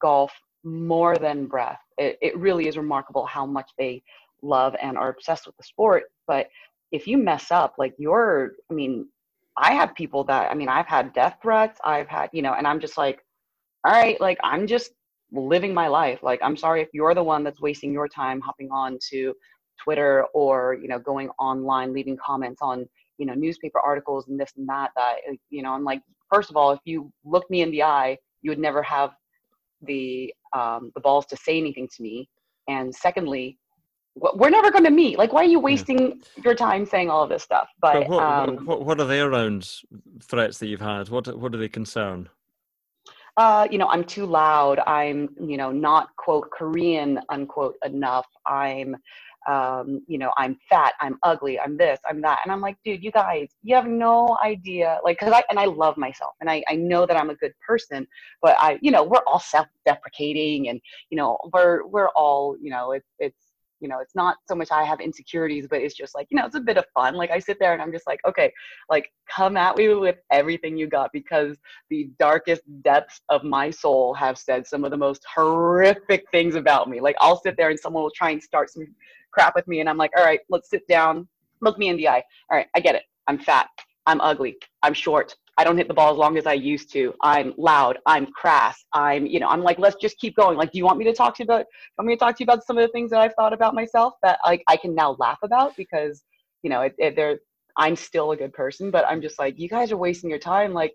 golf 0.00 0.32
more 0.62 1.16
than 1.16 1.46
breath. 1.46 1.80
It, 1.96 2.18
it 2.20 2.36
really 2.36 2.68
is 2.68 2.76
remarkable 2.76 3.24
how 3.24 3.46
much 3.46 3.70
they 3.78 4.02
love 4.42 4.74
and 4.82 4.98
are 4.98 5.08
obsessed 5.08 5.46
with 5.46 5.56
the 5.56 5.62
sport. 5.62 6.04
But 6.26 6.48
if 6.92 7.06
you 7.06 7.16
mess 7.18 7.50
up 7.50 7.74
like 7.78 7.94
you're 7.98 8.52
i 8.70 8.74
mean 8.74 9.06
i 9.56 9.72
have 9.72 9.94
people 9.94 10.24
that 10.24 10.50
i 10.50 10.54
mean 10.54 10.68
i've 10.68 10.86
had 10.86 11.12
death 11.12 11.36
threats. 11.42 11.80
I've 11.84 12.08
had 12.08 12.30
you 12.32 12.42
know 12.42 12.54
and 12.54 12.66
i'm 12.66 12.80
just 12.80 12.98
like 12.98 13.24
all 13.84 13.92
right 13.92 14.20
like 14.20 14.38
i'm 14.42 14.66
just 14.66 14.90
living 15.32 15.72
my 15.74 15.88
life. 15.88 16.22
Like, 16.22 16.40
I'm 16.42 16.56
sorry 16.56 16.82
if 16.82 16.88
you're 16.92 17.14
the 17.14 17.22
one 17.22 17.44
that's 17.44 17.60
wasting 17.60 17.92
your 17.92 18.08
time 18.08 18.40
hopping 18.40 18.70
on 18.70 18.98
to 19.10 19.34
Twitter 19.82 20.26
or, 20.34 20.76
you 20.80 20.88
know, 20.88 20.98
going 20.98 21.30
online, 21.38 21.92
leaving 21.92 22.16
comments 22.16 22.60
on, 22.62 22.86
you 23.18 23.26
know, 23.26 23.34
newspaper 23.34 23.80
articles 23.80 24.28
and 24.28 24.38
this 24.38 24.52
and 24.56 24.68
that, 24.68 24.90
that, 24.96 25.16
uh, 25.28 25.34
you 25.50 25.62
know, 25.62 25.72
I'm 25.72 25.84
like, 25.84 26.00
first 26.32 26.50
of 26.50 26.56
all, 26.56 26.72
if 26.72 26.80
you 26.84 27.12
look 27.24 27.48
me 27.50 27.62
in 27.62 27.70
the 27.70 27.82
eye, 27.82 28.16
you 28.42 28.50
would 28.50 28.58
never 28.58 28.82
have 28.82 29.10
the, 29.82 30.32
um, 30.52 30.90
the 30.94 31.00
balls 31.00 31.26
to 31.26 31.36
say 31.36 31.58
anything 31.58 31.88
to 31.96 32.02
me. 32.02 32.28
And 32.68 32.94
secondly, 32.94 33.58
we're 34.16 34.50
never 34.50 34.70
going 34.70 34.84
to 34.84 34.90
meet. 34.90 35.18
Like, 35.18 35.32
why 35.32 35.42
are 35.42 35.48
you 35.48 35.60
wasting 35.60 35.98
yeah. 35.98 36.42
your 36.44 36.54
time 36.54 36.84
saying 36.84 37.10
all 37.10 37.22
of 37.22 37.30
this 37.30 37.42
stuff? 37.42 37.68
But, 37.80 37.94
but 37.94 38.08
what, 38.08 38.22
um, 38.22 38.66
what, 38.66 38.84
what, 38.84 39.00
are 39.00 39.06
they 39.06 39.20
around 39.20 39.70
threats 40.22 40.58
that 40.58 40.66
you've 40.66 40.80
had? 40.80 41.08
What, 41.08 41.38
what 41.38 41.52
do 41.52 41.58
they 41.58 41.68
concern? 41.68 42.28
Uh, 43.36 43.68
you 43.70 43.78
know, 43.78 43.88
I'm 43.88 44.04
too 44.04 44.26
loud. 44.26 44.80
I'm, 44.86 45.30
you 45.40 45.56
know, 45.56 45.72
not 45.72 46.14
quote 46.16 46.50
Korean 46.52 47.20
unquote 47.30 47.76
enough. 47.84 48.26
I'm, 48.46 48.96
um, 49.48 50.02
you 50.06 50.18
know, 50.18 50.32
I'm 50.36 50.58
fat. 50.68 50.94
I'm 51.00 51.18
ugly. 51.22 51.58
I'm 51.60 51.76
this. 51.76 51.98
I'm 52.08 52.20
that. 52.22 52.40
And 52.44 52.52
I'm 52.52 52.60
like, 52.60 52.76
dude, 52.84 53.02
you 53.02 53.10
guys, 53.12 53.50
you 53.62 53.74
have 53.74 53.86
no 53.86 54.38
idea. 54.44 55.00
Like, 55.04 55.18
cause 55.18 55.32
I 55.32 55.42
and 55.50 55.58
I 55.58 55.66
love 55.66 55.96
myself, 55.96 56.34
and 56.40 56.50
I 56.50 56.62
I 56.68 56.76
know 56.76 57.06
that 57.06 57.16
I'm 57.16 57.30
a 57.30 57.34
good 57.36 57.54
person, 57.66 58.06
but 58.42 58.56
I, 58.60 58.78
you 58.82 58.90
know, 58.90 59.04
we're 59.04 59.22
all 59.26 59.40
self-deprecating, 59.40 60.68
and 60.68 60.80
you 61.10 61.16
know, 61.18 61.38
we're 61.52 61.86
we're 61.86 62.10
all, 62.10 62.56
you 62.60 62.70
know, 62.70 62.92
it's 62.92 63.08
it's 63.18 63.49
you 63.80 63.88
know 63.88 63.98
it's 63.98 64.14
not 64.14 64.36
so 64.48 64.54
much 64.54 64.70
i 64.70 64.84
have 64.84 65.00
insecurities 65.00 65.66
but 65.68 65.80
it's 65.80 65.94
just 65.94 66.14
like 66.14 66.26
you 66.30 66.36
know 66.36 66.46
it's 66.46 66.54
a 66.54 66.60
bit 66.60 66.76
of 66.76 66.84
fun. 66.94 67.14
Like 67.14 67.30
i 67.30 67.38
sit 67.38 67.58
there 67.58 67.72
and 67.72 67.82
i'm 67.82 67.92
just 67.92 68.06
like 68.06 68.20
okay 68.26 68.52
like 68.88 69.10
come 69.28 69.56
at 69.56 69.76
me 69.76 69.94
with 69.94 70.16
everything 70.30 70.76
you 70.76 70.86
got 70.86 71.10
because 71.12 71.56
the 71.88 72.10
darkest 72.18 72.62
depths 72.82 73.20
of 73.28 73.44
my 73.44 73.70
soul 73.70 74.14
have 74.14 74.38
said 74.38 74.66
some 74.66 74.84
of 74.84 74.90
the 74.90 74.96
most 74.96 75.24
horrific 75.34 76.24
things 76.30 76.54
about 76.54 76.88
me. 76.88 77.00
Like 77.00 77.16
i'll 77.20 77.40
sit 77.40 77.56
there 77.56 77.70
and 77.70 77.78
someone 77.78 78.02
will 78.02 78.12
try 78.14 78.30
and 78.30 78.42
start 78.42 78.70
some 78.70 78.86
crap 79.32 79.54
with 79.54 79.66
me 79.68 79.80
and 79.80 79.88
i'm 79.88 79.96
like 79.96 80.12
all 80.16 80.24
right 80.24 80.40
let's 80.48 80.70
sit 80.70 80.86
down. 80.88 81.26
Look 81.60 81.78
me 81.78 81.88
in 81.88 81.96
the 81.96 82.08
eye. 82.08 82.22
All 82.50 82.56
right 82.58 82.66
i 82.74 82.80
get 82.80 82.94
it. 82.94 83.02
I'm 83.26 83.38
fat. 83.38 83.68
I'm 84.06 84.20
ugly. 84.20 84.56
I'm 84.82 84.94
short 84.94 85.36
I 85.58 85.64
don't 85.64 85.76
hit 85.76 85.88
the 85.88 85.94
ball 85.94 86.12
as 86.12 86.18
long 86.18 86.38
as 86.38 86.46
I 86.46 86.54
used 86.54 86.92
to. 86.92 87.14
I'm 87.22 87.52
loud. 87.58 87.98
I'm 88.06 88.26
crass. 88.26 88.84
I'm, 88.92 89.26
you 89.26 89.40
know, 89.40 89.48
I'm 89.48 89.62
like, 89.62 89.78
let's 89.78 89.96
just 89.96 90.18
keep 90.18 90.36
going. 90.36 90.56
Like, 90.56 90.72
do 90.72 90.78
you 90.78 90.84
want 90.84 90.98
me 90.98 91.04
to 91.04 91.12
talk 91.12 91.36
to 91.36 91.42
you 91.42 91.44
about? 91.44 91.66
Want 91.98 92.08
me 92.08 92.14
to 92.14 92.18
talk 92.18 92.36
to 92.36 92.42
you 92.42 92.44
about 92.44 92.64
some 92.64 92.78
of 92.78 92.82
the 92.82 92.92
things 92.92 93.10
that 93.10 93.20
I've 93.20 93.34
thought 93.34 93.52
about 93.52 93.74
myself 93.74 94.14
that 94.22 94.38
like 94.44 94.62
I 94.68 94.76
can 94.76 94.94
now 94.94 95.16
laugh 95.18 95.38
about 95.42 95.76
because, 95.76 96.22
you 96.62 96.70
know, 96.70 96.82
it, 96.82 96.94
it, 96.98 97.16
they're 97.16 97.38
I'm 97.76 97.96
still 97.96 98.32
a 98.32 98.36
good 98.36 98.52
person, 98.52 98.90
but 98.90 99.04
I'm 99.06 99.22
just 99.22 99.38
like, 99.38 99.58
you 99.58 99.68
guys 99.68 99.92
are 99.92 99.96
wasting 99.96 100.30
your 100.30 100.38
time. 100.38 100.72
Like, 100.72 100.92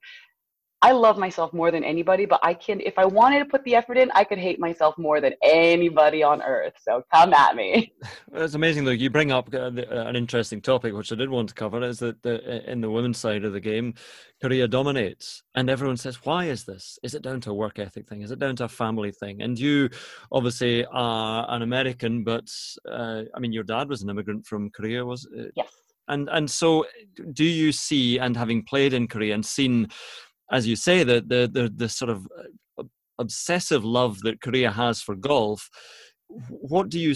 I 0.81 0.91
love 0.91 1.17
myself 1.17 1.51
more 1.53 1.71
than 1.71 1.83
anybody, 1.83 2.25
but 2.25 2.39
I 2.43 2.53
can, 2.53 2.79
if 2.81 2.99
I 2.99 3.05
wanted 3.05 3.39
to 3.39 3.45
put 3.45 3.63
the 3.63 3.75
effort 3.75 3.97
in, 3.97 4.11
I 4.13 4.23
could 4.23 4.37
hate 4.37 4.59
myself 4.59 4.95
more 4.97 5.19
than 5.19 5.33
anybody 5.41 6.21
on 6.21 6.43
earth. 6.43 6.73
So 6.81 7.03
come 7.13 7.33
at 7.33 7.55
me. 7.55 7.93
It's 8.33 8.53
amazing, 8.53 8.83
though. 8.83 8.91
You 8.91 9.09
bring 9.09 9.31
up 9.31 9.49
uh, 9.53 9.71
an 9.71 10.15
interesting 10.15 10.61
topic, 10.61 10.93
which 10.93 11.11
I 11.11 11.15
did 11.15 11.29
want 11.29 11.49
to 11.49 11.55
cover, 11.55 11.81
is 11.81 11.99
that 11.99 12.21
the, 12.21 12.69
in 12.69 12.81
the 12.81 12.89
women's 12.89 13.17
side 13.17 13.45
of 13.45 13.53
the 13.53 13.61
game, 13.61 13.93
Korea 14.41 14.67
dominates. 14.67 15.41
And 15.55 15.69
everyone 15.69 15.97
says, 15.97 16.25
why 16.25 16.45
is 16.45 16.65
this? 16.65 16.99
Is 17.01 17.15
it 17.15 17.21
down 17.21 17.39
to 17.41 17.51
a 17.51 17.53
work 17.53 17.79
ethic 17.79 18.07
thing? 18.09 18.21
Is 18.21 18.31
it 18.31 18.39
down 18.39 18.57
to 18.57 18.65
a 18.65 18.69
family 18.69 19.11
thing? 19.11 19.41
And 19.41 19.57
you 19.57 19.89
obviously 20.31 20.85
are 20.91 21.45
an 21.49 21.61
American, 21.61 22.23
but 22.23 22.49
uh, 22.91 23.23
I 23.33 23.39
mean, 23.39 23.53
your 23.53 23.63
dad 23.63 23.87
was 23.87 24.01
an 24.01 24.09
immigrant 24.09 24.45
from 24.45 24.69
Korea, 24.69 25.05
was 25.05 25.27
it? 25.33 25.53
Yes. 25.55 25.69
And, 26.07 26.29
and 26.31 26.49
so 26.49 26.85
do 27.33 27.43
you 27.43 27.71
see, 27.71 28.19
and 28.19 28.37
having 28.37 28.63
played 28.63 28.93
in 28.93 29.07
Korea 29.07 29.33
and 29.33 29.45
seen 29.45 29.87
as 30.51 30.67
you 30.67 30.75
say, 30.75 31.03
the 31.03 31.21
the 31.21 31.49
the, 31.51 31.71
the 31.75 31.89
sort 31.89 32.09
of 32.09 32.27
uh, 32.77 32.83
obsessive 33.19 33.83
love 33.83 34.21
that 34.21 34.41
Korea 34.41 34.71
has 34.71 35.01
for 35.01 35.15
golf. 35.15 35.69
What 36.27 36.89
do 36.89 36.99
you 36.99 37.15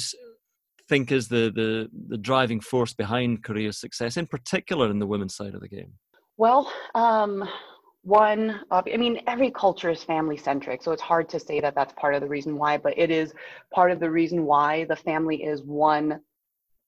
think 0.88 1.12
is 1.12 1.28
the 1.28 1.52
the 1.54 1.89
the 2.08 2.18
driving 2.18 2.60
force 2.60 2.94
behind 2.94 3.44
Korea's 3.44 3.80
success, 3.80 4.18
in 4.18 4.28
particular 4.28 4.89
in 4.89 5.00
the 5.00 5.08
women's 5.08 5.36
side 5.36 5.54
of 5.54 5.62
the 5.62 5.70
game? 5.70 5.94
Well, 6.38 6.72
um, 6.96 7.48
one, 8.04 8.62
I 8.72 8.96
mean, 8.96 9.22
every 9.28 9.52
culture 9.52 9.89
is 9.89 10.04
family 10.04 10.38
centric, 10.38 10.82
so 10.82 10.92
it's 10.94 11.02
hard 11.02 11.28
to 11.30 11.39
say 11.39 11.60
that 11.60 11.76
that's 11.76 11.94
part 11.94 12.15
of 12.15 12.22
the 12.22 12.28
reason 12.28 12.58
why, 12.58 12.78
but 12.78 12.98
it 12.98 13.12
is 13.12 13.34
part 13.74 13.92
of 13.92 14.00
the 14.00 14.10
reason 14.10 14.46
why 14.46 14.86
the 14.86 14.96
family 14.96 15.44
is 15.44 15.62
one 15.63 16.22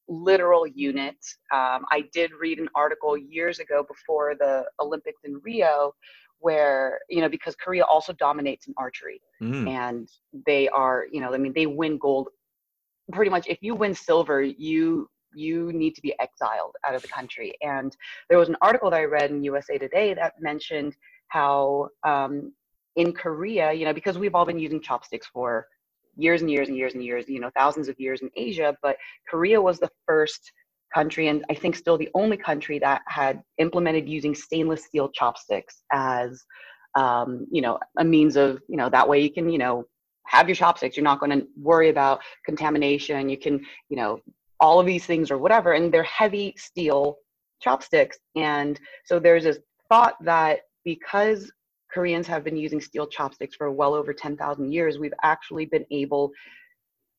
literal 0.07 0.65
unit. 0.65 1.17
Um, 1.53 1.85
I 1.91 2.05
did 2.13 2.31
read 2.39 2.59
an 2.59 2.69
article 2.75 3.17
years 3.17 3.59
ago 3.59 3.85
before 3.87 4.35
the 4.39 4.65
Olympics 4.79 5.21
in 5.25 5.41
Rio 5.43 5.93
where 6.41 6.99
you 7.09 7.21
know 7.21 7.29
because 7.29 7.55
korea 7.55 7.83
also 7.83 8.11
dominates 8.13 8.67
in 8.67 8.73
archery 8.77 9.21
mm. 9.41 9.67
and 9.67 10.09
they 10.45 10.67
are 10.69 11.05
you 11.11 11.21
know 11.21 11.33
i 11.33 11.37
mean 11.37 11.53
they 11.53 11.67
win 11.67 11.97
gold 11.97 12.29
pretty 13.11 13.31
much 13.31 13.47
if 13.47 13.59
you 13.61 13.75
win 13.75 13.93
silver 13.93 14.41
you 14.41 15.07
you 15.33 15.71
need 15.71 15.95
to 15.95 16.01
be 16.01 16.13
exiled 16.19 16.75
out 16.85 16.95
of 16.95 17.01
the 17.01 17.07
country 17.07 17.53
and 17.61 17.95
there 18.29 18.37
was 18.37 18.49
an 18.49 18.57
article 18.61 18.89
that 18.89 18.97
i 18.97 19.03
read 19.03 19.31
in 19.31 19.43
usa 19.43 19.77
today 19.77 20.13
that 20.13 20.33
mentioned 20.39 20.95
how 21.27 21.87
um, 22.03 22.51
in 22.95 23.13
korea 23.13 23.71
you 23.71 23.85
know 23.85 23.93
because 23.93 24.17
we've 24.17 24.35
all 24.35 24.45
been 24.45 24.59
using 24.59 24.81
chopsticks 24.81 25.27
for 25.27 25.67
years 26.17 26.41
and 26.41 26.51
years 26.51 26.67
and 26.67 26.75
years 26.75 26.93
and 26.93 27.03
years 27.03 27.29
you 27.29 27.39
know 27.39 27.51
thousands 27.55 27.87
of 27.87 27.99
years 27.99 28.21
in 28.21 28.29
asia 28.35 28.75
but 28.81 28.97
korea 29.29 29.61
was 29.61 29.79
the 29.79 29.89
first 30.05 30.51
country, 30.93 31.27
and 31.27 31.45
I 31.49 31.53
think 31.53 31.75
still 31.75 31.97
the 31.97 32.09
only 32.13 32.37
country 32.37 32.79
that 32.79 33.01
had 33.07 33.41
implemented 33.57 34.07
using 34.07 34.35
stainless 34.35 34.85
steel 34.85 35.09
chopsticks 35.09 35.83
as, 35.91 36.43
um, 36.95 37.47
you 37.51 37.61
know, 37.61 37.79
a 37.97 38.03
means 38.03 38.35
of, 38.35 38.61
you 38.67 38.77
know, 38.77 38.89
that 38.89 39.07
way 39.07 39.21
you 39.21 39.31
can, 39.31 39.49
you 39.49 39.57
know, 39.57 39.85
have 40.27 40.47
your 40.47 40.55
chopsticks. 40.55 40.95
You're 40.95 41.03
not 41.03 41.19
going 41.19 41.37
to 41.39 41.47
worry 41.57 41.89
about 41.89 42.21
contamination. 42.45 43.29
You 43.29 43.37
can, 43.37 43.59
you 43.89 43.97
know, 43.97 44.19
all 44.59 44.79
of 44.79 44.85
these 44.85 45.05
things 45.05 45.31
or 45.31 45.37
whatever. 45.37 45.73
And 45.73 45.93
they're 45.93 46.03
heavy 46.03 46.53
steel 46.57 47.17
chopsticks. 47.61 48.17
And 48.35 48.79
so 49.05 49.19
there's 49.19 49.43
this 49.43 49.59
thought 49.89 50.15
that 50.23 50.61
because 50.85 51.51
Koreans 51.93 52.27
have 52.27 52.43
been 52.43 52.55
using 52.55 52.79
steel 52.79 53.07
chopsticks 53.07 53.55
for 53.55 53.71
well 53.71 53.93
over 53.93 54.13
10,000 54.13 54.71
years, 54.71 54.97
we've 54.97 55.13
actually 55.23 55.65
been 55.65 55.85
able, 55.91 56.31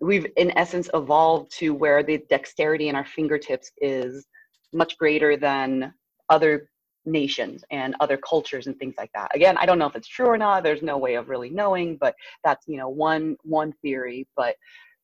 we've 0.03 0.27
in 0.37 0.57
essence 0.59 0.91
evolved 0.95 1.51
to 1.59 1.73
where 1.73 2.03
the 2.03 2.19
dexterity 2.29 2.88
in 2.88 2.97
our 2.97 3.05
fingertips 3.05 3.71
is 3.81 4.27
much 4.73 4.99
greater 4.99 5.37
than 5.37 5.95
other 6.29 6.69
nations 7.05 7.65
and 7.71 7.95
other 8.01 8.17
cultures 8.17 8.67
and 8.67 8.77
things 8.79 8.95
like 8.99 9.11
that. 9.15 9.35
Again, 9.35 9.57
I 9.57 9.65
don't 9.65 9.79
know 9.79 9.87
if 9.87 9.95
it's 9.95 10.09
true 10.09 10.27
or 10.27 10.38
not. 10.38 10.65
There's 10.65 10.83
no 10.83 10.99
way 10.99 11.15
of 11.15 11.29
really 11.29 11.51
knowing, 11.51 11.97
but 11.97 12.15
that's, 12.45 12.67
you 12.67 12.79
know, 12.79 12.88
one 12.88 13.37
one 13.45 13.73
theory. 13.81 14.27
But, 14.37 14.57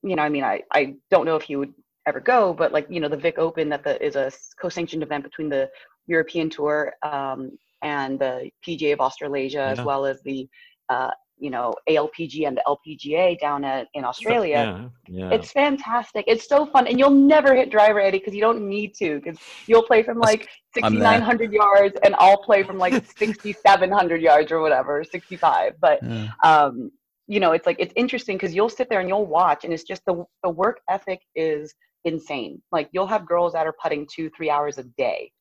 you 0.02 0.16
know, 0.16 0.22
I 0.22 0.28
mean, 0.28 0.44
I, 0.44 0.62
I 0.72 0.96
don't 1.10 1.26
know 1.26 1.36
if 1.36 1.48
you 1.48 1.60
would 1.60 1.74
ever 2.06 2.20
go, 2.20 2.52
but 2.52 2.72
like, 2.72 2.86
you 2.90 2.98
know, 2.98 3.08
the 3.08 3.16
Vic 3.16 3.38
Open 3.38 3.68
that 3.68 3.84
the, 3.84 4.04
is 4.04 4.16
a 4.16 4.32
co-sanctioned 4.60 5.02
event 5.04 5.22
between 5.22 5.48
the 5.48 5.68
European 6.06 6.50
Tour 6.50 6.92
um, 7.04 7.52
and 7.82 8.18
the 8.18 8.50
PGA 8.66 8.94
of 8.94 9.00
Australasia, 9.00 9.58
yeah. 9.58 9.70
as 9.70 9.80
well 9.80 10.06
as 10.06 10.20
the 10.22 10.48
uh, 10.88 11.10
you 11.40 11.50
know 11.50 11.74
ALPG 11.88 12.46
and 12.46 12.56
the 12.56 12.62
LPGA 12.66 13.38
down 13.38 13.64
at 13.64 13.88
in 13.94 14.04
Australia. 14.04 14.90
Yeah, 15.08 15.28
yeah. 15.28 15.34
It's 15.34 15.52
fantastic. 15.52 16.24
It's 16.26 16.48
so 16.48 16.66
fun, 16.66 16.86
and 16.86 16.98
you'll 16.98 17.10
never 17.10 17.54
hit 17.54 17.70
driver 17.70 18.00
Eddie 18.00 18.18
because 18.18 18.34
you 18.34 18.40
don't 18.40 18.68
need 18.68 18.94
to 18.94 19.20
because 19.20 19.38
you'll 19.66 19.82
play 19.82 20.02
from 20.02 20.18
like 20.18 20.48
6,900 20.74 21.52
yards, 21.52 21.96
and 22.02 22.14
I'll 22.18 22.42
play 22.42 22.62
from 22.62 22.78
like 22.78 22.92
6,700 23.18 24.20
yards 24.20 24.52
or 24.52 24.60
whatever, 24.60 25.04
65. 25.04 25.74
But 25.80 26.00
yeah. 26.02 26.28
um, 26.44 26.90
you 27.26 27.40
know, 27.40 27.52
it's 27.52 27.66
like 27.66 27.76
it's 27.78 27.92
interesting 27.96 28.36
because 28.36 28.54
you'll 28.54 28.68
sit 28.68 28.88
there 28.88 29.00
and 29.00 29.08
you'll 29.08 29.26
watch, 29.26 29.64
and 29.64 29.72
it's 29.72 29.84
just 29.84 30.04
the 30.06 30.24
the 30.42 30.50
work 30.50 30.80
ethic 30.88 31.20
is 31.34 31.74
insane. 32.04 32.62
Like 32.72 32.88
you'll 32.92 33.06
have 33.06 33.26
girls 33.26 33.52
that 33.52 33.66
are 33.66 33.74
putting 33.82 34.06
two, 34.12 34.30
three 34.30 34.50
hours 34.50 34.78
a 34.78 34.84
day. 34.84 35.32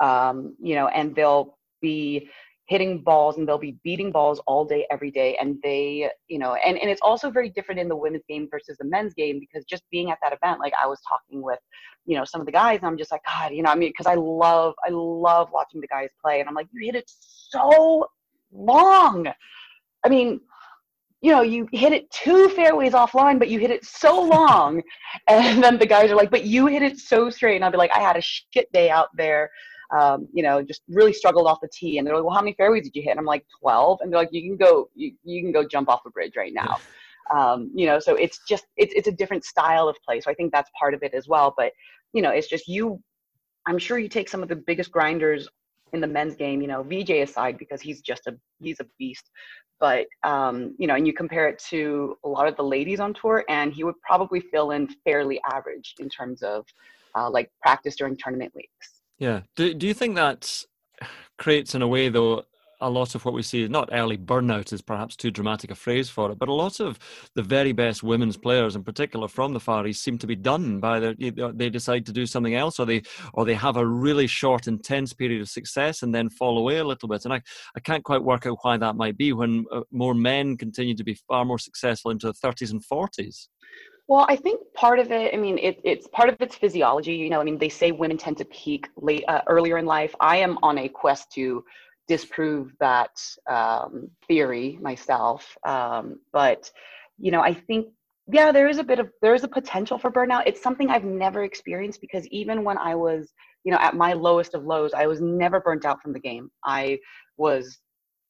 Um, 0.00 0.56
you 0.60 0.74
know, 0.74 0.88
and 0.88 1.14
they'll 1.14 1.58
be 1.80 2.28
hitting 2.66 3.02
balls 3.02 3.38
and 3.38 3.46
they'll 3.46 3.58
be 3.58 3.76
beating 3.82 4.12
balls 4.12 4.40
all 4.46 4.64
day 4.64 4.86
every 4.90 5.10
day 5.10 5.36
and 5.40 5.56
they 5.62 6.08
you 6.28 6.38
know 6.38 6.54
and, 6.64 6.78
and 6.78 6.88
it's 6.88 7.00
also 7.00 7.30
very 7.30 7.50
different 7.50 7.80
in 7.80 7.88
the 7.88 7.96
women's 7.96 8.22
game 8.28 8.48
versus 8.50 8.76
the 8.78 8.84
men's 8.84 9.14
game 9.14 9.40
because 9.40 9.64
just 9.64 9.82
being 9.90 10.10
at 10.10 10.18
that 10.22 10.32
event 10.32 10.60
like 10.60 10.72
i 10.80 10.86
was 10.86 11.00
talking 11.08 11.42
with 11.42 11.58
you 12.06 12.16
know 12.16 12.24
some 12.24 12.40
of 12.40 12.46
the 12.46 12.52
guys 12.52 12.78
and 12.78 12.86
i'm 12.86 12.96
just 12.96 13.10
like 13.10 13.22
god 13.26 13.52
you 13.52 13.62
know 13.62 13.70
i 13.70 13.74
mean 13.74 13.90
because 13.90 14.06
i 14.06 14.14
love 14.14 14.74
i 14.86 14.90
love 14.90 15.48
watching 15.52 15.80
the 15.80 15.88
guys 15.88 16.08
play 16.22 16.38
and 16.38 16.48
i'm 16.48 16.54
like 16.54 16.68
you 16.72 16.86
hit 16.86 16.94
it 16.94 17.04
so 17.06 18.06
long. 18.52 19.26
I 20.04 20.08
mean 20.08 20.40
you 21.22 21.30
know 21.30 21.42
you 21.42 21.68
hit 21.72 21.92
it 21.92 22.10
two 22.10 22.48
fairways 22.50 22.92
offline 22.92 23.38
but 23.38 23.48
you 23.48 23.58
hit 23.58 23.70
it 23.70 23.84
so 23.84 24.20
long 24.20 24.82
and 25.28 25.62
then 25.62 25.78
the 25.78 25.86
guys 25.86 26.10
are 26.10 26.16
like 26.16 26.30
but 26.30 26.44
you 26.44 26.66
hit 26.66 26.82
it 26.82 26.98
so 26.98 27.30
straight 27.30 27.56
and 27.56 27.64
i'll 27.64 27.70
be 27.70 27.78
like 27.78 27.94
i 27.94 28.00
had 28.00 28.16
a 28.16 28.20
shit 28.20 28.70
day 28.72 28.90
out 28.90 29.08
there 29.16 29.48
um, 29.92 30.26
you 30.32 30.42
know, 30.42 30.62
just 30.62 30.82
really 30.88 31.12
struggled 31.12 31.46
off 31.46 31.60
the 31.60 31.68
tee. 31.72 31.98
And 31.98 32.06
they're 32.06 32.16
like, 32.16 32.24
well, 32.24 32.34
how 32.34 32.40
many 32.40 32.54
fairways 32.54 32.84
did 32.84 32.96
you 32.96 33.02
hit? 33.02 33.10
And 33.10 33.20
I'm 33.20 33.26
like, 33.26 33.44
12. 33.60 34.00
And 34.00 34.12
they're 34.12 34.20
like, 34.20 34.32
you 34.32 34.42
can 34.42 34.56
go, 34.56 34.88
you, 34.94 35.12
you 35.22 35.42
can 35.42 35.52
go 35.52 35.66
jump 35.66 35.88
off 35.88 36.00
a 36.06 36.10
bridge 36.10 36.34
right 36.36 36.52
now. 36.52 36.78
Um, 37.32 37.70
you 37.72 37.86
know, 37.86 38.00
so 38.00 38.16
it's 38.16 38.40
just, 38.46 38.66
it's, 38.76 38.92
it's 38.94 39.06
a 39.06 39.12
different 39.12 39.44
style 39.44 39.88
of 39.88 39.96
play. 40.04 40.20
So 40.20 40.30
I 40.30 40.34
think 40.34 40.52
that's 40.52 40.68
part 40.78 40.92
of 40.92 41.04
it 41.04 41.14
as 41.14 41.28
well. 41.28 41.54
But, 41.56 41.72
you 42.12 42.20
know, 42.20 42.30
it's 42.30 42.48
just 42.48 42.66
you, 42.66 43.00
I'm 43.64 43.78
sure 43.78 43.96
you 43.96 44.08
take 44.08 44.28
some 44.28 44.42
of 44.42 44.48
the 44.48 44.56
biggest 44.56 44.90
grinders 44.90 45.48
in 45.92 46.00
the 46.00 46.06
men's 46.06 46.34
game, 46.34 46.60
you 46.60 46.66
know, 46.66 46.82
VJ 46.82 47.10
aside, 47.10 47.58
because 47.58 47.80
he's 47.80 48.02
just 48.02 48.26
a, 48.26 48.36
he's 48.60 48.80
a 48.80 48.86
beast. 48.98 49.30
But, 49.78 50.08
um, 50.24 50.74
you 50.78 50.88
know, 50.88 50.96
and 50.96 51.06
you 51.06 51.14
compare 51.14 51.48
it 51.48 51.60
to 51.70 52.18
a 52.24 52.28
lot 52.28 52.48
of 52.48 52.56
the 52.56 52.64
ladies 52.64 52.98
on 52.98 53.14
tour 53.14 53.44
and 53.48 53.72
he 53.72 53.84
would 53.84 53.98
probably 54.02 54.40
fill 54.40 54.72
in 54.72 54.88
fairly 55.04 55.40
average 55.50 55.94
in 56.00 56.08
terms 56.08 56.42
of 56.42 56.66
uh, 57.14 57.30
like 57.30 57.50
practice 57.62 57.96
during 57.96 58.16
tournament 58.16 58.52
weeks. 58.54 59.01
Yeah. 59.18 59.42
Do 59.56 59.74
Do 59.74 59.86
you 59.86 59.94
think 59.94 60.16
that 60.16 60.64
creates, 61.38 61.74
in 61.74 61.82
a 61.82 61.88
way, 61.88 62.08
though, 62.08 62.44
a 62.82 62.90
lot 62.90 63.14
of 63.14 63.24
what 63.24 63.32
we 63.32 63.42
see, 63.42 63.66
not 63.68 63.88
early 63.92 64.18
burnout 64.18 64.72
is 64.72 64.82
perhaps 64.82 65.14
too 65.14 65.30
dramatic 65.30 65.70
a 65.70 65.74
phrase 65.74 66.10
for 66.10 66.32
it, 66.32 66.38
but 66.38 66.48
a 66.48 66.52
lot 66.52 66.80
of 66.80 66.98
the 67.36 67.42
very 67.42 67.72
best 67.72 68.02
women's 68.02 68.36
players, 68.36 68.74
in 68.74 68.82
particular 68.82 69.28
from 69.28 69.52
the 69.52 69.60
Far 69.60 69.86
East, 69.86 70.02
seem 70.02 70.18
to 70.18 70.26
be 70.26 70.34
done 70.34 70.80
by 70.80 70.98
their. 70.98 71.14
They 71.14 71.70
decide 71.70 72.04
to 72.06 72.12
do 72.12 72.26
something 72.26 72.54
else, 72.54 72.80
or 72.80 72.86
they 72.86 73.02
or 73.34 73.44
they 73.44 73.54
have 73.54 73.76
a 73.76 73.86
really 73.86 74.26
short, 74.26 74.66
intense 74.66 75.12
period 75.12 75.40
of 75.40 75.48
success 75.48 76.02
and 76.02 76.12
then 76.14 76.28
fall 76.28 76.58
away 76.58 76.78
a 76.78 76.84
little 76.84 77.08
bit. 77.08 77.24
And 77.24 77.32
I, 77.32 77.40
I 77.76 77.80
can't 77.80 78.04
quite 78.04 78.24
work 78.24 78.46
out 78.46 78.58
why 78.62 78.76
that 78.76 78.96
might 78.96 79.16
be 79.16 79.32
when 79.32 79.64
uh, 79.72 79.82
more 79.92 80.14
men 80.14 80.56
continue 80.56 80.96
to 80.96 81.04
be 81.04 81.14
far 81.28 81.44
more 81.44 81.58
successful 81.60 82.10
into 82.10 82.26
the 82.26 82.34
30s 82.34 82.72
and 82.72 82.82
40s. 82.84 83.46
Well, 84.08 84.26
I 84.28 84.36
think 84.36 84.60
part 84.74 84.98
of 84.98 85.10
it, 85.12 85.32
I 85.32 85.36
mean, 85.36 85.58
it, 85.58 85.80
it's 85.84 86.06
part 86.08 86.28
of 86.28 86.36
its 86.40 86.56
physiology. 86.56 87.14
You 87.14 87.30
know, 87.30 87.40
I 87.40 87.44
mean, 87.44 87.58
they 87.58 87.68
say 87.68 87.92
women 87.92 88.18
tend 88.18 88.36
to 88.38 88.44
peak 88.46 88.88
late 88.96 89.24
uh, 89.28 89.42
earlier 89.46 89.78
in 89.78 89.86
life. 89.86 90.14
I 90.20 90.36
am 90.38 90.58
on 90.62 90.78
a 90.78 90.88
quest 90.88 91.32
to 91.32 91.64
disprove 92.08 92.72
that 92.80 93.10
um, 93.48 94.10
theory 94.26 94.78
myself. 94.82 95.56
Um, 95.66 96.18
but, 96.32 96.70
you 97.18 97.30
know, 97.30 97.40
I 97.40 97.54
think, 97.54 97.86
yeah, 98.30 98.52
there 98.52 98.68
is 98.68 98.78
a 98.78 98.84
bit 98.84 98.98
of, 98.98 99.08
there 99.22 99.34
is 99.34 99.44
a 99.44 99.48
potential 99.48 99.98
for 99.98 100.10
burnout. 100.10 100.42
It's 100.46 100.62
something 100.62 100.90
I've 100.90 101.04
never 101.04 101.44
experienced 101.44 102.00
because 102.00 102.26
even 102.28 102.64
when 102.64 102.78
I 102.78 102.94
was, 102.94 103.32
you 103.64 103.70
know, 103.70 103.78
at 103.78 103.94
my 103.94 104.12
lowest 104.12 104.54
of 104.54 104.64
lows, 104.64 104.92
I 104.92 105.06
was 105.06 105.20
never 105.20 105.60
burnt 105.60 105.84
out 105.84 106.02
from 106.02 106.12
the 106.12 106.20
game. 106.20 106.50
I 106.64 106.98
was 107.36 107.78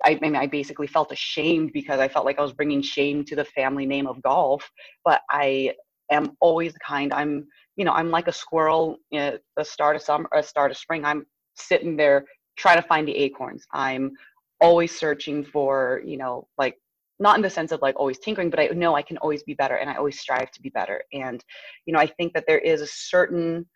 I, 0.05 0.19
mean, 0.21 0.37
I 0.37 0.47
basically 0.47 0.87
felt 0.87 1.13
ashamed 1.13 1.73
because 1.73 2.01
I 2.01 2.09
felt 2.09 2.25
like 2.25 2.39
I 2.39 2.43
was 2.43 2.53
bringing 2.53 2.83
shame 2.83 3.25
to 3.27 3.37
the 3.37 3.45
family 3.45 3.87
name 3.87 4.07
of 4.07 4.23
golf. 4.23 4.69
But 5.05 5.23
I 5.31 5.75
am 6.11 6.37
always 6.41 6.73
kind. 6.79 7.13
I'm, 7.13 7.47
you 7.77 7.85
know, 7.85 7.93
I'm 7.93 8.11
like 8.11 8.29
a 8.29 8.33
squirrel 8.33 8.99
at 9.15 9.41
the 9.57 9.65
start 9.65 9.97
of 9.97 10.03
summer, 10.03 10.29
a 10.35 10.43
start 10.43 10.71
of 10.71 10.77
spring. 10.77 11.05
I'm 11.05 11.27
sitting 11.57 11.97
there 11.97 12.25
trying 12.57 12.81
to 12.81 12.87
find 12.87 13.07
the 13.07 13.17
acorns. 13.17 13.65
I'm 13.73 14.13
always 14.61 14.97
searching 14.97 15.45
for, 15.45 16.03
you 16.05 16.17
know, 16.17 16.47
like 16.59 16.77
not 17.19 17.37
in 17.37 17.43
the 17.43 17.51
sense 17.51 17.73
of 17.73 17.81
like 17.83 17.99
always 17.99 18.19
tinkering, 18.19 18.51
but 18.51 18.61
I 18.61 18.67
know 18.69 18.95
I 18.95 19.03
can 19.03 19.17
always 19.19 19.43
be 19.43 19.55
better, 19.55 19.77
and 19.77 19.89
I 19.89 19.95
always 19.95 20.19
strive 20.19 20.51
to 20.51 20.63
be 20.63 20.71
better. 20.71 21.03
And 21.13 21.43
you 21.87 21.93
know, 21.93 22.01
I 22.01 22.07
think 22.07 22.33
that 22.35 22.45
there 22.47 22.59
is 22.59 22.81
a 22.81 22.87
certain 22.87 23.67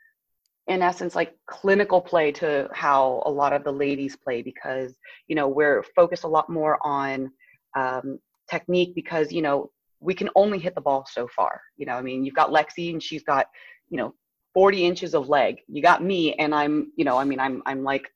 in 0.69 0.83
essence 0.83 1.15
like 1.15 1.35
clinical 1.47 2.01
play 2.01 2.33
to 2.33 2.69
how 2.73 3.23
a 3.27 3.31
lot 3.31 3.53
of 3.53 3.65
the 3.65 3.73
ladies 3.73 4.17
play 4.17 4.43
because 4.43 4.95
you 5.29 5.37
know 5.37 5.49
we're 5.49 5.83
focused 5.95 6.25
a 6.25 6.29
lot 6.29 6.49
more 6.49 6.79
on 6.85 7.31
um, 7.77 8.19
technique 8.51 8.95
because 8.95 9.33
you 9.33 9.43
know 9.43 9.71
we 10.01 10.15
can 10.15 10.29
only 10.35 10.59
hit 10.59 10.75
the 10.75 10.81
ball 10.81 11.07
so 11.11 11.29
far 11.29 11.61
you 11.77 11.87
know 11.87 11.95
i 11.95 12.03
mean 12.03 12.25
you've 12.25 12.35
got 12.35 12.51
lexi 12.51 12.93
and 12.93 13.03
she's 13.03 13.23
got 13.23 13.47
you 13.89 13.97
know 13.97 14.15
40 14.55 14.87
inches 14.87 15.15
of 15.15 15.29
leg. 15.29 15.59
You 15.69 15.83
got 15.83 16.03
me 16.03 16.33
and 16.35 16.55
i'm 16.55 16.93
you 16.97 17.05
know 17.05 17.19
i 17.19 17.25
mean 17.25 17.41
i'm 17.41 17.63
i'm 17.67 17.83
like 17.83 18.09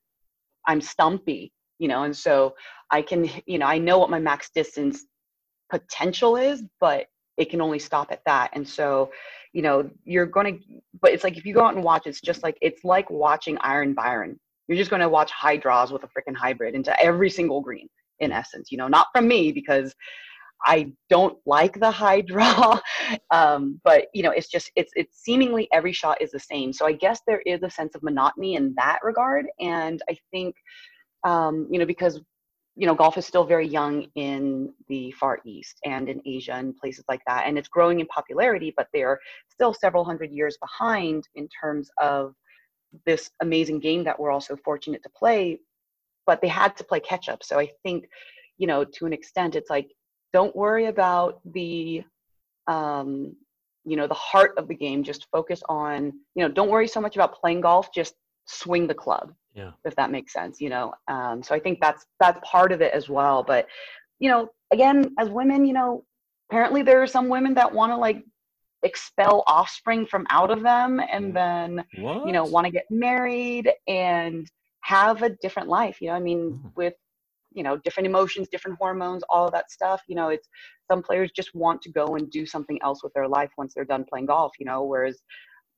i'm 0.67 0.81
stumpy 0.81 1.53
you 1.79 1.89
know 1.89 2.05
and 2.05 2.17
so 2.17 2.55
i 2.91 3.03
can 3.03 3.29
you 3.47 3.59
know 3.59 3.67
i 3.67 3.79
know 3.79 3.99
what 3.99 4.11
my 4.11 4.19
max 4.19 4.51
distance 4.55 5.05
potential 5.71 6.37
is 6.37 6.63
but 6.81 7.07
it 7.41 7.49
can 7.49 7.63
only 7.63 7.79
stop 7.79 8.13
at 8.13 8.23
that. 8.27 8.51
And 8.53 8.69
so 8.69 9.11
you 9.53 9.63
know, 9.63 9.91
you're 10.05 10.27
going 10.27 10.59
to, 10.59 10.65
but 11.01 11.13
it's 11.13 11.25
like 11.25 11.37
if 11.37 11.45
you 11.45 11.55
go 11.55 11.65
out 11.65 11.75
and 11.75 11.85
watch, 11.85 12.07
it's 12.07 12.21
just 12.21 12.43
like, 12.43 12.57
it's 12.61 12.85
like 12.85 13.11
watching 13.11 13.59
Iron 13.61 13.95
Byron. 13.95 14.39
You're 14.69 14.79
just 14.79 14.91
going 14.91 15.01
to 15.01 15.09
watch 15.09 15.33
high 15.33 15.57
draws 15.57 15.91
with 15.93 16.05
a 16.05 16.07
freaking 16.07 16.37
hybrid 16.37 16.75
into 16.75 16.99
every 17.03 17.31
single 17.31 17.61
green, 17.61 17.89
in 18.21 18.31
essence, 18.31 18.71
you 18.71 18.79
know, 18.79 18.87
not 18.87 19.09
from 19.13 19.27
me 19.27 19.51
because 19.51 19.95
I 20.65 20.93
don't 21.09 21.37
like 21.47 21.81
the 21.81 21.91
high 21.91 22.21
draw. 22.21 22.79
Um, 23.33 23.81
but 23.83 24.07
you 24.15 24.23
know, 24.23 24.31
it's 24.31 24.49
just 24.49 24.71
it's 24.77 24.93
it's 24.95 25.23
seemingly 25.23 25.69
every 25.73 25.93
shot 25.93 26.21
is 26.23 26.31
the 26.31 26.39
same. 26.39 26.73
So 26.73 26.87
I 26.87 26.93
guess 26.93 27.21
there 27.27 27.43
is 27.45 27.63
a 27.65 27.71
sense 27.71 27.97
of 27.97 28.05
monotony 28.05 28.55
in 28.55 28.73
that 28.77 29.01
regard. 29.03 29.47
And 29.59 30.01
I 30.09 30.17
think 30.31 30.55
um, 31.25 31.67
you 31.71 31.79
know, 31.79 31.87
because 31.87 32.21
you 32.81 32.87
know, 32.87 32.95
golf 32.95 33.19
is 33.19 33.27
still 33.27 33.45
very 33.45 33.69
young 33.69 34.07
in 34.15 34.73
the 34.89 35.11
Far 35.11 35.41
East 35.45 35.79
and 35.85 36.09
in 36.09 36.23
Asia 36.25 36.55
and 36.55 36.75
places 36.75 37.05
like 37.11 37.21
that. 37.27 37.45
And 37.47 37.59
it's 37.59 37.69
growing 37.69 38.01
in 38.01 38.07
popularity, 38.07 38.73
but 38.75 38.89
they're 38.95 39.21
still 39.51 39.75
several 39.75 40.03
hundred 40.03 40.31
years 40.33 40.57
behind 40.63 41.29
in 41.35 41.47
terms 41.49 41.91
of 42.01 42.35
this 43.05 43.31
amazing 43.43 43.81
game 43.81 44.03
that 44.05 44.19
we're 44.19 44.31
also 44.31 44.57
fortunate 44.65 45.03
to 45.03 45.11
play. 45.11 45.61
But 46.27 46.41
they 46.41 46.49
had 46.49 46.75
to 46.79 46.85
play 46.85 47.01
catch 47.01 47.29
up. 47.29 47.43
So 47.43 47.59
I 47.59 47.69
think, 47.83 48.07
you 48.57 48.67
know, 48.67 48.83
to 48.85 49.05
an 49.05 49.13
extent, 49.13 49.57
it's 49.57 49.69
like, 49.69 49.91
don't 50.33 50.57
worry 50.57 50.87
about 50.87 51.41
the, 51.53 52.03
um, 52.67 53.37
you 53.85 53.97
know, 53.99 54.07
the 54.07 54.15
heart 54.15 54.55
of 54.57 54.69
the 54.69 54.75
game. 54.75 55.05
Just 55.05 55.27
focus 55.31 55.61
on, 55.69 56.15
you 56.35 56.43
know, 56.43 56.49
don't 56.49 56.71
worry 56.71 56.89
so 56.89 57.03
much 57.03 57.15
about 57.15 57.39
playing 57.43 57.61
golf. 57.61 57.93
Just 57.93 58.15
swing 58.47 58.87
the 58.87 58.95
club 58.95 59.35
yeah 59.55 59.71
if 59.85 59.95
that 59.97 60.11
makes 60.11 60.33
sense 60.33 60.61
you 60.61 60.69
know 60.69 60.93
um, 61.09 61.43
so 61.43 61.55
i 61.55 61.59
think 61.61 61.79
that's 61.81 62.05
that's 62.19 62.39
part 62.49 62.73
of 62.73 62.81
it 62.81 62.93
as 62.93 63.09
well 63.09 63.43
but 63.43 63.67
you 64.19 64.29
know 64.31 64.49
again 64.73 65.13
as 65.19 65.29
women 65.29 65.65
you 65.65 65.73
know 65.73 66.05
apparently 66.51 66.83
there 66.83 67.03
are 67.03 67.07
some 67.07 67.29
women 67.29 67.55
that 67.55 67.73
want 67.73 67.91
to 67.93 67.97
like 67.97 68.25
expel 68.83 69.43
offspring 69.47 70.07
from 70.07 70.27
out 70.31 70.51
of 70.51 70.63
them 70.63 71.01
and 71.13 71.35
then 71.35 71.85
What? 71.99 72.27
you 72.27 72.33
know 72.33 72.45
want 72.45 72.65
to 72.67 72.71
get 72.71 72.85
married 72.91 73.71
and 73.89 74.47
have 74.83 75.23
a 75.23 75.31
different 75.43 75.69
life 75.69 76.01
you 76.01 76.09
know 76.09 76.15
i 76.15 76.21
mean 76.21 76.53
Mhm. 76.53 76.73
with 76.77 76.95
you 77.53 77.63
know 77.63 77.77
different 77.79 78.07
emotions 78.07 78.49
different 78.49 78.79
hormones 78.79 79.23
all 79.29 79.47
of 79.47 79.53
that 79.53 79.71
stuff 79.71 80.01
you 80.07 80.15
know 80.15 80.29
it's 80.29 80.49
some 80.91 81.03
players 81.03 81.31
just 81.35 81.55
want 81.55 81.83
to 81.83 81.91
go 81.91 82.15
and 82.17 82.31
do 82.31 82.47
something 82.47 82.79
else 82.83 83.03
with 83.03 83.13
their 83.13 83.29
life 83.29 83.51
once 83.59 83.75
they're 83.75 83.85
done 83.85 84.05
playing 84.09 84.27
golf 84.27 84.53
you 84.59 84.65
know 84.65 84.83
whereas 84.83 85.21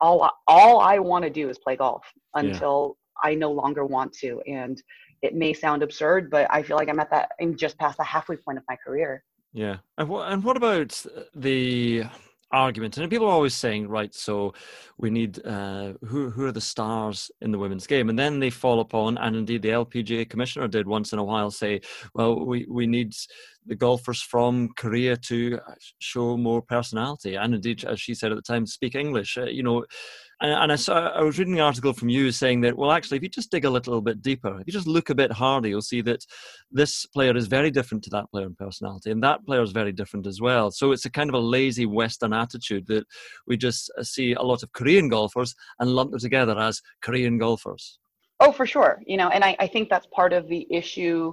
all 0.01 0.23
I- 0.23 0.31
all 0.47 0.81
i 0.81 0.99
want 0.99 1.25
to 1.25 1.31
do 1.31 1.49
is 1.49 1.59
play 1.59 1.77
golf 1.77 2.05
until 2.35 2.97
i 3.23 3.35
no 3.35 3.51
longer 3.51 3.85
want 3.85 4.12
to 4.12 4.41
and 4.47 4.83
it 5.23 5.35
may 5.35 5.53
sound 5.53 5.83
absurd 5.83 6.31
but 6.31 6.47
i 6.51 6.62
feel 6.62 6.77
like 6.77 6.89
i'm 6.89 7.01
at 7.01 7.11
that 7.11 7.31
i'm 7.41 7.57
just 7.57 7.79
past 7.79 7.97
the 7.97 8.05
halfway 8.05 8.37
point 8.37 8.59
of 8.59 8.64
my 8.68 8.77
career. 8.77 9.25
Yeah, 9.53 9.79
and 9.99 10.09
what 10.09 10.33
and 10.33 10.43
what 10.43 10.57
about 10.57 11.05
the 11.35 12.05
argument? 12.51 12.97
And 12.97 13.11
people 13.11 13.27
are 13.27 13.33
always 13.33 13.55
saying, 13.55 13.89
right, 13.89 14.14
so 14.14 14.55
we 14.97 15.11
need 15.11 15.45
uh, 15.45 15.93
who 16.05 16.31
who 16.31 16.47
are 16.47 16.53
the 16.53 16.61
stars 16.61 17.31
in 17.43 17.53
the 17.53 17.59
women's 17.59 17.87
game, 17.87 18.09
and 18.09 18.18
then 18.18 18.41
they 18.41 18.49
fall 18.49 18.81
upon, 18.81 19.18
and 19.18 19.37
indeed 19.37 19.61
the 19.61 19.68
LPGA 19.68 20.29
commissioner 20.29 20.68
did 20.68 20.87
once 20.87 21.12
in 21.12 21.18
a 21.18 21.25
while 21.25 21.51
say, 21.51 21.83
well, 22.14 22.47
we 22.47 22.66
we 22.68 22.87
need 22.87 23.14
the 23.66 23.74
golfers 23.74 24.20
from 24.22 24.70
Korea 24.76 25.16
to 25.16 25.58
show 25.98 26.36
more 26.36 26.62
personality, 26.62 27.36
and 27.36 27.54
indeed, 27.54 27.84
as 27.84 28.00
she 28.00 28.14
said 28.14 28.32
at 28.32 28.36
the 28.36 28.42
time, 28.42 28.66
speak 28.66 28.94
English. 28.94 29.36
Uh, 29.38 29.44
you 29.44 29.62
know. 29.62 29.84
And, 30.40 30.50
and 30.50 30.72
I 30.72 30.76
saw 30.76 31.10
I 31.10 31.22
was 31.22 31.38
reading 31.38 31.54
an 31.54 31.60
article 31.60 31.92
from 31.92 32.08
you 32.08 32.32
saying 32.32 32.62
that 32.62 32.76
well 32.76 32.90
actually 32.90 33.18
if 33.18 33.22
you 33.22 33.28
just 33.28 33.52
dig 33.52 33.64
a 33.64 33.70
little 33.70 34.00
bit 34.00 34.22
deeper 34.22 34.58
if 34.58 34.66
you 34.66 34.72
just 34.72 34.88
look 34.88 35.08
a 35.08 35.14
bit 35.14 35.30
harder 35.30 35.68
you'll 35.68 35.82
see 35.82 36.00
that 36.00 36.26
this 36.72 37.06
player 37.06 37.36
is 37.36 37.46
very 37.46 37.70
different 37.70 38.02
to 38.04 38.10
that 38.10 38.30
player 38.30 38.46
in 38.46 38.54
personality, 38.54 39.10
and 39.10 39.22
that 39.22 39.44
player 39.46 39.62
is 39.62 39.72
very 39.72 39.92
different 39.92 40.26
as 40.26 40.40
well. 40.40 40.70
So 40.70 40.92
it's 40.92 41.04
a 41.04 41.10
kind 41.10 41.30
of 41.30 41.34
a 41.34 41.38
lazy 41.38 41.86
Western 41.86 42.32
attitude 42.32 42.86
that 42.88 43.04
we 43.46 43.56
just 43.56 43.92
uh, 43.98 44.02
see 44.02 44.32
a 44.32 44.42
lot 44.42 44.62
of 44.62 44.72
Korean 44.72 45.08
golfers 45.08 45.54
and 45.78 45.90
lump 45.90 46.10
them 46.10 46.20
together 46.20 46.58
as 46.58 46.80
Korean 47.02 47.38
golfers. 47.38 47.98
Oh, 48.40 48.52
for 48.52 48.66
sure. 48.66 49.02
You 49.06 49.16
know, 49.16 49.28
and 49.28 49.44
I, 49.44 49.56
I 49.60 49.66
think 49.66 49.88
that's 49.88 50.06
part 50.06 50.32
of 50.32 50.48
the 50.48 50.66
issue 50.70 51.32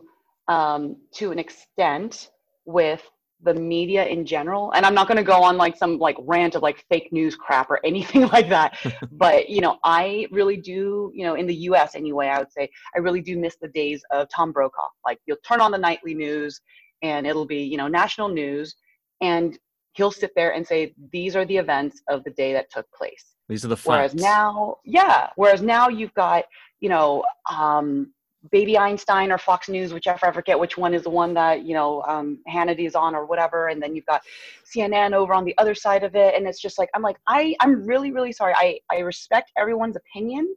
um, 0.49 0.97
to 1.13 1.31
an 1.31 1.39
extent 1.39 2.31
with 2.65 3.01
the 3.41 3.53
media 3.53 4.05
in 4.05 4.25
general. 4.25 4.71
And 4.71 4.85
I'm 4.85 4.93
not 4.93 5.07
going 5.07 5.17
to 5.17 5.23
go 5.23 5.41
on 5.41 5.55
like 5.55 5.77
some 5.77 5.97
like 5.97 6.17
rant 6.19 6.55
of 6.55 6.61
like 6.61 6.83
fake 6.89 7.13
news 7.13 7.35
crap 7.35 7.69
or 7.69 7.79
anything 7.85 8.27
like 8.27 8.49
that. 8.49 8.77
but, 9.11 9.49
you 9.49 9.61
know, 9.61 9.77
I 9.83 10.27
really 10.31 10.57
do, 10.57 11.11
you 11.15 11.23
know, 11.23 11.35
in 11.35 11.47
the 11.47 11.55
US 11.55 11.95
anyway, 11.95 12.27
I 12.27 12.39
would 12.39 12.51
say 12.51 12.69
I 12.95 12.99
really 12.99 13.21
do 13.21 13.37
miss 13.37 13.55
the 13.61 13.69
days 13.69 14.03
of 14.11 14.27
Tom 14.35 14.51
Brokaw. 14.51 14.87
Like 15.05 15.19
you'll 15.25 15.37
turn 15.47 15.61
on 15.61 15.71
the 15.71 15.77
nightly 15.77 16.13
news 16.13 16.59
and 17.01 17.25
it'll 17.25 17.45
be, 17.45 17.61
you 17.61 17.77
know, 17.77 17.87
national 17.87 18.27
news 18.27 18.75
and 19.21 19.57
he'll 19.93 20.11
sit 20.11 20.31
there 20.35 20.53
and 20.53 20.67
say, 20.67 20.93
these 21.11 21.35
are 21.35 21.45
the 21.45 21.57
events 21.57 22.01
of 22.09 22.23
the 22.25 22.31
day 22.31 22.51
that 22.53 22.69
took 22.71 22.91
place. 22.91 23.35
These 23.47 23.65
are 23.65 23.69
the 23.69 23.77
facts. 23.77 23.87
Whereas 23.87 24.15
now, 24.15 24.77
yeah. 24.85 25.29
Whereas 25.35 25.61
now 25.61 25.87
you've 25.87 26.13
got, 26.13 26.43
you 26.81 26.89
know, 26.89 27.23
um, 27.49 28.13
Baby 28.51 28.77
Einstein 28.77 29.31
or 29.31 29.37
Fox 29.37 29.67
News, 29.67 29.93
whichever 29.93 30.25
I 30.25 30.31
forget 30.31 30.57
which 30.57 30.77
one 30.77 30.93
is 30.93 31.03
the 31.03 31.09
one 31.09 31.33
that 31.33 31.65
you 31.65 31.73
know 31.73 32.01
um, 32.03 32.39
Hannity's 32.47 32.95
on 32.95 33.13
or 33.13 33.25
whatever, 33.25 33.67
and 33.67 33.81
then 33.81 33.95
you've 33.95 34.05
got 34.05 34.21
CNN 34.65 35.13
over 35.13 35.33
on 35.33 35.43
the 35.43 35.57
other 35.57 35.75
side 35.75 36.03
of 36.03 36.15
it, 36.15 36.35
and 36.35 36.47
it's 36.47 36.61
just 36.61 36.77
like 36.77 36.89
I'm 36.93 37.01
like 37.01 37.17
I 37.27 37.55
I'm 37.59 37.85
really 37.85 38.11
really 38.11 38.31
sorry. 38.31 38.53
I 38.55 38.79
I 38.89 38.99
respect 38.99 39.51
everyone's 39.57 39.97
opinion, 39.97 40.55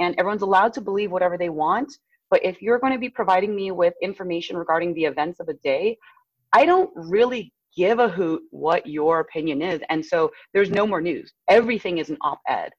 and 0.00 0.14
everyone's 0.18 0.42
allowed 0.42 0.72
to 0.74 0.80
believe 0.80 1.10
whatever 1.10 1.36
they 1.36 1.48
want. 1.48 1.92
But 2.30 2.44
if 2.44 2.62
you're 2.62 2.78
going 2.78 2.92
to 2.92 2.98
be 2.98 3.08
providing 3.08 3.54
me 3.54 3.70
with 3.70 3.94
information 4.02 4.56
regarding 4.56 4.94
the 4.94 5.04
events 5.04 5.40
of 5.40 5.48
a 5.48 5.54
day, 5.54 5.98
I 6.52 6.64
don't 6.66 6.90
really 6.94 7.52
give 7.76 7.98
a 7.98 8.08
hoot 8.08 8.42
what 8.50 8.86
your 8.86 9.20
opinion 9.20 9.60
is. 9.62 9.80
And 9.88 10.04
so 10.04 10.30
there's 10.52 10.70
no 10.70 10.86
more 10.86 11.00
news. 11.00 11.32
Everything 11.48 11.98
is 11.98 12.10
an 12.10 12.18
op 12.20 12.40
ed. 12.48 12.70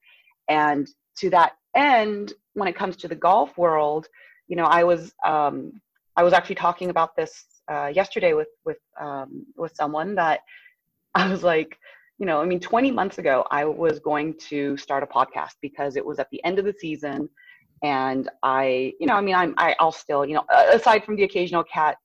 And 0.50 0.88
to 1.18 1.30
that 1.32 1.54
end, 1.76 2.34
when 2.54 2.68
it 2.68 2.76
comes 2.76 2.96
to 2.98 3.08
the 3.08 3.16
golf 3.16 3.58
world, 3.58 4.08
you 4.48 4.56
know, 4.56 4.66
I 4.66 4.84
was 4.84 5.14
um, 5.26 5.82
I 6.16 6.24
was 6.24 6.34
actually 6.34 6.56
talking 6.56 6.90
about 6.90 7.16
this 7.16 7.46
uh, 7.72 7.92
yesterday 7.94 8.34
with 8.34 8.50
with 8.66 8.78
um, 9.00 9.46
with 9.56 9.76
someone 9.76 10.16
that 10.16 10.42
I 11.16 11.30
was 11.30 11.44
like, 11.44 11.78
you 12.18 12.26
know, 12.26 12.42
I 12.42 12.46
mean, 12.46 12.60
20 12.60 12.92
months 12.92 13.18
ago, 13.18 13.46
I 13.52 13.66
was 13.66 14.00
going 14.00 14.36
to 14.50 14.76
start 14.78 15.04
a 15.04 15.08
podcast 15.08 15.56
because 15.62 15.96
it 15.96 16.06
was 16.06 16.20
at 16.20 16.30
the 16.32 16.44
end 16.44 16.60
of 16.60 16.66
the 16.66 16.74
season, 16.78 17.30
and 17.84 18.30
I, 18.44 18.94
you 19.00 19.08
know, 19.08 19.16
I 19.16 19.22
mean, 19.22 19.36
I'm 19.36 19.54
I, 19.58 19.76
I'll 19.80 19.92
still, 19.92 20.26
you 20.26 20.36
know, 20.36 20.46
aside 20.72 21.04
from 21.04 21.16
the 21.16 21.24
occasional 21.24 21.64
cat, 21.64 21.98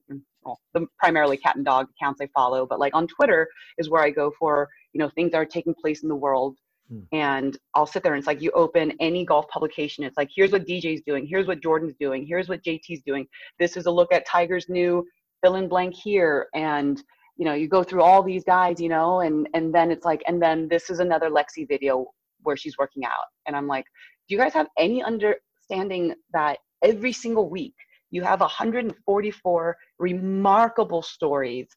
well, 0.43 0.59
the 0.73 0.87
primarily 0.97 1.37
cat 1.37 1.55
and 1.55 1.65
dog 1.65 1.87
accounts 1.95 2.19
I 2.21 2.27
follow, 2.33 2.65
but 2.65 2.79
like 2.79 2.95
on 2.95 3.07
Twitter 3.07 3.47
is 3.77 3.89
where 3.89 4.01
I 4.01 4.09
go 4.09 4.31
for, 4.39 4.69
you 4.93 4.99
know, 4.99 5.09
things 5.09 5.31
that 5.31 5.37
are 5.37 5.45
taking 5.45 5.73
place 5.73 6.03
in 6.03 6.09
the 6.09 6.15
world 6.15 6.57
Hmm. 6.91 6.99
and 7.13 7.57
I'll 7.73 7.85
sit 7.85 8.03
there 8.03 8.13
and 8.13 8.19
it's 8.19 8.27
like 8.27 8.41
you 8.41 8.51
open 8.51 8.91
any 8.99 9.23
golf 9.23 9.47
publication. 9.47 10.03
It's 10.03 10.17
like 10.17 10.29
here's 10.35 10.51
what 10.51 10.67
DJ's 10.67 11.01
doing, 11.05 11.25
here's 11.25 11.47
what 11.47 11.61
Jordan's 11.61 11.95
doing, 11.97 12.25
here's 12.27 12.49
what 12.49 12.63
JT's 12.63 13.01
doing. 13.05 13.27
This 13.59 13.77
is 13.77 13.85
a 13.85 13.91
look 13.91 14.11
at 14.11 14.25
Tiger's 14.27 14.67
new 14.67 15.05
fill 15.41 15.55
in 15.55 15.69
blank 15.69 15.95
here, 15.95 16.47
and 16.53 17.01
you 17.37 17.45
know 17.45 17.53
you 17.53 17.69
go 17.69 17.81
through 17.81 18.01
all 18.01 18.21
these 18.21 18.43
guys, 18.43 18.81
you 18.81 18.89
know, 18.89 19.21
and 19.21 19.47
and 19.53 19.73
then 19.73 19.89
it's 19.89 20.03
like 20.03 20.21
and 20.27 20.41
then 20.41 20.67
this 20.67 20.89
is 20.89 20.99
another 20.99 21.29
Lexi 21.29 21.65
video 21.65 22.07
where 22.43 22.57
she's 22.57 22.77
working 22.77 23.05
out, 23.05 23.25
and 23.47 23.55
I'm 23.55 23.67
like, 23.67 23.85
do 24.27 24.35
you 24.35 24.41
guys 24.41 24.53
have 24.53 24.67
any 24.77 25.01
understanding 25.01 26.13
that 26.33 26.57
every 26.83 27.13
single 27.13 27.49
week 27.49 27.75
you 28.09 28.21
have 28.23 28.41
144 28.41 29.77
remarkable 29.99 31.01
stories 31.01 31.69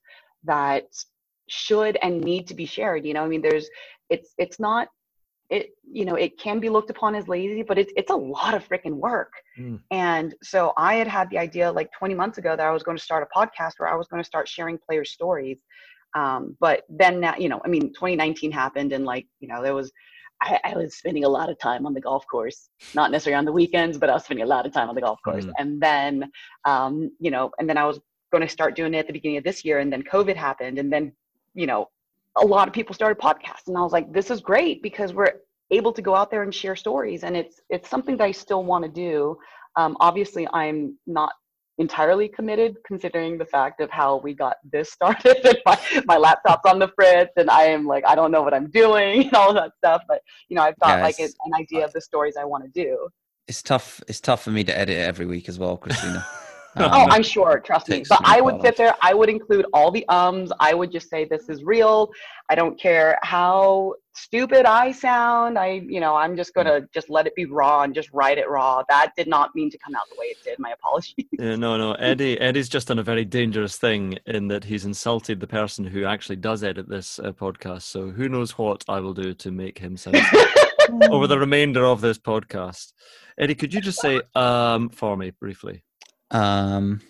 that 0.42 0.86
should 1.48 1.98
and 2.02 2.20
need 2.22 2.46
to 2.48 2.54
be 2.54 2.64
shared 2.64 3.04
you 3.04 3.12
know 3.12 3.22
i 3.22 3.28
mean 3.28 3.42
there's 3.42 3.68
it's 4.08 4.32
it's 4.38 4.58
not 4.58 4.88
it 5.51 5.70
you 5.90 6.05
know 6.05 6.14
it 6.14 6.38
can 6.38 6.59
be 6.59 6.68
looked 6.68 6.90
upon 6.90 7.14
as 7.14 7.28
lazy 7.28 7.62
but 7.62 7.78
it's 7.78 7.92
it's 7.97 8.11
a 8.11 8.16
lot 8.16 8.55
of 8.55 8.66
freaking 8.66 8.95
work 8.95 9.32
Mm. 9.59 9.78
and 9.92 10.34
so 10.42 10.72
i 10.76 10.95
had 10.95 11.07
had 11.07 11.30
the 11.30 11.38
idea 11.38 11.70
like 11.70 11.88
20 11.97 12.14
months 12.14 12.38
ago 12.38 12.57
that 12.57 12.66
i 12.66 12.70
was 12.70 12.82
going 12.82 12.97
to 12.97 13.03
start 13.03 13.22
a 13.28 13.38
podcast 13.38 13.72
where 13.78 13.88
i 13.88 13.95
was 13.95 14.09
going 14.09 14.20
to 14.22 14.26
start 14.26 14.49
sharing 14.49 14.78
players 14.78 15.11
stories 15.12 15.59
um, 16.16 16.57
but 16.61 16.82
then 16.88 17.20
now 17.20 17.34
you 17.38 17.49
know 17.49 17.61
i 17.64 17.68
mean 17.68 17.92
2019 17.92 18.51
happened 18.51 18.92
and 18.92 19.05
like 19.05 19.26
you 19.40 19.49
know 19.49 19.62
there 19.62 19.74
was 19.74 19.92
I, 20.42 20.59
I 20.64 20.76
was 20.76 20.97
spending 20.97 21.24
a 21.24 21.28
lot 21.28 21.49
of 21.51 21.59
time 21.61 21.86
on 21.86 21.95
the 21.95 22.01
golf 22.01 22.24
course 22.30 22.68
not 22.95 23.11
necessarily 23.12 23.38
on 23.38 23.45
the 23.45 23.53
weekends 23.53 23.99
but 23.99 24.11
i 24.11 24.14
was 24.14 24.24
spending 24.24 24.45
a 24.45 24.49
lot 24.49 24.66
of 24.66 24.72
time 24.72 24.88
on 24.88 24.95
the 24.95 25.01
golf 25.01 25.20
course 25.24 25.45
Mm. 25.45 25.53
and 25.59 25.80
then 25.80 26.30
um, 26.64 27.11
you 27.20 27.30
know 27.30 27.51
and 27.59 27.68
then 27.68 27.78
i 27.78 27.84
was 27.84 28.01
going 28.32 28.42
to 28.42 28.49
start 28.49 28.74
doing 28.74 28.95
it 28.95 28.99
at 28.99 29.07
the 29.07 29.12
beginning 29.12 29.36
of 29.38 29.45
this 29.45 29.64
year 29.64 29.78
and 29.78 29.92
then 29.92 30.03
covid 30.03 30.34
happened 30.36 30.78
and 30.80 30.92
then 30.92 31.12
you 31.55 31.66
know 31.66 31.86
a 32.37 32.45
lot 32.45 32.68
of 32.68 32.74
people 32.74 32.95
started 32.95 33.20
podcasts 33.20 33.68
and 33.68 33.76
i 33.76 33.80
was 33.80 33.93
like 33.93 34.12
this 34.12 34.30
is 34.30 34.41
great 34.41 34.82
because 34.82 35.12
we're 35.12 35.32
able 35.70 35.93
to 35.93 36.03
go 36.03 36.14
out 36.14 36.30
there 36.30 36.43
and 36.43 36.55
share 36.55 36.76
stories 36.76 37.24
and 37.24 37.37
it's 37.37 37.61
it's 37.70 37.89
something 37.89 38.16
that 38.16 38.24
i 38.24 38.32
still 38.32 38.64
want 38.64 38.85
to 38.85 38.91
do 38.91 39.37
um, 39.76 39.97
obviously 40.01 40.47
i'm 40.53 40.97
not 41.07 41.32
entirely 41.78 42.28
committed 42.28 42.76
considering 42.87 43.37
the 43.37 43.45
fact 43.45 43.80
of 43.80 43.91
how 43.91 44.18
we 44.18 44.32
got 44.32 44.57
this 44.72 44.93
started 44.99 45.37
and 45.45 45.59
my, 45.66 45.78
my 46.07 46.16
laptop's 46.16 46.68
on 46.68 46.78
the 46.78 46.89
fritz 46.95 47.32
and 47.37 47.51
i 47.51 47.62
am 47.62 47.85
like 47.87 48.05
i 48.07 48.14
don't 48.14 48.30
know 48.30 48.43
what 48.43 48.55
i'm 48.55 48.70
doing 48.70 49.22
and 49.24 49.35
all 49.35 49.53
that 49.53 49.72
stuff 49.78 50.03
but 50.07 50.20
you 50.49 50.57
know 50.57 50.62
i've 50.62 50.78
got 50.78 50.99
Yeah, 50.99 51.05
like 51.05 51.18
an, 51.18 51.30
idea 51.55 51.85
of 51.85 51.93
the 51.93 52.01
stories 52.01 52.37
i 52.39 52.45
want 52.45 52.64
to 52.64 52.70
do 52.70 53.09
It's 53.47 53.62
tough. 53.62 54.03
It's 54.09 54.20
tough 54.20 54.43
for 54.43 54.51
me 54.51 54.64
to 54.64 54.76
edit 54.76 54.97
it 54.97 55.03
every 55.03 55.26
week 55.26 55.49
as 55.51 55.59
well, 55.59 55.76
Christina. 55.76 56.24
oh 56.77 56.85
Um, 56.85 57.11
i'm 57.11 57.22
sure. 57.22 57.61
Trust 57.61 57.89
me. 57.89 58.05
but 58.09 58.20
i 58.25 58.41
would 58.41 58.61
sit 58.62 58.77
there. 58.77 58.95
I 59.03 59.14
would 59.14 59.29
include 59.29 59.66
all 59.72 59.91
the 59.91 60.05
ums. 60.09 60.51
I 60.61 60.75
would 60.75 60.91
just 60.93 61.09
say 61.11 61.25
this 61.25 61.49
is 61.49 61.62
real. 61.64 62.11
I 62.51 62.55
don't 62.55 62.79
care 62.79 63.18
how 63.22 63.95
stupid 64.16 64.64
i 64.64 64.93
sound. 64.93 65.59
I 65.59 65.83
you 65.95 65.99
know 66.01 66.14
i'm 66.14 66.37
just 66.37 66.55
gonna 66.55 66.83
just 66.93 67.11
let 67.11 67.27
it 67.27 67.35
be 67.35 67.47
raw 67.47 67.83
and 67.83 67.95
just 67.95 68.11
write 68.12 68.39
it 68.39 68.49
raw. 68.49 68.83
That 68.89 69.12
did 69.16 69.29
not 69.29 69.55
mean 69.55 69.70
to 69.70 69.79
come 69.79 69.95
out 69.97 70.09
the 70.11 70.16
way 70.18 70.27
it 70.27 70.37
did. 70.45 70.59
My 70.59 70.70
apologies. 70.70 71.14
Yeah, 71.33 71.57
no, 71.57 71.77
no. 71.77 71.93
Eddie, 71.95 72.39
Eddie's 72.41 72.68
just 72.68 72.89
done 72.89 72.99
a 72.99 73.03
very 73.03 73.25
dangerous 73.25 73.77
thing 73.77 74.18
in 74.27 74.49
that 74.49 74.64
he's 74.64 74.85
insulted 74.85 75.41
the 75.41 75.47
person 75.47 75.85
who 75.85 76.05
actually 76.05 76.37
does 76.37 76.62
edit 76.62 76.89
this 76.89 77.18
uh, 77.18 77.33
podcast. 77.33 77.83
So 77.83 78.11
who 78.11 78.29
knows 78.29 78.57
what 78.57 78.85
I 78.89 79.01
will 79.01 79.14
do 79.14 79.35
to 79.35 79.51
make 79.51 79.79
him 79.79 79.97
sound 79.97 80.16
over 81.11 81.27
the 81.27 81.39
remainder 81.39 81.85
of 81.85 82.01
this 82.01 82.18
podcast. 82.18 82.93
Eddie, 83.39 83.55
could 83.57 83.75
you 83.75 83.81
just 83.81 84.01
say 84.01 84.20
um 84.37 84.91
for 84.91 85.16
me 85.16 85.31
briefly? 85.31 85.83
Um, 86.35 87.01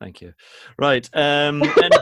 Thank 0.00 0.20
you. 0.20 0.34
Right. 0.78 1.08
Um, 1.12 1.62
and- 1.82 1.94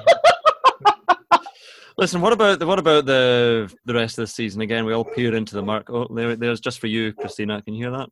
listen, 1.99 2.21
what 2.23 2.33
about 2.33 2.59
the 2.59 2.67
what 2.67 2.79
about 2.79 3.05
the 3.05 3.71
the 3.85 3.95
rest 3.95 4.19
of 4.19 4.23
the 4.23 4.27
season? 4.27 4.63
Again, 4.63 4.85
we 4.87 4.95
all 4.95 5.05
peer 5.05 5.35
into 5.35 5.55
the 5.55 5.63
mark. 5.63 5.91
Oh, 5.91 6.07
there, 6.15 6.35
there's 6.37 6.61
just 6.61 6.79
for 6.81 6.87
you, 6.87 7.13
Christina. 7.13 7.61
Can 7.63 7.75
you 7.75 7.85
hear 7.85 7.97
that? 7.99 8.09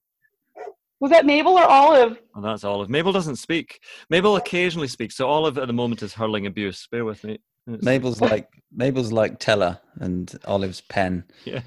was 1.01 1.13
that 1.13 1.25
mabel 1.25 1.53
or 1.53 1.63
olive 1.65 2.19
Oh, 2.35 2.41
that's 2.41 2.65
Olive. 2.65 2.91
Mabel 2.91 3.13
doesn't 3.13 3.37
speak. 3.37 3.81
Mabel 4.11 4.35
occasionally 4.37 4.89
speaks. 4.89 5.17
So 5.17 5.29
Olive 5.29 5.57
at 5.57 5.67
the 5.69 5.73
moment 5.73 6.03
is 6.03 6.13
hurling 6.13 6.47
abuse. 6.47 6.89
Bear 6.91 7.05
with 7.05 7.23
me. 7.25 7.39
It's- 7.69 7.83
Mabel's 7.85 8.21
like 8.21 8.49
Mabel's 8.73 9.13
like 9.13 9.39
Teller 9.39 9.79
and 10.01 10.35
Olive's 10.47 10.81
Penn. 10.83 11.25
Yeah. 11.45 11.63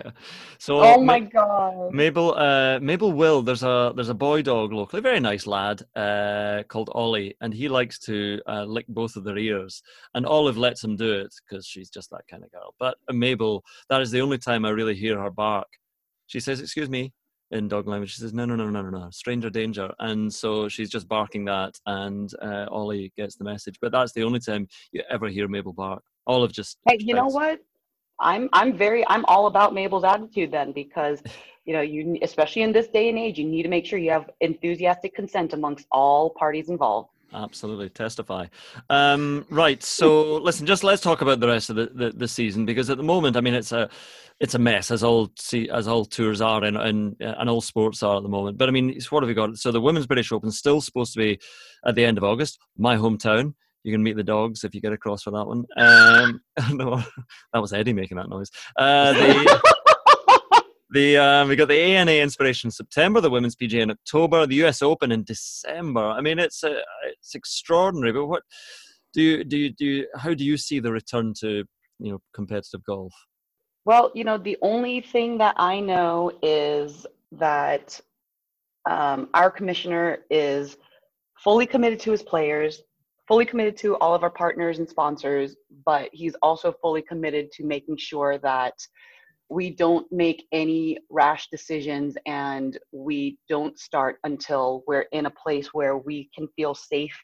So 0.60 0.80
Oh 0.82 0.98
Ma- 1.00 1.04
my 1.14 1.20
god. 1.22 1.92
Mabel, 1.94 2.36
uh, 2.36 2.80
Mabel 2.80 3.12
will. 3.12 3.42
There's 3.42 3.64
a 3.64 3.92
there's 3.96 4.10
a 4.10 4.14
boy 4.14 4.42
dog 4.44 4.72
locally, 4.74 5.02
very 5.02 5.20
nice 5.20 5.48
lad, 5.48 5.82
uh, 5.96 6.62
called 6.68 6.90
Ollie, 6.94 7.36
and 7.42 7.54
he 7.54 7.68
likes 7.68 7.98
to 8.00 8.40
uh, 8.48 8.64
lick 8.66 8.86
both 8.88 9.16
of 9.16 9.24
their 9.24 9.38
ears. 9.38 9.82
And 10.14 10.26
Olive 10.26 10.58
lets 10.58 10.84
him 10.84 10.96
do 10.96 11.12
it 11.14 11.34
because 11.42 11.66
she's 11.66 11.90
just 11.90 12.10
that 12.12 12.28
kind 12.30 12.44
of 12.44 12.52
girl. 12.52 12.76
But 12.80 12.98
uh, 13.10 13.14
Mabel, 13.14 13.64
that 13.90 14.02
is 14.02 14.12
the 14.12 14.22
only 14.22 14.38
time 14.38 14.66
I 14.66 14.70
really 14.70 14.96
hear 14.96 15.20
her 15.20 15.32
bark. 15.32 15.68
She 16.28 16.40
says, 16.40 16.62
"Excuse 16.62 16.90
me," 16.90 17.14
in 17.52 17.68
dog 17.68 17.88
language. 17.88 18.14
She 18.14 18.22
says, 18.22 18.34
"No, 18.34 18.46
no, 18.46 18.56
no, 18.56 18.70
no, 18.70 18.82
no, 18.82 18.90
no, 18.90 19.10
stranger 19.12 19.50
danger." 19.50 19.92
And 20.00 20.34
so 20.34 20.68
she's 20.70 20.90
just 20.90 21.08
barking 21.08 21.46
that, 21.46 21.78
and 21.86 22.34
uh, 22.42 22.66
Ollie 22.70 23.12
gets 23.18 23.36
the 23.36 23.44
message. 23.44 23.78
But 23.82 23.92
that's 23.92 24.14
the 24.14 24.24
only 24.24 24.40
time 24.40 24.68
you 24.92 25.04
ever 25.10 25.28
hear 25.28 25.48
Mabel 25.48 25.74
bark. 25.74 26.04
Olive 26.28 26.52
just. 26.52 26.78
Hey, 26.88 26.98
you 27.00 27.14
know 27.14 27.28
what? 27.28 27.60
I'm 28.20 28.50
I'm 28.54 28.78
very 28.78 29.04
I'm 29.08 29.26
all 29.26 29.48
about 29.48 29.74
Mabel's 29.74 30.04
attitude 30.04 30.52
then 30.52 30.72
because 30.72 31.22
you 31.66 31.74
know 31.74 31.82
you 31.82 32.18
especially 32.22 32.62
in 32.62 32.72
this 32.72 32.88
day 32.88 33.10
and 33.10 33.18
age 33.18 33.38
you 33.38 33.46
need 33.46 33.64
to 33.64 33.70
make 33.70 33.86
sure 33.86 34.00
you 34.00 34.12
have 34.12 34.30
enthusiastic 34.40 35.14
consent 35.14 35.54
amongst 35.54 35.88
all 35.92 36.30
parties 36.30 36.70
involved. 36.70 37.10
Absolutely, 37.34 37.90
testify. 37.90 38.48
Um, 38.90 39.46
right, 39.50 39.82
so 39.82 40.36
listen, 40.38 40.66
just 40.66 40.84
let's 40.84 41.02
talk 41.02 41.22
about 41.22 41.40
the 41.40 41.48
rest 41.48 41.70
of 41.70 41.78
the, 41.78 41.86
the, 41.94 42.12
the 42.12 42.28
season 42.28 42.66
because 42.66 42.90
at 42.90 42.98
the 42.98 43.04
moment, 43.04 43.38
I 43.38 43.42
mean, 43.42 43.54
it's 43.54 43.72
a 43.72 43.90
it's 44.40 44.56
a 44.56 44.60
mess 44.60 44.90
as 44.92 45.04
all 45.04 45.32
as 45.72 45.88
all 45.88 46.04
tours 46.04 46.42
are 46.42 46.64
and, 46.64 46.76
and 46.76 47.16
and 47.20 47.50
all 47.50 47.62
sports 47.62 48.04
are 48.04 48.18
at 48.18 48.24
the 48.24 48.30
moment. 48.30 48.58
But 48.58 48.68
I 48.70 48.72
mean, 48.72 48.90
it's- 48.90 49.12
what 49.12 49.24
have 49.24 49.28
we 49.28 49.34
got? 49.34 49.56
So 49.58 49.72
the 49.72 49.80
Women's 49.80 50.08
British 50.08 50.32
Open 50.32 50.50
is 50.50 50.58
still 50.58 50.82
supposed 50.82 51.14
to 51.14 51.20
be 51.20 51.40
at 51.86 51.96
the 51.96 52.04
end 52.04 52.18
of 52.18 52.24
August. 52.24 52.60
My 52.78 52.96
hometown. 52.98 53.54
You 53.84 53.92
can 53.92 54.04
meet 54.04 54.16
the 54.16 54.24
dogs 54.24 54.64
if 54.64 54.76
you 54.76 54.82
get 54.82 54.94
across 54.94 55.24
for 55.24 55.32
that 55.32 55.48
one. 55.48 55.66
Um, 55.76 56.42
no, 56.78 57.02
that 57.54 57.62
was 57.62 57.74
Eddie 57.74 57.94
making 57.94 58.18
that 58.18 58.30
noise. 58.30 58.52
Uh, 58.78 59.14
the, 59.14 59.74
the 60.92 61.18
um, 61.18 61.48
we 61.48 61.56
got 61.56 61.70
the 61.70 61.80
ANA 61.80 62.12
Inspiration 62.12 62.68
in 62.68 62.72
September, 62.72 63.22
the 63.22 63.30
Women's 63.30 63.56
PGA 63.56 63.82
in 63.82 63.92
October, 63.92 64.46
the 64.46 64.64
US 64.66 64.82
Open 64.82 65.12
in 65.12 65.24
December. 65.24 66.02
I 66.02 66.22
mean, 66.22 66.38
it's 66.38 66.64
uh, 66.64 66.82
it's 67.08 67.34
extraordinary. 67.34 68.12
But 68.12 68.26
what 68.26 68.44
do 69.14 69.22
you 69.22 69.44
do? 69.44 69.58
You, 69.58 69.70
do 69.70 69.86
you, 69.86 70.08
how 70.18 70.34
do 70.34 70.44
you 70.44 70.58
see 70.58 70.80
the 70.80 70.92
return 70.92 71.34
to 71.40 71.64
you 72.00 72.12
know 72.12 72.22
competitive 72.34 72.84
golf? 72.84 73.14
Well, 73.86 74.12
you 74.14 74.24
know, 74.24 74.38
the 74.38 74.58
only 74.62 75.02
thing 75.02 75.38
that 75.40 75.56
I 75.58 75.80
know 75.80 76.32
is 76.44 77.08
that 77.32 78.00
um, 78.90 79.30
our 79.34 79.50
commissioner 79.50 80.20
is 80.30 80.78
fully 81.38 81.66
committed 81.66 82.00
to 82.02 82.12
his 82.12 82.22
players, 82.22 82.82
fully 83.28 83.46
committed 83.46 83.78
to 83.78 83.96
all 83.96 84.14
of 84.14 84.24
our 84.24 84.30
partners 84.30 84.78
and 84.80 84.88
sponsors, 84.88 85.56
but 85.86 86.10
he's 86.12 86.36
also 86.42 86.74
fully 86.82 87.02
committed 87.02 87.52
to 87.54 87.64
making 87.64 87.98
sure 87.98 88.38
that 88.40 88.74
we 89.52 89.70
don't 89.70 90.10
make 90.14 90.48
any 90.54 90.98
rash 91.10 91.50
decisions 91.50 92.16
and 92.26 92.80
we 92.94 93.38
don't 93.50 93.78
start 93.78 94.18
until 94.24 94.82
we're 94.88 95.08
in 95.12 95.26
a 95.26 95.30
place 95.30 95.74
where 95.74 95.98
we 95.98 96.30
can 96.34 96.48
feel 96.56 96.74
safe 96.74 97.22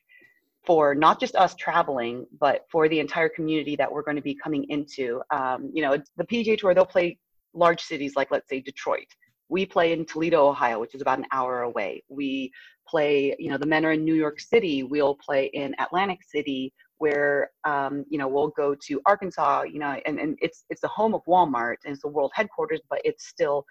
for 0.65 0.93
not 0.93 1.21
just 1.21 1.37
us 1.37 1.55
traveling, 1.55 2.25
but 2.37 2.65
for 2.69 2.89
the 2.89 2.99
entire 2.99 3.29
community 3.29 3.77
that 3.77 3.89
we're 3.89 4.03
going 4.03 4.17
to 4.17 4.21
be 4.21 4.35
coming 4.35 4.65
into. 4.67 5.21
Um, 5.31 5.71
you 5.73 5.81
know, 5.81 5.97
the 6.17 6.25
PGA 6.25 6.57
Tour, 6.57 6.73
they'll 6.73 6.85
play 6.85 7.17
large 7.53 7.81
cities 7.81 8.17
like, 8.17 8.29
let's 8.29 8.49
say, 8.49 8.59
Detroit. 8.59 9.07
We 9.47 9.65
play 9.65 9.93
in 9.93 10.05
Toledo, 10.05 10.49
Ohio, 10.49 10.81
which 10.81 10.95
is 10.95 11.01
about 11.01 11.19
an 11.19 11.27
hour 11.31 11.61
away. 11.61 12.03
We 12.09 12.51
play, 12.85 13.37
you 13.39 13.49
know, 13.49 13.57
the 13.57 13.65
men 13.65 13.85
are 13.85 13.93
in 13.93 14.03
New 14.03 14.15
York 14.15 14.41
City. 14.41 14.83
We'll 14.83 15.15
play 15.15 15.45
in 15.53 15.73
Atlantic 15.79 16.19
City, 16.27 16.73
where, 16.99 17.51
um, 17.63 18.05
you 18.09 18.17
know, 18.17 18.27
we'll 18.27 18.49
go 18.49 18.75
to 18.87 19.01
Arkansas, 19.05 19.63
you 19.63 19.79
know, 19.79 19.99
and, 20.05 20.19
and 20.19 20.37
it's 20.41 20.65
it's 20.69 20.81
the 20.81 20.87
home 20.87 21.13
of 21.13 21.21
Walmart 21.27 21.77
and 21.85 21.93
it's 21.93 22.01
the 22.01 22.07
world 22.07 22.31
headquarters, 22.33 22.81
but 22.89 22.99
it's 23.03 23.27
still 23.27 23.65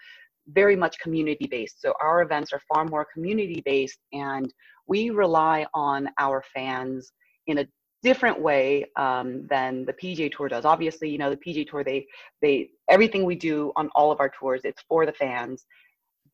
very 0.49 0.77
much 0.77 0.99
community 1.01 1.47
based. 1.47 1.81
So 1.81 1.93
our 2.01 2.23
events 2.23 2.53
are 2.53 2.61
far 2.73 2.85
more 2.85 3.07
community 3.13 3.63
based 3.65 3.99
and 4.13 4.53
we 4.87 5.11
rely 5.11 5.67
on 5.75 6.09
our 6.19 6.43
fans 6.55 7.13
in 7.47 7.59
a 7.59 7.67
different 8.03 8.41
way 8.41 8.85
um, 8.97 9.47
than 9.49 9.85
the 9.85 9.93
PGA 9.93 10.31
Tour 10.31 10.49
does. 10.49 10.65
Obviously, 10.65 11.11
you 11.11 11.19
know 11.19 11.31
the 11.31 11.37
PGA 11.37 11.69
Tour 11.69 11.83
they 11.83 12.07
they 12.43 12.71
everything 12.89 13.25
we 13.25 13.35
do 13.35 13.73
on 13.77 13.89
all 13.95 14.13
of 14.13 14.21
our 14.21 14.31
tours 14.39 14.61
it's 14.65 14.83
for 14.89 15.07
the 15.07 15.13
fans. 15.13 15.67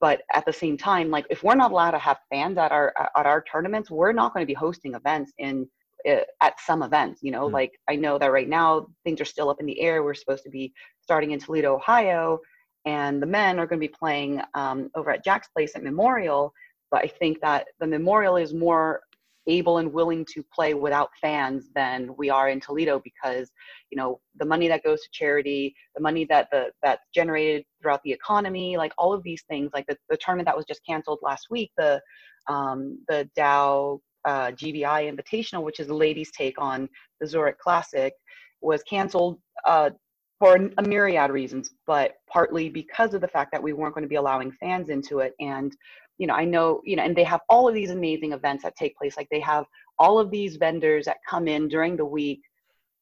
But 0.00 0.22
at 0.34 0.44
the 0.44 0.52
same 0.52 0.76
time, 0.76 1.10
like 1.10 1.26
if 1.30 1.42
we're 1.44 1.54
not 1.54 1.70
allowed 1.70 1.92
to 1.92 1.98
have 1.98 2.18
fans 2.30 2.58
at 2.58 2.72
our 2.72 2.92
at 3.16 3.26
our 3.26 3.42
tournaments, 3.50 3.90
we're 3.90 4.12
not 4.12 4.34
going 4.34 4.42
to 4.42 4.46
be 4.46 4.54
hosting 4.54 4.94
events 4.94 5.32
in 5.38 5.68
at 6.06 6.60
some 6.60 6.82
events. 6.82 7.22
You 7.22 7.32
know, 7.32 7.48
Mm. 7.48 7.52
like 7.52 7.72
I 7.88 7.96
know 7.96 8.18
that 8.18 8.32
right 8.32 8.48
now 8.48 8.86
things 9.04 9.20
are 9.20 9.26
still 9.26 9.50
up 9.50 9.60
in 9.60 9.66
the 9.66 9.80
air. 9.80 10.02
We're 10.02 10.14
supposed 10.14 10.44
to 10.44 10.50
be 10.50 10.72
starting 11.00 11.32
in 11.32 11.38
Toledo, 11.40 11.74
Ohio, 11.74 12.38
and 12.84 13.22
the 13.22 13.26
men 13.26 13.58
are 13.58 13.66
going 13.66 13.80
to 13.80 13.88
be 13.88 13.94
playing 13.96 14.40
um, 14.54 14.90
over 14.94 15.10
at 15.10 15.24
Jack's 15.24 15.48
Place 15.48 15.76
at 15.76 15.82
Memorial. 15.82 16.52
But 16.90 17.04
I 17.04 17.08
think 17.08 17.40
that 17.40 17.68
the 17.80 17.86
Memorial 17.86 18.36
is 18.36 18.52
more 18.52 19.00
able 19.48 19.78
and 19.78 19.92
willing 19.92 20.24
to 20.24 20.44
play 20.54 20.72
without 20.72 21.10
fans 21.20 21.68
than 21.74 22.14
we 22.16 22.30
are 22.30 22.48
in 22.48 22.60
Toledo 22.60 23.00
because 23.02 23.50
you 23.90 23.96
know 23.96 24.20
the 24.38 24.44
money 24.44 24.68
that 24.68 24.84
goes 24.84 25.00
to 25.02 25.08
charity, 25.12 25.74
the 25.96 26.02
money 26.02 26.24
that 26.26 26.48
the 26.52 26.70
that's 26.82 27.04
generated 27.14 27.64
throughout 27.80 28.02
the 28.04 28.12
economy, 28.12 28.76
like 28.76 28.92
all 28.98 29.12
of 29.12 29.22
these 29.24 29.42
things, 29.48 29.70
like 29.74 29.86
the, 29.88 29.96
the 30.08 30.16
tournament 30.18 30.46
that 30.46 30.56
was 30.56 30.66
just 30.66 30.84
canceled 30.86 31.18
last 31.22 31.46
week, 31.50 31.70
the 31.76 32.00
um, 32.48 32.98
the 33.08 33.28
Dow 33.36 34.00
uh, 34.24 34.52
GBI 34.52 35.12
Invitational, 35.12 35.62
which 35.62 35.80
is 35.80 35.88
the 35.88 35.94
ladies' 35.94 36.30
take 36.32 36.60
on 36.60 36.88
the 37.20 37.26
Zurich 37.26 37.58
Classic, 37.58 38.12
was 38.60 38.82
canceled 38.84 39.38
uh, 39.66 39.90
for 40.38 40.56
a 40.78 40.82
myriad 40.82 41.30
reasons, 41.30 41.70
but 41.86 42.14
partly 42.28 42.68
because 42.68 43.14
of 43.14 43.20
the 43.20 43.28
fact 43.28 43.52
that 43.52 43.62
we 43.62 43.72
weren't 43.72 43.94
going 43.94 44.02
to 44.02 44.08
be 44.08 44.16
allowing 44.16 44.50
fans 44.50 44.88
into 44.88 45.20
it. 45.20 45.34
And, 45.40 45.72
you 46.18 46.26
know, 46.26 46.34
I 46.34 46.44
know, 46.44 46.80
you 46.84 46.96
know, 46.96 47.04
and 47.04 47.14
they 47.14 47.24
have 47.24 47.40
all 47.48 47.68
of 47.68 47.74
these 47.74 47.90
amazing 47.90 48.32
events 48.32 48.64
that 48.64 48.74
take 48.76 48.96
place. 48.96 49.16
Like 49.16 49.28
they 49.30 49.40
have 49.40 49.66
all 49.98 50.18
of 50.18 50.30
these 50.30 50.56
vendors 50.56 51.04
that 51.04 51.18
come 51.28 51.46
in 51.46 51.68
during 51.68 51.96
the 51.96 52.04
week 52.04 52.40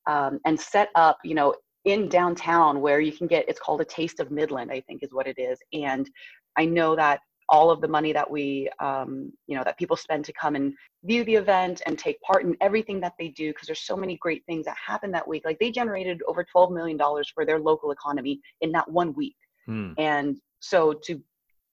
um, 0.07 0.39
and 0.45 0.61
set 0.61 0.91
up, 0.95 1.17
you 1.25 1.35
know, 1.35 1.55
in 1.87 2.09
downtown 2.11 2.81
where 2.83 3.01
you 3.01 3.13
can 3.13 3.27
get, 3.27 3.49
it's 3.49 3.61
called 3.61 3.81
a 3.81 3.87
taste 3.87 4.21
of 4.21 4.31
Midland, 4.31 4.71
I 4.71 4.81
think 4.83 5.03
is 5.03 5.15
what 5.15 5.27
it 5.27 5.39
is. 5.39 5.59
And 5.73 6.11
I 6.59 6.67
know 6.67 6.95
that 6.97 7.21
all 7.51 7.71
of 7.71 7.81
the 7.81 7.89
money 7.89 8.13
that 8.13 8.31
we, 8.31 8.69
um, 8.79 9.33
you 9.49 9.57
know, 9.57 9.65
that 9.65 9.77
people 9.77 9.97
spend 9.97 10.25
to 10.25 10.33
come 10.33 10.55
and 10.55 10.73
view 11.05 11.25
the 11.25 11.35
event 11.35 11.83
and 11.87 11.99
take 11.99 12.21
part 12.23 12.45
in 12.45 12.57
everything 12.61 13.01
that 13.01 13.15
they 13.19 13.29
do, 13.29 13.51
because 13.51 13.67
there's 13.67 13.83
so 13.83 13.97
many 13.97 14.17
great 14.19 14.45
things 14.47 14.65
that 14.65 14.77
happen 14.77 15.11
that 15.11 15.27
week. 15.27 15.43
Like 15.45 15.59
they 15.59 15.71
generated 15.71 16.23
over 16.29 16.47
$12 16.55 16.73
million 16.73 16.99
for 17.35 17.45
their 17.45 17.59
local 17.59 17.91
economy 17.91 18.41
in 18.61 18.71
that 18.73 18.89
one 18.91 19.13
week. 19.15 19.37
Hmm. 19.67 19.93
And 19.99 20.37
so 20.61 20.95
to 21.05 21.21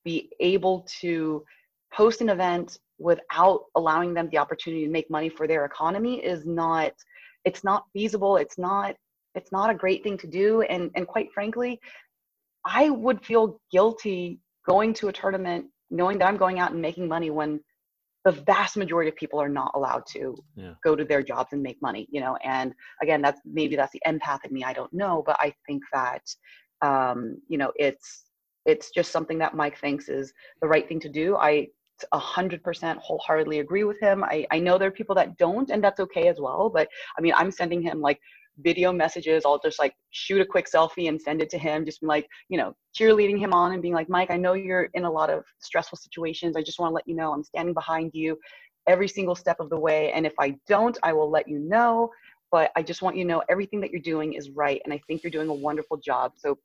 be 0.04 0.32
able 0.40 0.88
to 1.02 1.44
host 1.94 2.22
an 2.22 2.30
event 2.30 2.80
without 2.98 3.66
allowing 3.76 4.16
them 4.16 4.30
the 4.32 4.40
opportunity 4.40 4.84
to 4.84 4.92
make 4.92 5.10
money 5.12 5.30
for 5.30 5.48
their 5.48 5.66
economy 5.66 6.16
is 6.16 6.46
not, 6.46 6.94
it's 7.46 7.64
not 7.64 7.84
feasible. 7.94 8.38
It's 8.38 8.58
not, 8.58 8.96
it's 9.36 9.52
not 9.52 9.70
a 9.70 9.76
great 9.76 10.04
thing 10.04 10.18
to 10.18 10.28
do. 10.28 10.64
And, 10.64 10.90
and 10.96 11.06
quite 11.06 11.32
frankly, 11.32 11.80
I 12.66 12.90
would 12.90 13.24
feel 13.24 13.62
guilty 13.72 14.40
going 14.68 14.94
to 14.96 15.08
a 15.08 15.14
tournament 15.14 15.66
knowing 15.90 16.18
that 16.20 16.28
I'm 16.28 16.38
going 16.38 16.60
out 16.60 16.72
and 16.72 16.82
making 16.82 17.08
money 17.08 17.30
when 17.30 17.60
the 18.26 18.32
vast 18.32 18.76
majority 18.76 19.10
of 19.10 19.16
people 19.16 19.40
are 19.42 19.50
not 19.50 19.72
allowed 19.74 20.04
to 20.14 20.36
Yeah. 20.56 20.74
go 20.84 20.96
to 20.96 21.06
their 21.06 21.24
jobs 21.24 21.54
and 21.54 21.64
make 21.64 21.82
money, 21.82 22.08
you 22.12 22.20
know. 22.20 22.36
And 22.44 22.74
again, 23.02 23.22
that's 23.22 23.42
maybe 23.46 23.76
that's 23.76 23.94
the 23.94 24.02
empath 24.06 24.44
in 24.46 24.54
me. 24.54 24.64
I 24.64 24.74
don't 24.74 24.94
know, 24.94 25.24
but 25.26 25.38
I 25.40 25.54
think 25.66 25.82
that 25.94 26.24
um, 26.82 27.38
you 27.48 27.58
know 27.58 27.72
it's 27.78 28.26
it's 28.66 28.92
just 28.92 29.12
something 29.12 29.38
that 29.40 29.56
Mike 29.56 29.78
thinks 29.80 30.10
is 30.10 30.34
the 30.62 30.68
right 30.68 30.88
thing 30.88 31.00
to 31.02 31.10
do. 31.10 31.38
I 31.38 31.68
a 32.12 32.20
hundred 32.20 32.62
percent 32.64 33.00
wholeheartedly 33.00 33.60
agree 33.60 33.84
with 33.84 34.00
him. 34.00 34.24
I, 34.24 34.46
I 34.52 34.60
know 34.60 34.78
there 34.78 34.90
are 34.90 35.00
people 35.00 35.16
that 35.16 35.38
don't, 35.38 35.72
and 35.72 35.84
that's 35.84 36.00
okay 36.02 36.28
as 36.28 36.40
well. 36.40 36.70
But 36.70 36.88
I 37.18 37.22
mean, 37.22 37.34
I'm 37.36 37.52
sending 37.52 37.82
him 37.82 38.02
like 38.02 38.20
video 38.60 38.92
messages. 38.92 39.44
I'll 39.46 39.60
just 39.60 39.80
like 39.80 39.94
shoot 40.12 40.42
a 40.42 40.46
quick 40.46 40.68
selfie 40.74 41.10
and 41.10 41.22
send 41.22 41.42
it 41.42 41.50
to 41.52 41.58
him, 41.58 41.86
just 41.86 42.02
like, 42.04 42.28
you 42.50 42.58
know, 42.58 42.74
cheerleading 42.98 43.40
him 43.40 43.54
on 43.54 43.74
and 43.74 43.82
being 43.82 43.94
like, 43.94 44.10
Mike, 44.10 44.32
I 44.32 44.38
know 44.38 44.54
you're 44.54 44.90
in 44.94 45.06
a 45.06 45.12
lot 45.12 45.30
of 45.30 45.44
stressful 45.60 45.98
situations. 45.98 46.56
I 46.56 46.62
just 46.64 46.80
want 46.80 46.92
to 46.92 46.96
let 46.96 47.08
you 47.08 47.16
know 47.16 47.34
I'm 47.34 47.44
standing 47.44 47.74
behind 47.74 48.12
you 48.14 48.38
every 48.88 49.08
single 49.08 49.36
step 49.36 49.60
of 49.60 49.70
the 49.70 49.80
way. 49.80 50.12
And 50.14 50.26
if 50.26 50.34
I 50.40 50.56
don't, 50.68 50.98
I 51.04 51.14
will 51.14 51.30
let 51.30 51.48
you 51.48 51.60
know. 51.60 52.10
But 52.52 52.72
I 52.78 52.82
just 52.82 53.02
want 53.02 53.18
you 53.18 53.24
to 53.24 53.28
know 53.28 53.44
everything 53.50 53.82
that 53.82 53.92
you're 53.92 54.02
doing 54.02 54.34
is 54.34 54.50
right. 54.52 54.82
And 54.86 54.94
I 54.94 55.02
think 55.08 55.22
you're 55.24 55.32
doing 55.32 55.50
a 55.50 55.54
wonderful 55.54 55.98
job. 55.98 56.34
So 56.38 56.58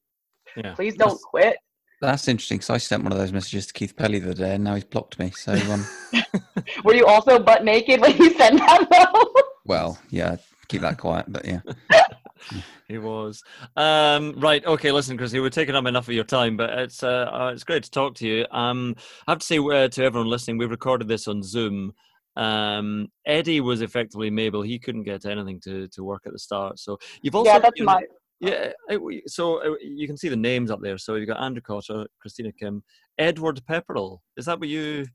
Yeah. 0.57 0.75
please 0.75 0.95
don't 0.95 1.09
That's- 1.09 1.25
quit. 1.25 1.57
That's 2.01 2.27
interesting 2.27 2.59
because 2.59 2.71
I 2.71 2.79
sent 2.79 3.05
one 3.05 3.13
of 3.13 3.19
those 3.19 3.33
messages 3.33 3.69
to 3.69 3.73
Keith 3.73 3.95
Pelley 3.97 4.19
the 4.19 4.31
other 4.31 4.35
day, 4.45 4.55
and 4.57 4.65
now 4.65 4.75
he's 4.75 4.83
blocked 4.83 5.21
me. 5.21 5.31
So, 5.31 5.53
um, 5.53 5.87
Were 6.85 6.95
you 6.95 7.07
also 7.07 7.39
butt 7.39 7.65
naked 7.65 8.01
when 8.01 8.17
you 8.17 8.31
sent 8.35 8.59
that 8.59 8.89
though? 8.91 9.43
well, 9.65 9.99
yeah, 10.11 10.37
keep 10.73 10.83
that 10.83 10.99
quiet. 10.99 11.27
But 11.29 11.45
yeah, 11.45 11.61
He 12.89 12.99
was. 12.99 13.43
Um, 13.77 14.35
right. 14.39 14.65
Okay. 14.65 14.91
Listen, 14.91 15.17
Chrissy, 15.17 15.41
we're 15.41 15.51
taking 15.51 15.75
up 15.75 15.87
enough 15.87 16.09
of 16.09 16.15
your 16.15 16.25
time, 16.25 16.57
but 16.57 16.71
it's 16.71 17.03
uh, 17.03 17.31
uh, 17.33 17.51
it's 17.53 17.65
great 17.65 17.85
to 17.85 17.91
talk 17.91 18.15
to 18.17 18.27
you. 18.27 18.47
Um, 18.51 18.97
I 19.27 19.33
have 19.33 19.39
to 19.39 19.47
say 19.47 19.59
uh, 19.59 19.89
to 19.89 20.05
everyone 20.05 20.29
listening, 20.29 20.59
we've 20.59 20.71
recorded 20.71 21.09
this 21.09 21.29
on 21.29 21.43
Zoom. 21.43 21.93
Um, 22.37 23.09
Eddie 23.27 23.61
was 23.61 23.83
effectively 23.83 24.31
Mabel. 24.31 24.63
He 24.63 24.79
couldn't 24.79 25.05
get 25.05 25.27
anything 25.27 25.61
to, 25.61 25.87
to 25.89 26.03
work 26.03 26.23
at 26.27 26.33
the 26.33 26.39
start. 26.39 26.79
So 26.79 26.99
you've 27.21 27.35
also 27.35 27.53
yeah, 27.53 27.59
that's 27.59 27.79
you 27.79 27.85
know, 27.85 27.93
my 27.93 28.05
Yeah, 28.41 28.73
so 29.27 29.73
uh, 29.73 29.77
you 29.83 30.07
can 30.07 30.17
see 30.17 30.29
the 30.29 30.37
names 30.37 30.71
up 30.71 30.81
there. 30.83 30.99
So 30.99 31.15
you've 31.15 31.29
got 31.29 31.43
Andrew 31.43 31.63
Cotter, 31.63 32.07
Christina 32.21 32.51
Kim, 32.53 32.83
Edward 33.19 33.61
Pepperell. 33.69 34.19
Is 34.37 34.47
that 34.47 34.59
what 34.59 34.69
you? 34.69 35.07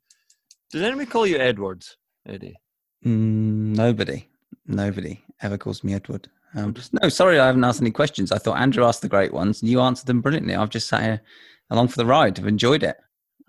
Did 0.71 0.83
anybody 0.83 1.09
call 1.09 1.25
you 1.25 1.37
Edward, 1.37 1.83
Eddie? 2.27 2.59
Mm, 3.05 3.75
nobody, 3.75 4.27
nobody 4.65 5.21
ever 5.41 5.57
calls 5.57 5.83
me 5.83 5.93
Edward. 5.93 6.29
Um, 6.55 6.75
no, 7.01 7.09
sorry, 7.09 7.39
I 7.39 7.45
haven't 7.47 7.63
asked 7.63 7.81
any 7.81 7.91
questions. 7.91 8.31
I 8.31 8.37
thought 8.37 8.59
Andrew 8.59 8.85
asked 8.85 9.01
the 9.01 9.09
great 9.09 9.33
ones, 9.33 9.61
and 9.61 9.69
you 9.69 9.81
answered 9.81 10.07
them 10.07 10.21
brilliantly. 10.21 10.55
I've 10.55 10.69
just 10.69 10.87
sat 10.87 11.03
here 11.03 11.21
along 11.69 11.89
for 11.89 11.97
the 11.97 12.05
ride. 12.05 12.39
I've 12.39 12.47
enjoyed 12.47 12.83
it. 12.83 12.97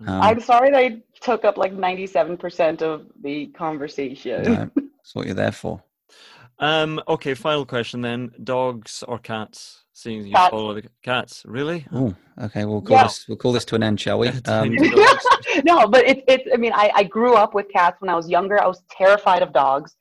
Um, 0.05 0.21
I'm 0.21 0.39
sorry 0.39 0.71
that 0.71 0.77
I 0.77 1.01
took 1.21 1.43
up 1.43 1.57
like 1.57 1.73
97% 1.73 2.81
of 2.81 3.07
the 3.21 3.47
conversation. 3.47 4.43
No, 4.43 4.71
that's 4.75 5.15
what 5.15 5.25
you're 5.25 5.35
there 5.35 5.51
for. 5.51 5.83
Um, 6.59 7.01
okay, 7.07 7.33
final 7.33 7.65
question 7.65 8.01
then: 8.01 8.31
dogs 8.43 9.03
or 9.07 9.17
cats? 9.17 9.85
Seeing 9.93 10.25
you 10.25 10.33
cats. 10.33 10.51
follow 10.51 10.73
the 10.73 10.89
cats, 11.01 11.43
really? 11.45 11.85
Oh, 11.91 12.15
okay. 12.41 12.63
We'll 12.63 12.81
call 12.81 12.97
yeah. 12.97 13.03
this. 13.03 13.27
We'll 13.27 13.37
call 13.37 13.51
this 13.51 13.65
to 13.65 13.75
an 13.75 13.83
end, 13.83 13.99
shall 13.99 14.19
we? 14.19 14.29
Um, 14.45 14.73
no, 15.65 15.87
but 15.87 16.05
it's 16.05 16.21
it's. 16.27 16.47
I 16.53 16.57
mean, 16.57 16.71
I 16.73 16.91
I 16.95 17.03
grew 17.03 17.35
up 17.35 17.53
with 17.53 17.69
cats 17.69 17.99
when 17.99 18.09
I 18.09 18.15
was 18.15 18.29
younger. 18.29 18.61
I 18.61 18.67
was 18.67 18.81
terrified 18.89 19.41
of 19.41 19.51
dogs, 19.51 19.97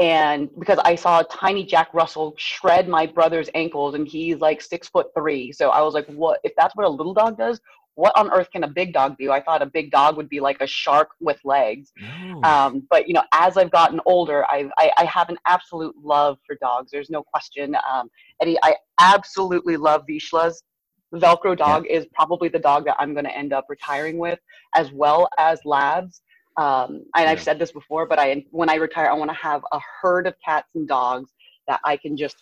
and 0.00 0.48
because 0.58 0.78
I 0.82 0.94
saw 0.94 1.20
a 1.20 1.24
tiny 1.24 1.64
Jack 1.64 1.92
Russell 1.92 2.34
shred 2.38 2.88
my 2.88 3.06
brother's 3.06 3.50
ankles, 3.54 3.94
and 3.94 4.08
he's 4.08 4.38
like 4.38 4.62
six 4.62 4.88
foot 4.88 5.08
three. 5.16 5.52
So 5.52 5.68
I 5.68 5.82
was 5.82 5.92
like, 5.92 6.06
what? 6.06 6.40
If 6.42 6.52
that's 6.56 6.74
what 6.74 6.86
a 6.86 6.88
little 6.88 7.12
dog 7.12 7.36
does, 7.36 7.60
what 7.94 8.16
on 8.16 8.32
earth 8.32 8.50
can 8.50 8.64
a 8.64 8.68
big 8.68 8.94
dog 8.94 9.18
do? 9.18 9.30
I 9.30 9.42
thought 9.42 9.60
a 9.60 9.66
big 9.66 9.90
dog 9.90 10.16
would 10.16 10.30
be 10.30 10.40
like 10.40 10.62
a 10.62 10.66
shark 10.66 11.10
with 11.20 11.38
legs. 11.44 11.92
No. 12.00 12.42
Um, 12.42 12.86
but 12.88 13.08
you 13.08 13.14
know, 13.14 13.24
as 13.32 13.58
I've 13.58 13.70
gotten 13.70 14.00
older, 14.06 14.44
I, 14.46 14.70
I, 14.78 14.90
I 14.96 15.04
have 15.04 15.28
an 15.28 15.36
absolute 15.46 15.94
love 16.02 16.38
for 16.46 16.56
dogs. 16.56 16.90
There's 16.90 17.10
no 17.10 17.22
question. 17.22 17.76
Um, 17.92 18.10
Eddie, 18.40 18.56
I 18.62 18.76
absolutely 19.00 19.76
love 19.76 20.04
Vizsla's. 20.08 20.62
Velcro 21.12 21.58
dog 21.58 21.86
yeah. 21.88 21.96
is 21.96 22.06
probably 22.14 22.48
the 22.48 22.58
dog 22.58 22.84
that 22.84 22.96
I'm 23.00 23.14
going 23.14 23.24
to 23.24 23.36
end 23.36 23.52
up 23.52 23.66
retiring 23.68 24.16
with, 24.16 24.38
as 24.76 24.92
well 24.92 25.28
as 25.38 25.58
labs. 25.64 26.22
Um, 26.56 27.04
and 27.14 27.24
yeah. 27.24 27.30
I've 27.30 27.42
said 27.42 27.58
this 27.58 27.72
before, 27.72 28.06
but 28.06 28.18
I 28.18 28.44
when 28.50 28.68
I 28.68 28.74
retire, 28.74 29.06
I 29.06 29.14
want 29.14 29.30
to 29.30 29.36
have 29.36 29.62
a 29.72 29.80
herd 30.00 30.26
of 30.26 30.34
cats 30.44 30.68
and 30.74 30.86
dogs 30.86 31.30
that 31.68 31.80
I 31.84 31.96
can 31.96 32.16
just 32.16 32.36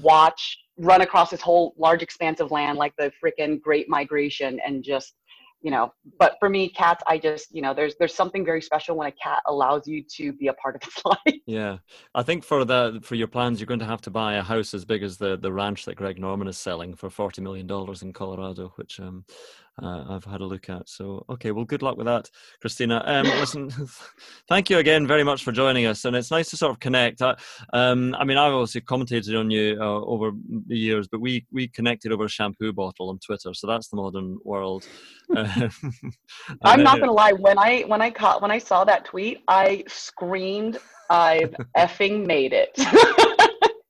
watch 0.00 0.58
run 0.78 1.00
across 1.00 1.30
this 1.30 1.40
whole 1.40 1.74
large 1.78 2.02
expanse 2.02 2.40
of 2.40 2.50
land 2.50 2.76
like 2.76 2.92
the 2.98 3.10
freaking 3.22 3.60
Great 3.60 3.88
Migration 3.88 4.60
and 4.66 4.84
just 4.84 5.14
you 5.62 5.70
know 5.70 5.92
but 6.18 6.36
for 6.38 6.48
me 6.48 6.68
cats 6.68 7.02
i 7.06 7.16
just 7.18 7.52
you 7.54 7.62
know 7.62 7.72
there's 7.72 7.94
there's 7.98 8.14
something 8.14 8.44
very 8.44 8.60
special 8.60 8.96
when 8.96 9.08
a 9.08 9.12
cat 9.12 9.42
allows 9.46 9.86
you 9.86 10.02
to 10.02 10.32
be 10.34 10.48
a 10.48 10.52
part 10.52 10.76
of 10.76 10.82
its 10.82 11.02
life 11.04 11.40
yeah 11.46 11.78
i 12.14 12.22
think 12.22 12.44
for 12.44 12.64
the 12.64 13.00
for 13.02 13.14
your 13.14 13.26
plans 13.26 13.58
you're 13.58 13.66
going 13.66 13.80
to 13.80 13.86
have 13.86 14.02
to 14.02 14.10
buy 14.10 14.34
a 14.34 14.42
house 14.42 14.74
as 14.74 14.84
big 14.84 15.02
as 15.02 15.16
the 15.16 15.36
the 15.36 15.52
ranch 15.52 15.84
that 15.84 15.96
greg 15.96 16.18
norman 16.18 16.46
is 16.46 16.58
selling 16.58 16.94
for 16.94 17.08
40 17.08 17.40
million 17.40 17.66
dollars 17.66 18.02
in 18.02 18.12
colorado 18.12 18.72
which 18.76 19.00
um 19.00 19.24
uh, 19.82 20.04
I've 20.08 20.24
had 20.24 20.40
a 20.40 20.46
look 20.46 20.70
at. 20.70 20.88
So, 20.88 21.24
okay, 21.28 21.50
well, 21.50 21.64
good 21.64 21.82
luck 21.82 21.96
with 21.96 22.06
that, 22.06 22.30
Christina. 22.60 23.02
Um, 23.04 23.26
listen, 23.26 23.70
thank 24.48 24.70
you 24.70 24.78
again 24.78 25.06
very 25.06 25.22
much 25.22 25.44
for 25.44 25.52
joining 25.52 25.86
us, 25.86 26.04
and 26.04 26.16
it's 26.16 26.30
nice 26.30 26.48
to 26.50 26.56
sort 26.56 26.72
of 26.72 26.80
connect. 26.80 27.20
I, 27.20 27.36
um, 27.72 28.14
I 28.18 28.24
mean, 28.24 28.38
I've 28.38 28.54
obviously 28.54 28.80
commentated 28.80 29.38
on 29.38 29.50
you 29.50 29.76
uh, 29.80 30.00
over 30.04 30.30
the 30.66 30.76
years, 30.76 31.08
but 31.08 31.20
we 31.20 31.46
we 31.52 31.68
connected 31.68 32.10
over 32.10 32.24
a 32.24 32.28
shampoo 32.28 32.72
bottle 32.72 33.10
on 33.10 33.18
Twitter, 33.18 33.52
so 33.52 33.66
that's 33.66 33.88
the 33.88 33.96
modern 33.96 34.38
world. 34.44 34.86
I'm 35.36 36.82
not 36.82 36.98
gonna 36.98 37.12
lie. 37.12 37.32
When 37.32 37.58
I 37.58 37.82
when 37.82 38.00
I 38.00 38.10
caught 38.10 38.40
when 38.40 38.50
I 38.50 38.58
saw 38.58 38.84
that 38.84 39.04
tweet, 39.04 39.42
I 39.48 39.84
screamed, 39.88 40.78
"I've 41.10 41.54
effing 41.76 42.24
made 42.26 42.54
it!" 42.54 42.70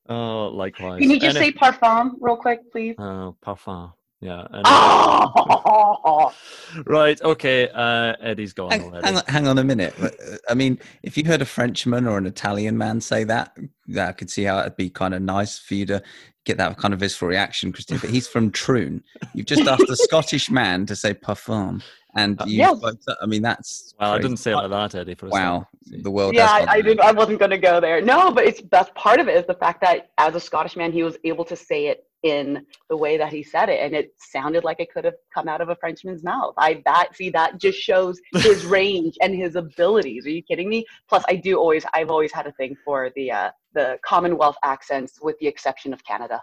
oh, 0.08 0.48
likewise. 0.48 1.00
Can 1.00 1.10
you 1.10 1.20
just 1.20 1.36
and 1.36 1.44
say 1.44 1.52
parfum 1.52 2.14
real 2.20 2.36
quick, 2.36 2.72
please? 2.72 2.96
Oh, 2.98 3.36
parfum. 3.44 3.92
Yeah. 4.20 4.46
Oh! 4.64 6.32
right. 6.86 7.20
Okay. 7.20 7.68
Uh, 7.68 8.14
Eddie's 8.20 8.52
gone 8.52 8.70
hang, 8.70 8.84
already. 8.84 9.06
Hang 9.06 9.16
on, 9.16 9.24
hang 9.26 9.48
on 9.48 9.58
a 9.58 9.64
minute. 9.64 9.94
Uh, 10.00 10.08
I 10.48 10.54
mean, 10.54 10.78
if 11.02 11.16
you 11.16 11.24
heard 11.24 11.42
a 11.42 11.46
Frenchman 11.46 12.06
or 12.06 12.16
an 12.16 12.26
Italian 12.26 12.78
man 12.78 13.00
say 13.00 13.24
that, 13.24 13.56
yeah, 13.86 14.08
I 14.08 14.12
could 14.12 14.30
see 14.30 14.44
how 14.44 14.60
it'd 14.60 14.76
be 14.76 14.88
kind 14.88 15.14
of 15.14 15.22
nice 15.22 15.58
for 15.58 15.74
you 15.74 15.84
to 15.86 16.02
get 16.46 16.56
that 16.56 16.78
kind 16.78 16.94
of 16.94 17.00
visceral 17.00 17.28
reaction, 17.28 17.72
Christine. 17.72 17.98
But 17.98 18.10
he's 18.10 18.26
from 18.26 18.50
Troon. 18.50 19.02
You've 19.34 19.46
just 19.46 19.66
asked 19.66 19.90
a 19.90 19.96
Scottish 19.96 20.50
man 20.50 20.86
to 20.86 20.96
say 20.96 21.12
parfum, 21.12 21.82
and 22.16 22.40
uh, 22.40 22.44
you. 22.46 22.58
Yes. 22.58 22.80
I 23.20 23.26
mean, 23.26 23.42
that's. 23.42 23.94
Well, 24.00 24.12
crazy. 24.12 24.18
I 24.18 24.22
didn't 24.22 24.36
say 24.38 24.52
it 24.52 24.56
like 24.56 24.70
that, 24.70 24.94
Eddie. 24.94 25.14
For 25.14 25.28
wow, 25.28 25.66
the 25.86 26.10
world. 26.10 26.34
Yeah, 26.34 26.50
I, 26.50 26.66
I 26.68 26.80
did. 26.80 26.98
I 27.00 27.12
wasn't 27.12 27.38
going 27.38 27.50
to 27.50 27.58
go 27.58 27.80
there. 27.80 28.00
No, 28.00 28.32
but 28.32 28.46
it's 28.46 28.62
that's 28.70 28.90
part 28.94 29.20
of 29.20 29.28
it 29.28 29.36
is 29.36 29.46
the 29.46 29.54
fact 29.54 29.80
that 29.82 30.10
as 30.18 30.34
a 30.34 30.40
Scottish 30.40 30.76
man, 30.76 30.92
he 30.92 31.02
was 31.02 31.16
able 31.24 31.44
to 31.44 31.56
say 31.56 31.86
it 31.86 32.06
in 32.22 32.64
the 32.88 32.96
way 32.96 33.16
that 33.16 33.32
he 33.32 33.42
said 33.42 33.68
it 33.68 33.78
and 33.80 33.94
it 33.94 34.12
sounded 34.18 34.64
like 34.64 34.80
it 34.80 34.92
could 34.92 35.04
have 35.04 35.14
come 35.32 35.48
out 35.48 35.60
of 35.60 35.68
a 35.68 35.76
frenchman's 35.76 36.24
mouth 36.24 36.54
i 36.56 36.82
that 36.84 37.14
see 37.14 37.30
that 37.30 37.58
just 37.60 37.78
shows 37.78 38.18
his 38.36 38.64
range 38.78 39.16
and 39.20 39.34
his 39.34 39.54
abilities 39.54 40.26
are 40.26 40.30
you 40.30 40.42
kidding 40.42 40.68
me 40.68 40.84
plus 41.08 41.22
i 41.28 41.36
do 41.36 41.58
always 41.58 41.84
i've 41.92 42.10
always 42.10 42.32
had 42.32 42.46
a 42.46 42.52
thing 42.52 42.74
for 42.84 43.10
the 43.14 43.30
uh 43.30 43.50
the 43.74 43.98
commonwealth 44.04 44.56
accents 44.64 45.20
with 45.20 45.38
the 45.38 45.46
exception 45.46 45.92
of 45.92 46.02
canada 46.04 46.40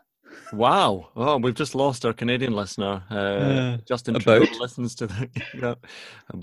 Wow! 0.51 1.09
Oh, 1.15 1.37
we've 1.37 1.55
just 1.55 1.75
lost 1.75 2.05
our 2.05 2.13
Canadian 2.13 2.53
listener. 2.53 3.03
Uh, 3.09 3.15
uh, 3.15 3.77
Justin 3.87 4.15
Trudeau 4.19 4.45
listens 4.59 4.95
to 4.95 5.07
the. 5.07 5.29
Yeah, 5.53 5.75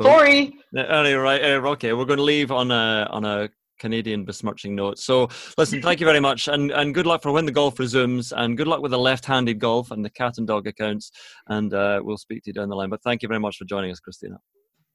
Sorry. 0.02 0.52
Uh, 0.76 1.16
right. 1.18 1.42
Uh, 1.42 1.68
okay, 1.70 1.92
we're 1.92 2.04
going 2.04 2.18
to 2.18 2.24
leave 2.24 2.50
on 2.50 2.70
a 2.70 3.08
on 3.10 3.24
a 3.24 3.48
Canadian 3.80 4.24
besmirching 4.24 4.76
note. 4.76 4.98
So, 4.98 5.28
listen, 5.58 5.82
thank 5.82 5.98
you 5.98 6.06
very 6.06 6.20
much, 6.20 6.46
and, 6.46 6.70
and 6.70 6.94
good 6.94 7.06
luck 7.06 7.22
for 7.22 7.32
when 7.32 7.46
the 7.46 7.52
golf 7.52 7.78
resumes, 7.78 8.32
and 8.32 8.56
good 8.56 8.68
luck 8.68 8.80
with 8.82 8.92
the 8.92 8.98
left-handed 8.98 9.58
golf 9.58 9.90
and 9.90 10.04
the 10.04 10.10
cat 10.10 10.38
and 10.38 10.46
dog 10.46 10.68
accounts. 10.68 11.10
And 11.48 11.74
uh, 11.74 12.00
we'll 12.04 12.18
speak 12.18 12.44
to 12.44 12.50
you 12.50 12.54
down 12.54 12.68
the 12.68 12.76
line. 12.76 12.90
But 12.90 13.02
thank 13.02 13.22
you 13.22 13.28
very 13.28 13.40
much 13.40 13.56
for 13.56 13.64
joining 13.64 13.90
us, 13.90 13.98
Christina. 13.98 14.38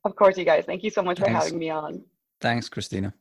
Of 0.06 0.16
course, 0.16 0.38
you 0.38 0.46
guys. 0.46 0.64
Thank 0.66 0.84
you 0.84 0.92
so 0.92 1.02
much 1.02 1.20
Thanks. 1.20 1.32
for 1.32 1.44
having 1.44 1.60
me 1.60 1.70
on. 1.70 2.04
Thanks, 2.40 2.70
Christina. 2.70 3.14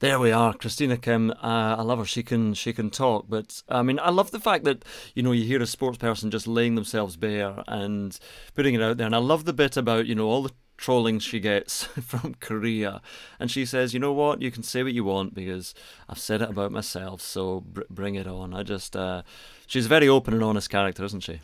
There 0.00 0.18
we 0.18 0.32
are, 0.32 0.54
Christina 0.54 0.96
Kim. 0.96 1.30
Uh, 1.30 1.76
I 1.76 1.82
love 1.82 1.98
her. 1.98 2.06
She 2.06 2.22
can 2.22 2.54
she 2.54 2.72
can 2.72 2.88
talk, 2.88 3.26
but 3.28 3.62
I 3.68 3.82
mean, 3.82 3.98
I 3.98 4.08
love 4.08 4.30
the 4.30 4.40
fact 4.40 4.64
that 4.64 4.82
you 5.14 5.22
know 5.22 5.32
you 5.32 5.44
hear 5.44 5.60
a 5.60 5.66
sports 5.66 5.98
person 5.98 6.30
just 6.30 6.46
laying 6.46 6.74
themselves 6.74 7.16
bare 7.16 7.62
and 7.68 8.18
putting 8.54 8.74
it 8.74 8.80
out 8.80 8.96
there. 8.96 9.04
And 9.04 9.14
I 9.14 9.18
love 9.18 9.44
the 9.44 9.52
bit 9.52 9.76
about 9.76 10.06
you 10.06 10.14
know 10.14 10.26
all 10.26 10.42
the 10.42 10.54
trolling 10.78 11.18
she 11.18 11.38
gets 11.38 11.84
from 12.06 12.34
Korea, 12.40 13.02
and 13.38 13.50
she 13.50 13.66
says, 13.66 13.92
you 13.92 14.00
know 14.00 14.14
what, 14.14 14.40
you 14.40 14.50
can 14.50 14.62
say 14.62 14.82
what 14.82 14.94
you 14.94 15.04
want 15.04 15.34
because 15.34 15.74
I've 16.08 16.18
said 16.18 16.40
it 16.40 16.48
about 16.48 16.72
myself, 16.72 17.20
so 17.20 17.60
br- 17.60 17.82
bring 17.90 18.14
it 18.14 18.26
on. 18.26 18.54
I 18.54 18.62
just 18.62 18.96
uh, 18.96 19.20
she's 19.66 19.84
a 19.84 19.90
very 19.90 20.08
open 20.08 20.32
and 20.32 20.42
honest 20.42 20.70
character, 20.70 21.04
isn't 21.04 21.24
she? 21.24 21.40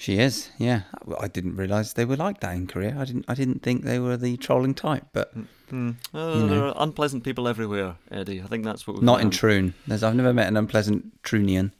She 0.00 0.20
is, 0.20 0.50
yeah. 0.58 0.82
I 1.20 1.26
didn't 1.26 1.56
realise 1.56 1.94
they 1.94 2.04
were 2.04 2.14
like 2.14 2.38
that 2.38 2.54
in 2.54 2.68
Korea. 2.68 2.96
I 2.96 3.04
didn't. 3.04 3.24
I 3.26 3.34
didn't 3.34 3.64
think 3.64 3.82
they 3.82 3.98
were 3.98 4.16
the 4.16 4.36
trolling 4.36 4.72
type, 4.72 5.06
but 5.12 5.36
mm-hmm. 5.36 5.90
oh, 6.14 6.46
there 6.46 6.66
are 6.66 6.74
unpleasant 6.76 7.24
people 7.24 7.48
everywhere, 7.48 7.96
Eddie. 8.08 8.40
I 8.40 8.46
think 8.46 8.64
that's 8.64 8.86
what. 8.86 8.94
We've 8.94 9.02
Not 9.02 9.22
in 9.22 9.30
Troon. 9.30 9.74
There's. 9.88 10.04
I've 10.04 10.14
never 10.14 10.32
met 10.32 10.46
an 10.46 10.56
unpleasant 10.56 11.20
Troonian. 11.24 11.72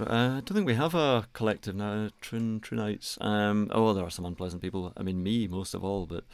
Uh, 0.00 0.04
I 0.04 0.40
don't 0.40 0.54
think 0.54 0.66
we 0.66 0.76
have 0.76 0.94
a 0.94 1.26
collective 1.34 1.76
now, 1.76 2.08
Troon 2.22 2.60
Troonites. 2.60 3.22
Um, 3.22 3.70
oh, 3.70 3.92
there 3.92 4.04
are 4.04 4.10
some 4.10 4.24
unpleasant 4.24 4.62
people. 4.62 4.94
I 4.96 5.02
mean, 5.02 5.22
me 5.22 5.46
most 5.46 5.74
of 5.74 5.84
all, 5.84 6.06
but. 6.06 6.24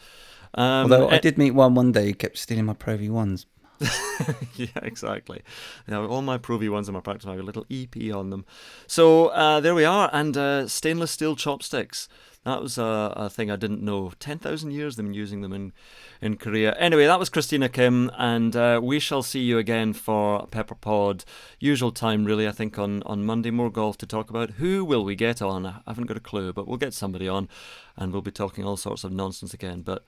Um, 0.54 0.92
Although 0.92 1.08
I 1.08 1.18
did 1.18 1.36
meet 1.36 1.50
one 1.50 1.74
one 1.74 1.90
day 1.90 2.06
who 2.06 2.14
kept 2.14 2.38
stealing 2.38 2.66
my 2.66 2.74
Pro 2.74 2.96
V1s. 2.96 3.46
yeah, 4.54 4.66
exactly. 4.82 5.42
Now, 5.88 6.06
all 6.06 6.22
my 6.22 6.38
Pro 6.38 6.58
V1s 6.58 6.88
in 6.88 6.94
my 6.94 7.00
practice 7.00 7.26
have 7.26 7.38
a 7.38 7.42
little 7.42 7.66
EP 7.70 8.14
on 8.14 8.30
them. 8.30 8.44
So 8.86 9.28
uh, 9.28 9.60
there 9.60 9.74
we 9.74 9.84
are. 9.84 10.10
And 10.12 10.36
uh, 10.36 10.68
stainless 10.68 11.10
steel 11.10 11.36
chopsticks. 11.36 12.08
That 12.44 12.60
was 12.60 12.76
a, 12.76 13.12
a 13.16 13.30
thing 13.30 13.50
I 13.50 13.56
didn't 13.56 13.82
know. 13.82 14.12
10,000 14.20 14.70
years 14.70 14.96
they've 14.96 15.04
been 15.04 15.14
using 15.14 15.40
them 15.40 15.54
in, 15.54 15.72
in 16.20 16.36
Korea. 16.36 16.74
Anyway, 16.74 17.06
that 17.06 17.18
was 17.18 17.30
Christina 17.30 17.70
Kim, 17.70 18.10
and 18.18 18.54
uh, 18.54 18.80
we 18.82 19.00
shall 19.00 19.22
see 19.22 19.40
you 19.40 19.56
again 19.56 19.94
for 19.94 20.46
Pepper 20.48 20.74
Pod. 20.74 21.24
Usual 21.58 21.90
time, 21.90 22.26
really, 22.26 22.46
I 22.46 22.52
think, 22.52 22.78
on, 22.78 23.02
on 23.04 23.24
Monday. 23.24 23.50
More 23.50 23.70
golf 23.70 23.96
to 23.98 24.06
talk 24.06 24.28
about. 24.28 24.52
Who 24.52 24.84
will 24.84 25.04
we 25.04 25.16
get 25.16 25.40
on? 25.40 25.64
I 25.64 25.80
haven't 25.86 26.04
got 26.04 26.18
a 26.18 26.20
clue, 26.20 26.52
but 26.52 26.68
we'll 26.68 26.76
get 26.76 26.92
somebody 26.92 27.26
on, 27.26 27.48
and 27.96 28.12
we'll 28.12 28.20
be 28.20 28.30
talking 28.30 28.62
all 28.62 28.76
sorts 28.76 29.04
of 29.04 29.12
nonsense 29.12 29.54
again. 29.54 29.80
But 29.80 30.04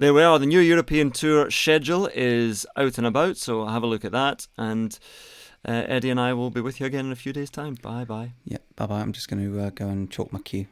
there 0.00 0.14
we 0.14 0.22
are. 0.22 0.38
The 0.38 0.46
new 0.46 0.60
European 0.60 1.10
tour 1.10 1.50
schedule 1.50 2.06
is 2.14 2.66
out 2.74 2.96
and 2.96 3.06
about, 3.06 3.36
so 3.36 3.66
have 3.66 3.82
a 3.82 3.86
look 3.86 4.02
at 4.02 4.12
that. 4.12 4.46
And 4.56 4.98
uh, 5.62 5.84
Eddie 5.88 6.08
and 6.08 6.18
I 6.18 6.32
will 6.32 6.48
be 6.48 6.62
with 6.62 6.80
you 6.80 6.86
again 6.86 7.04
in 7.04 7.12
a 7.12 7.16
few 7.16 7.34
days' 7.34 7.50
time. 7.50 7.74
Bye 7.74 8.04
bye. 8.06 8.32
Yeah, 8.46 8.56
bye 8.76 8.86
bye. 8.86 9.02
I'm 9.02 9.12
just 9.12 9.28
going 9.28 9.44
to 9.44 9.60
uh, 9.60 9.68
go 9.68 9.88
and 9.88 10.10
chalk 10.10 10.32
my 10.32 10.38
cue. 10.38 10.68